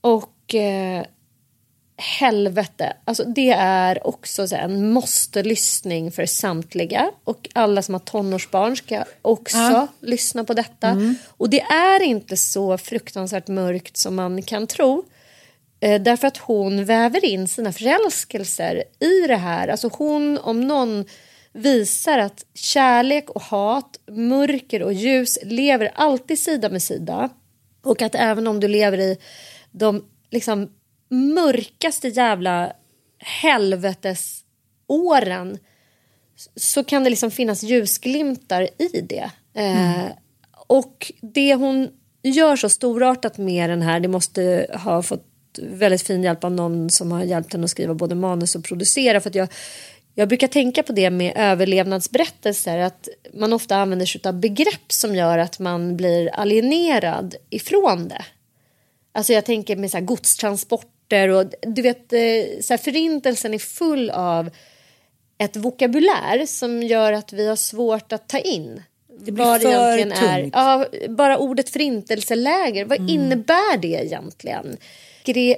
Och 0.00 0.54
eh, 0.54 1.04
helvete. 1.96 2.96
Alltså 3.04 3.24
det 3.24 3.50
är 3.58 4.06
också 4.06 4.48
så 4.48 4.56
här 4.56 4.62
en 4.62 4.92
måste-lyssning 4.92 6.12
för 6.12 6.26
samtliga. 6.26 7.10
Och 7.24 7.48
alla 7.52 7.82
som 7.82 7.94
har 7.94 8.00
tonårsbarn 8.00 8.76
ska 8.76 9.04
också 9.22 9.88
lyssna 10.00 10.44
på 10.44 10.54
detta. 10.54 11.14
Och 11.26 11.50
det 11.50 11.60
är 11.60 12.02
inte 12.02 12.36
så 12.36 12.78
fruktansvärt 12.78 13.48
mörkt 13.48 13.96
som 13.96 14.14
man 14.14 14.42
kan 14.42 14.66
tro. 14.66 15.04
Eh, 15.80 16.02
därför 16.02 16.28
att 16.28 16.36
hon 16.36 16.84
väver 16.84 17.24
in 17.24 17.48
sina 17.48 17.72
förälskelser 17.72 18.84
i 19.00 19.26
det 19.28 19.36
här. 19.36 19.68
Alltså 19.68 19.90
hon 19.92 20.38
om 20.38 20.60
någon 20.60 21.04
visar 21.52 22.18
att 22.18 22.44
kärlek 22.54 23.30
och 23.30 23.42
hat, 23.42 24.00
mörker 24.10 24.82
och 24.82 24.92
ljus 24.92 25.38
lever 25.42 25.90
alltid 25.94 26.38
sida 26.38 26.68
med 26.68 26.82
sida. 26.82 27.28
Och 27.82 28.02
att 28.02 28.14
även 28.14 28.46
om 28.46 28.60
du 28.60 28.68
lever 28.68 28.98
i 28.98 29.18
de 29.70 30.04
liksom 30.30 30.70
mörkaste 31.08 32.08
jävla 32.08 32.72
helvetesåren 33.18 35.58
så 36.56 36.84
kan 36.84 37.04
det 37.04 37.10
liksom 37.10 37.30
finnas 37.30 37.62
ljusglimtar 37.62 38.68
i 38.78 39.00
det. 39.00 39.30
Eh, 39.54 40.06
och 40.66 41.12
det 41.20 41.54
hon 41.54 41.88
gör 42.22 42.56
så 42.56 42.68
storartat 42.68 43.38
med 43.38 43.70
den 43.70 43.82
här, 43.82 44.00
det 44.00 44.08
måste 44.08 44.66
ha 44.84 45.02
fått 45.02 45.24
väldigt 45.62 46.02
fin 46.02 46.22
hjälp 46.22 46.44
av 46.44 46.52
någon 46.52 46.90
som 46.90 47.12
har 47.12 47.22
hjälpt 47.22 47.52
henne 47.52 47.64
att 47.64 47.70
skriva 47.70 47.94
både 47.94 48.14
manus 48.14 48.54
och 48.54 48.64
producera. 48.64 49.20
För 49.20 49.30
att 49.30 49.34
jag, 49.34 49.48
jag 50.14 50.28
brukar 50.28 50.48
tänka 50.48 50.82
på 50.82 50.92
det 50.92 51.10
med 51.10 51.32
överlevnadsberättelser, 51.36 52.78
att 52.78 53.08
man 53.34 53.52
ofta 53.52 53.76
använder 53.76 54.06
sig 54.06 54.20
av 54.24 54.40
begrepp 54.40 54.92
som 54.92 55.14
gör 55.14 55.38
att 55.38 55.58
man 55.58 55.96
blir 55.96 56.28
alienerad 56.28 57.34
ifrån 57.50 58.08
det. 58.08 58.24
Alltså 59.12 59.32
jag 59.32 59.44
tänker 59.44 59.76
med 59.76 59.90
så 59.90 59.96
här 59.96 60.04
godstransporter 61.08 61.28
och 61.28 61.74
du 61.74 61.82
vet 61.82 62.12
eh, 62.12 62.60
så 62.60 62.72
här 62.72 62.78
förintelsen 62.78 63.54
är 63.54 63.58
full 63.58 64.10
av 64.10 64.50
ett 65.38 65.56
vokabulär 65.56 66.46
som 66.46 66.82
gör 66.82 67.12
att 67.12 67.32
vi 67.32 67.48
har 67.48 67.56
svårt 67.56 68.12
att 68.12 68.28
ta 68.28 68.38
in. 68.38 68.82
Det 69.18 69.32
blir 69.32 69.44
vad 69.44 69.62
för 69.62 69.68
egentligen 69.68 70.12
är. 70.12 70.40
tungt. 70.40 70.54
Ja, 70.56 70.86
bara 71.08 71.38
ordet 71.38 71.70
förintelseläger, 71.70 72.84
vad 72.84 73.10
innebär 73.10 73.76
det 73.78 74.04
egentligen? 74.04 74.76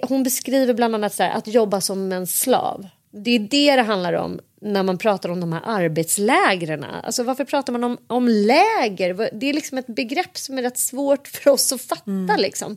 Hon 0.03 0.23
beskriver 0.23 0.75
bland 0.75 0.95
annat 0.95 1.15
så 1.15 1.23
här, 1.23 1.31
att 1.31 1.47
jobba 1.47 1.81
som 1.81 2.13
en 2.13 2.27
slav. 2.27 2.89
Det 3.11 3.31
är 3.31 3.39
det 3.39 3.77
det 3.77 3.83
handlar 3.83 4.13
om 4.13 4.41
när 4.61 4.83
man 4.83 4.99
pratar 4.99 5.29
om 5.29 5.41
de 5.41 5.53
här 5.53 5.63
arbetslägren. 5.65 6.85
Alltså 6.85 7.23
varför 7.23 7.45
pratar 7.45 7.73
man 7.73 7.85
om, 7.85 7.99
om 8.07 8.29
läger? 8.29 9.31
Det 9.33 9.47
är 9.47 9.53
liksom 9.53 9.79
ett 9.79 9.87
begrepp 9.87 10.39
som 10.39 10.59
är 10.59 10.63
rätt 10.63 10.79
svårt 10.79 11.29
för 11.29 11.51
oss 11.51 11.73
att 11.73 11.81
fatta. 11.81 12.37
Liksom. 12.39 12.77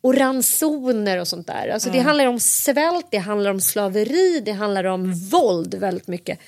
Och 0.00 0.14
ransoner 0.16 1.20
och 1.20 1.28
sånt 1.28 1.46
där. 1.46 1.68
Alltså 1.68 1.90
Det 1.90 1.98
handlar 1.98 2.26
om 2.26 2.40
svält, 2.40 3.06
det 3.10 3.18
handlar 3.18 3.50
om 3.50 3.60
slaveri, 3.60 4.40
det 4.44 4.52
handlar 4.52 4.84
om 4.84 5.14
våld 5.14 5.74
väldigt 5.74 6.08
mycket. 6.08 6.38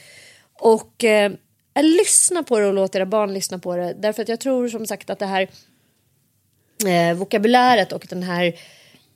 Och 0.60 1.04
eh, 1.04 1.32
lyssna 1.80 2.42
på 2.42 2.58
det 2.58 2.66
och 2.66 2.74
låt 2.74 2.94
era 2.94 3.06
barn 3.06 3.34
lyssna 3.34 3.58
på 3.58 3.76
det. 3.76 3.94
Därför 3.98 4.22
att 4.22 4.28
jag 4.28 4.40
tror 4.40 4.68
som 4.68 4.86
sagt 4.86 5.10
att 5.10 5.18
det 5.18 5.26
här 5.26 5.48
eh, 6.86 7.16
vokabuläret 7.16 7.92
och 7.92 8.06
den 8.10 8.22
här 8.22 8.44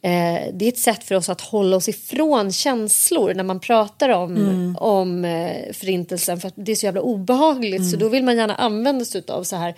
eh, 0.02 0.52
det 0.52 0.64
är 0.64 0.68
ett 0.68 0.78
sätt 0.78 1.04
för 1.04 1.14
oss 1.14 1.28
att 1.28 1.40
hålla 1.40 1.76
oss 1.76 1.88
ifrån 1.88 2.52
känslor 2.52 3.34
när 3.34 3.44
man 3.44 3.60
pratar 3.60 4.08
om, 4.08 4.76
om 4.80 5.24
eh, 5.24 5.72
förintelsen 5.72 6.40
för 6.40 6.48
att 6.48 6.54
det 6.56 6.72
är 6.72 6.76
så 6.76 6.86
jävla 6.86 7.00
obehagligt 7.00 7.90
så 7.90 7.96
då 7.96 8.08
vill 8.08 8.24
man 8.24 8.36
gärna 8.36 8.54
använda 8.54 9.04
sig 9.04 9.22
av 9.28 9.42
så 9.42 9.56
här 9.56 9.74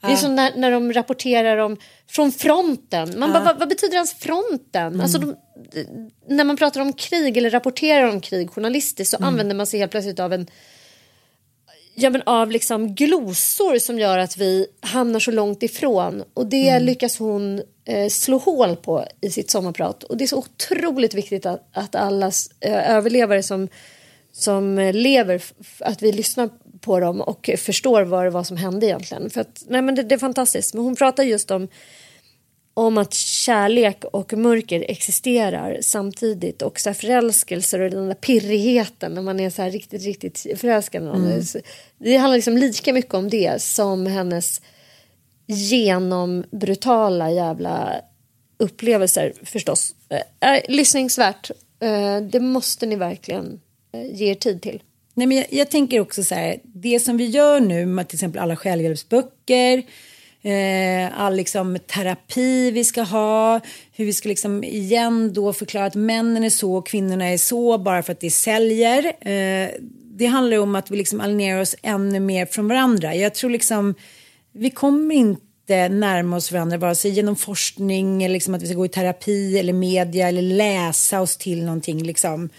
det 0.00 0.12
är 0.12 0.16
som 0.16 0.34
när, 0.34 0.52
när 0.56 0.70
de 0.70 0.92
rapporterar 0.92 1.56
om 1.56 1.76
från 2.06 2.32
fronten. 2.32 3.18
Man 3.18 3.32
bara, 3.32 3.44
vad, 3.44 3.58
vad 3.58 3.68
betyder 3.68 3.94
ens 3.94 4.14
fronten? 4.14 5.00
Alltså 5.00 5.18
de, 5.18 5.36
när 6.28 6.44
man 6.44 6.56
pratar 6.56 6.80
om 6.80 6.92
krig 6.92 7.36
eller 7.36 7.50
rapporterar 7.50 8.08
om 8.08 8.20
krig 8.20 8.50
journalistiskt 8.50 9.10
så 9.10 9.24
använder 9.24 9.54
man 9.54 9.66
sig 9.66 9.80
helt 9.80 9.90
plötsligt 9.90 10.20
av 10.20 10.32
en 10.32 10.46
ja, 11.94 12.10
men 12.10 12.22
av 12.26 12.50
liksom 12.50 12.94
glosor 12.94 13.78
som 13.78 13.98
gör 13.98 14.18
att 14.18 14.36
vi 14.36 14.66
hamnar 14.80 15.20
så 15.20 15.30
långt 15.30 15.62
ifrån. 15.62 16.24
Och 16.34 16.46
det 16.46 16.80
lyckas 16.80 17.18
hon 17.18 17.62
eh, 17.84 18.08
slå 18.08 18.38
hål 18.38 18.76
på 18.76 19.04
i 19.20 19.30
sitt 19.30 19.50
sommarprat. 19.50 20.04
Och 20.04 20.16
det 20.16 20.24
är 20.24 20.28
så 20.28 20.38
otroligt 20.38 21.14
viktigt 21.14 21.46
att, 21.46 21.68
att 21.72 21.94
alla 21.94 22.30
eh, 22.60 22.90
överlevare 22.90 23.42
som, 23.42 23.68
som 24.32 24.78
eh, 24.78 24.92
lever, 24.92 25.42
att 25.80 26.02
vi 26.02 26.12
lyssnar 26.12 26.50
på 26.80 27.00
dem 27.00 27.20
och 27.20 27.50
förstår 27.58 28.02
vad 28.02 28.24
det 28.24 28.30
var 28.30 28.44
som 28.44 28.56
hände 28.56 28.86
egentligen. 28.86 29.30
För 29.30 29.40
att, 29.40 29.64
nej, 29.68 29.82
men 29.82 29.94
det, 29.94 30.02
det 30.02 30.14
är 30.14 30.18
fantastiskt. 30.18 30.74
Men 30.74 30.84
hon 30.84 30.96
pratar 30.96 31.22
just 31.22 31.50
om 31.50 31.68
om 32.74 32.98
att 32.98 33.14
kärlek 33.14 34.04
och 34.04 34.32
mörker 34.32 34.84
existerar 34.88 35.78
samtidigt 35.82 36.62
och 36.62 36.80
så 36.80 36.88
här 36.88 36.94
förälskelser 36.94 37.80
och 37.80 37.90
den 37.90 38.06
där 38.06 38.14
pirrigheten 38.14 39.14
när 39.14 39.22
man 39.22 39.40
är 39.40 39.50
så 39.50 39.62
här 39.62 39.70
riktigt, 39.70 40.02
riktigt 40.02 40.46
förälskad. 40.56 41.02
Så 41.46 41.58
Det 41.98 42.16
handlar 42.16 42.36
liksom 42.36 42.56
lika 42.56 42.92
mycket 42.92 43.14
om 43.14 43.30
det 43.30 43.62
som 43.62 44.06
hennes 44.06 44.60
genombrutala 45.46 47.30
jävla 47.30 48.00
upplevelser 48.58 49.32
förstås. 49.42 49.94
Eh, 50.08 50.54
eh, 50.54 50.62
lyssningsvärt. 50.68 51.50
Eh, 51.80 52.20
det 52.20 52.40
måste 52.40 52.86
ni 52.86 52.96
verkligen 52.96 53.60
ge 53.92 54.30
er 54.30 54.34
tid 54.34 54.62
till. 54.62 54.82
Nej, 55.14 55.26
men 55.26 55.36
jag, 55.36 55.46
jag 55.50 55.70
tänker 55.70 56.00
också 56.00 56.24
så 56.24 56.34
här, 56.34 56.56
det 56.62 57.00
som 57.00 57.16
vi 57.16 57.26
gör 57.26 57.60
nu 57.60 57.86
med 57.86 58.08
till 58.08 58.16
exempel 58.16 58.42
alla 58.42 58.56
självhjälpsböcker, 58.56 59.82
eh, 60.42 61.20
all 61.20 61.36
liksom 61.36 61.78
terapi 61.86 62.70
vi 62.70 62.84
ska 62.84 63.02
ha, 63.02 63.60
hur 63.92 64.04
vi 64.04 64.12
ska 64.12 64.28
liksom 64.28 64.64
igen 64.64 65.32
då 65.32 65.52
förklara 65.52 65.86
att 65.86 65.94
männen 65.94 66.44
är 66.44 66.50
så 66.50 66.74
och 66.74 66.86
kvinnorna 66.86 67.24
är 67.24 67.38
så 67.38 67.78
bara 67.78 68.02
för 68.02 68.12
att 68.12 68.20
det 68.20 68.30
säljer. 68.30 69.06
Eh, 69.28 69.68
det 70.20 70.26
handlar 70.26 70.58
om 70.58 70.74
att 70.74 70.90
vi 70.90 70.96
liksom 70.96 71.20
alienerar 71.20 71.60
oss 71.60 71.76
ännu 71.82 72.20
mer 72.20 72.46
från 72.46 72.68
varandra. 72.68 73.14
Jag 73.14 73.34
tror 73.34 73.50
liksom, 73.50 73.94
vi 74.52 74.70
kommer 74.70 75.14
inte 75.14 75.88
närma 75.88 76.36
oss 76.36 76.52
varandra 76.52 76.78
vare 76.78 76.94
sig 76.94 77.10
genom 77.10 77.36
forskning 77.36 78.22
eller 78.22 78.32
liksom 78.32 78.54
att 78.54 78.62
vi 78.62 78.66
ska 78.66 78.76
gå 78.76 78.84
i 78.84 78.88
terapi 78.88 79.58
eller 79.58 79.72
media 79.72 80.28
eller 80.28 80.42
läsa 80.42 81.20
oss 81.20 81.36
till 81.36 81.64
någonting 81.64 82.02
liksom. 82.02 82.50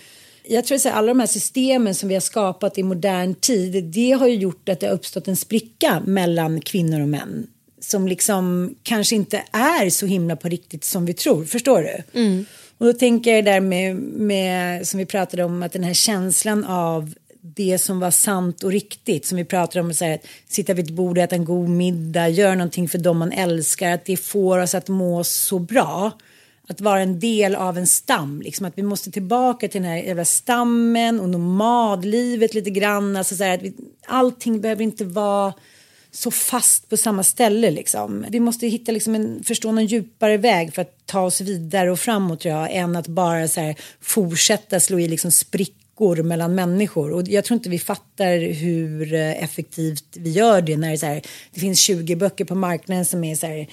Jag 0.52 0.66
tror 0.66 0.76
att 0.76 0.86
alla 0.86 1.08
de 1.08 1.20
här 1.20 1.28
systemen 1.28 1.96
som 1.96 2.10
vi 2.10 2.16
har 2.16 2.22
skapat 2.22 2.78
i 2.78 2.84
modern 2.84 3.36
tid, 3.36 3.84
det 3.84 4.12
har 4.12 4.28
ju 4.28 4.36
gjort 4.36 4.70
att 4.70 4.80
det 4.80 4.88
har 4.88 4.94
uppstått 4.94 5.28
en 5.28 5.36
spricka 5.36 6.02
mellan 6.06 6.62
kvinnor 6.62 7.02
och 7.02 7.08
män 7.08 7.48
som 7.80 8.08
liksom 8.08 8.76
kanske 8.84 9.16
inte 9.16 9.44
är 9.52 9.90
så 9.90 10.06
himla 10.06 10.36
på 10.36 10.50
riktigt 10.50 10.84
som 10.84 11.06
vi 11.06 11.14
tror. 11.14 11.46
Förstår 11.46 11.82
du? 11.82 12.20
Och 12.78 12.86
då 12.86 12.94
tänker 12.94 13.36
jag 13.36 13.46
där 13.46 13.60
med, 13.60 13.96
med, 13.96 14.88
som 14.88 14.98
vi 14.98 15.06
pratade 15.06 15.44
om, 15.44 15.64
att 15.64 15.72
den 15.72 15.84
här 15.84 15.94
känslan 15.94 16.66
av 16.66 17.14
det 17.42 17.78
som 17.78 18.00
var 18.00 18.12
sant 18.12 18.64
och 18.64 18.72
riktigt, 18.72 19.26
som 19.26 19.38
vi 19.38 19.46
pratade 19.46 19.86
om, 19.86 19.94
så 19.94 20.06
här, 20.06 20.14
att 20.14 20.26
sitta 20.48 20.74
vid 20.74 20.86
ett 20.86 20.92
bord 20.92 21.18
och 21.18 21.24
äta 21.24 21.36
en 21.36 21.46
god 21.46 21.70
middag, 21.70 22.30
göra 22.30 22.56
någonting 22.56 22.90
för 22.90 22.98
dem 22.98 23.18
man 23.18 23.32
älskar, 23.32 23.92
att 23.92 24.06
det 24.06 24.18
får 24.18 24.60
oss 24.60 24.76
att 24.76 24.88
må 24.88 25.24
så 25.24 25.60
bra 25.60 26.12
att 26.72 26.82
vara 26.82 27.02
en 27.02 27.20
del 27.20 27.56
av 27.56 27.78
en 27.78 27.88
stam. 27.88 28.42
Liksom, 28.42 28.66
att 28.66 28.78
vi 28.78 28.84
måste 28.84 29.12
tillbaka 29.12 29.68
till 29.68 29.82
den 29.82 29.92
här 29.92 29.98
jävla 29.98 30.26
stammen 30.26 31.20
och 31.20 31.30
nomadlivet 31.30 32.54
lite 32.54 32.70
grann. 32.70 33.16
Alltså, 33.16 33.36
så 33.36 33.44
här, 33.44 33.54
att 33.54 33.62
vi, 33.62 33.74
allting 34.08 34.62
behöver 34.62 34.84
inte 34.84 35.06
vara 35.06 35.54
så 36.12 36.32
fast 36.32 36.90
på 36.90 36.98
samma 36.98 37.24
ställe. 37.24 37.72
Liksom. 37.72 38.26
Vi 38.30 38.40
måste 38.40 38.68
hitta 38.68 38.92
liksom, 38.92 39.16
en, 39.16 39.44
förstå 39.44 39.72
någon 39.72 39.86
djupare 39.86 40.38
väg 40.38 40.74
för 40.74 40.82
att 40.82 41.06
ta 41.06 41.22
oss 41.22 41.42
vidare 41.42 41.92
och 41.92 42.00
framåt 42.00 42.40
tror 42.40 42.56
jag, 42.56 42.72
än 42.72 42.96
att 42.96 43.08
bara 43.08 43.48
så 43.48 43.62
här, 43.62 43.76
fortsätta 44.02 44.80
slå 44.80 45.00
i 45.00 45.08
liksom, 45.08 45.32
sprickor 45.32 46.24
mellan 46.24 46.56
människor. 46.56 47.12
Och 47.12 47.28
jag 47.28 47.46
tror 47.46 47.56
inte 47.56 47.70
vi 47.70 47.80
fattar 47.80 48.54
hur 48.54 49.14
effektivt 49.14 50.06
vi 50.14 50.30
gör 50.30 50.62
det 50.62 50.78
när 50.78 50.92
det, 50.92 50.98
så 50.98 51.06
här, 51.06 51.22
det 51.54 51.60
finns 51.60 51.80
20 51.80 52.16
böcker 52.16 52.46
på 52.46 52.56
marknaden 52.56 53.06
som 53.06 53.24
är 53.24 53.36
så 53.36 53.48
här 53.48 53.68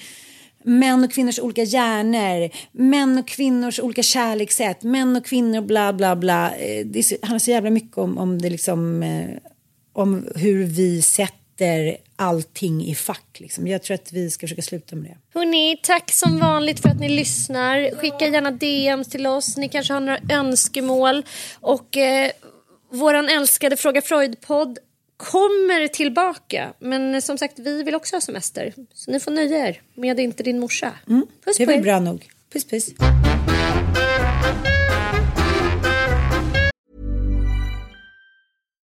män 0.63 1.03
och 1.03 1.11
kvinnors 1.11 1.39
olika 1.39 1.63
hjärnor, 1.63 2.49
män 2.71 3.17
och 3.17 3.27
kvinnors 3.27 3.79
olika 3.79 4.03
kärlekssätt, 4.03 4.83
män 4.83 5.15
och 5.15 5.25
kvinnor 5.25 5.61
bla 5.61 5.93
bla 5.93 6.15
bla. 6.15 6.55
Eh, 6.55 6.85
det 6.85 7.21
handlar 7.21 7.39
så 7.39 7.51
jävla 7.51 7.69
mycket 7.69 7.97
om, 7.97 8.17
om 8.17 8.41
det 8.41 8.49
liksom, 8.49 9.03
eh, 9.03 9.29
om 9.93 10.27
hur 10.35 10.63
vi 10.63 11.01
sätter 11.01 11.97
allting 12.15 12.85
i 12.85 12.95
fack. 12.95 13.37
Liksom. 13.39 13.67
Jag 13.67 13.83
tror 13.83 13.95
att 13.95 14.13
vi 14.13 14.29
ska 14.29 14.43
försöka 14.43 14.61
sluta 14.61 14.95
med 14.95 15.11
det. 15.11 15.39
Hörni, 15.39 15.79
tack 15.83 16.11
som 16.11 16.39
vanligt 16.39 16.79
för 16.79 16.89
att 16.89 16.99
ni 16.99 17.09
lyssnar. 17.09 17.95
Skicka 17.95 18.27
gärna 18.27 18.51
DMs 18.51 19.07
till 19.07 19.27
oss. 19.27 19.57
Ni 19.57 19.69
kanske 19.69 19.93
har 19.93 19.99
några 19.99 20.19
önskemål. 20.29 21.25
Och 21.59 21.97
eh, 21.97 22.31
vår 22.91 23.13
älskade 23.13 23.77
Fråga 23.77 24.01
Freud-podd 24.01 24.77
kommer 25.19 25.87
tillbaka. 25.87 26.73
Men 26.79 27.21
som 27.21 27.37
sagt, 27.37 27.59
vi 27.59 27.83
vill 27.83 27.95
också 27.95 28.15
ha 28.15 28.21
semester. 28.21 28.73
Så 28.93 29.11
ni 29.11 29.19
får 29.19 29.31
nöja 29.31 29.67
er 29.67 29.81
med 29.95 30.19
Inte 30.19 30.43
din 30.43 30.59
morsa. 30.59 30.91
Mm, 31.07 31.27
puss 31.45 31.57
det 31.57 31.65
blir 31.65 31.81
bra 31.81 31.99
nog. 31.99 32.29
Puss 32.53 32.65
puss. 32.65 32.89